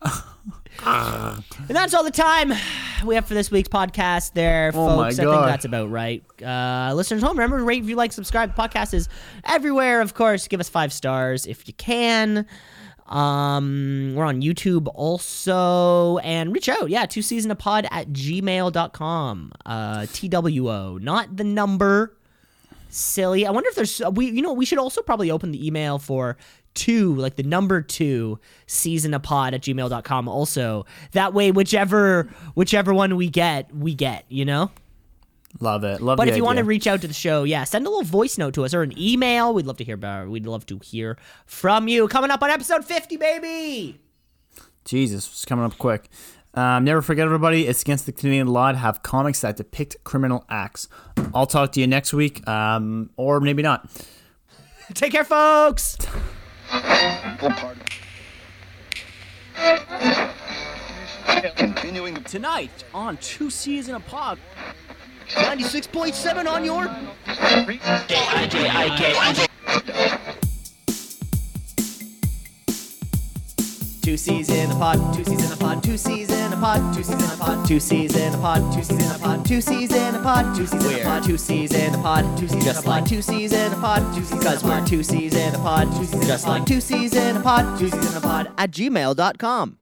and 0.85 1.43
that's 1.69 1.93
all 1.93 2.03
the 2.03 2.11
time 2.11 2.53
we 3.05 3.15
have 3.15 3.25
for 3.27 3.33
this 3.33 3.51
week's 3.51 3.69
podcast 3.69 4.33
there, 4.33 4.71
Oh 4.73 4.97
my 4.97 5.09
folks. 5.09 5.19
I 5.19 5.23
think 5.23 5.45
that's 5.45 5.65
about 5.65 5.89
right. 5.89 6.23
Uh, 6.41 6.93
listeners 6.95 7.21
home, 7.21 7.37
remember 7.37 7.57
to 7.57 7.63
rate, 7.63 7.81
review, 7.81 7.95
like, 7.95 8.11
subscribe. 8.11 8.55
The 8.55 8.61
podcast 8.61 8.93
is 8.93 9.09
everywhere, 9.45 10.01
of 10.01 10.13
course. 10.13 10.47
Give 10.47 10.59
us 10.59 10.69
five 10.69 10.91
stars 10.93 11.45
if 11.45 11.67
you 11.67 11.73
can. 11.75 12.45
Um, 13.07 14.13
we're 14.15 14.23
on 14.25 14.41
YouTube 14.41 14.87
also. 14.95 16.17
And 16.19 16.53
reach 16.53 16.69
out. 16.69 16.89
Yeah, 16.89 17.05
two 17.05 17.21
C's 17.21 17.43
in 17.45 17.51
a 17.51 17.55
pod 17.55 17.85
at 17.91 18.09
gmail.com. 18.09 19.51
Uh, 19.65 20.05
TWO, 20.07 20.97
not 20.99 21.35
the 21.35 21.43
number. 21.43 22.15
silly. 22.89 23.45
I 23.45 23.51
wonder 23.51 23.69
if 23.69 23.75
there's 23.75 24.01
we 24.13 24.27
you 24.29 24.41
know 24.41 24.53
we 24.53 24.65
should 24.65 24.77
also 24.79 25.01
probably 25.01 25.29
open 25.31 25.51
the 25.51 25.65
email 25.65 25.99
for 25.99 26.37
two 26.73 27.13
like 27.15 27.35
the 27.35 27.43
number 27.43 27.81
two 27.81 28.39
season 28.65 29.13
of 29.13 29.21
pod 29.23 29.53
at 29.53 29.61
gmail.com 29.61 30.27
also 30.27 30.85
that 31.11 31.33
way 31.33 31.51
whichever 31.51 32.29
whichever 32.53 32.93
one 32.93 33.15
we 33.15 33.29
get 33.29 33.73
we 33.75 33.93
get 33.93 34.25
you 34.29 34.45
know 34.45 34.71
Love 35.59 35.83
it. 35.83 35.99
Love 36.01 36.15
it. 36.15 36.17
but 36.17 36.27
if 36.29 36.37
you 36.37 36.45
want 36.45 36.59
to 36.59 36.63
reach 36.63 36.87
out 36.87 37.01
to 37.01 37.07
the 37.07 37.13
show 37.13 37.43
yeah 37.43 37.65
send 37.65 37.85
a 37.85 37.89
little 37.89 38.05
voice 38.05 38.37
note 38.37 38.53
to 38.53 38.63
us 38.63 38.73
or 38.73 38.83
an 38.83 38.93
email 38.97 39.53
we'd 39.53 39.65
love 39.65 39.77
to 39.77 39.83
hear 39.83 39.95
about 39.95 40.29
we'd 40.29 40.45
love 40.45 40.65
to 40.67 40.79
hear 40.81 41.17
from 41.45 41.89
you 41.89 42.07
coming 42.07 42.31
up 42.31 42.41
on 42.41 42.49
episode 42.49 42.85
50 42.85 43.17
baby 43.17 43.99
Jesus, 44.83 45.27
it's 45.27 45.45
coming 45.45 45.63
up 45.65 45.77
quick. 45.77 46.09
Um, 46.53 46.83
never 46.83 47.01
forget, 47.01 47.25
everybody, 47.25 47.67
it's 47.67 47.81
against 47.81 48.05
the 48.05 48.11
Canadian 48.11 48.47
law 48.47 48.71
to 48.71 48.77
have 48.77 49.03
comics 49.03 49.41
that 49.41 49.57
depict 49.57 50.03
criminal 50.03 50.43
acts. 50.49 50.89
I'll 51.33 51.45
talk 51.45 51.71
to 51.73 51.79
you 51.79 51.87
next 51.87 52.13
week, 52.13 52.45
um, 52.47 53.11
or 53.15 53.39
maybe 53.39 53.61
not. 53.61 53.89
take 54.93 55.11
care 55.11 55.23
folks 55.23 55.97
Continuing 61.55 62.23
Tonight 62.23 62.83
on 62.93 63.17
Two 63.17 63.49
C's 63.49 63.89
in 63.89 63.95
a 63.95 63.99
Pod. 63.99 64.39
96.7 65.29 66.47
on 66.47 66.65
your 66.65 66.87
Two 74.01 74.17
C's 74.17 74.49
in 74.49 74.71
a 74.71 74.73
pod, 74.73 75.13
two 75.13 75.23
C's 75.23 75.45
in 75.45 75.51
a 75.51 75.55
pod, 75.55 75.83
two 75.83 75.95
C's 75.95 76.31
in 76.31 76.51
a 76.53 76.57
pod, 76.57 76.91
two 76.91 77.03
C's 77.03 77.19
in 77.21 77.31
a 77.31 77.37
pod, 77.37 77.67
two 77.67 77.79
C's 77.79 78.15
in 78.15 78.33
a 78.33 78.37
pod, 78.37 78.71
two 78.73 78.81
C's 78.81 78.95
in 78.97 79.15
a 79.15 79.19
pod, 79.19 79.45
two 79.45 79.61
C's 79.61 79.91
in 79.93 80.15
a 80.15 80.19
pod, 80.19 80.43
two 80.43 80.57
C's 80.57 80.81
in 80.81 80.95
a 80.95 81.03
pod, 81.03 81.23
two 81.23 81.37
C's 81.37 81.71
in 81.73 81.93
a 81.93 81.97
pod, 82.01 82.37
two 82.37 82.47
C's 82.47 82.63
just 82.65 82.85
like 82.87 83.05
two 83.05 83.21
C's 83.21 83.53
in 83.53 83.71
a 83.71 83.75
pod, 83.75 84.15
two 84.15 84.23
C's 84.23 84.39
because 84.39 84.63
we're 84.63 84.85
two 84.87 85.03
C's 85.03 85.35
in 85.35 85.53
a 85.53 85.57
pod, 85.59 85.87
two 85.95 86.05
C's 86.05 86.27
just 86.27 86.47
like 86.47 86.65
two 86.65 86.81
C's 86.81 87.15
in 87.15 87.37
a 87.37 87.41
pod, 87.41 87.79
two 87.79 87.89
C's 87.89 88.11
in 88.11 88.17
a 88.17 88.21
pod 88.21 88.51
at 88.57 88.71
gmail.com. 88.71 89.69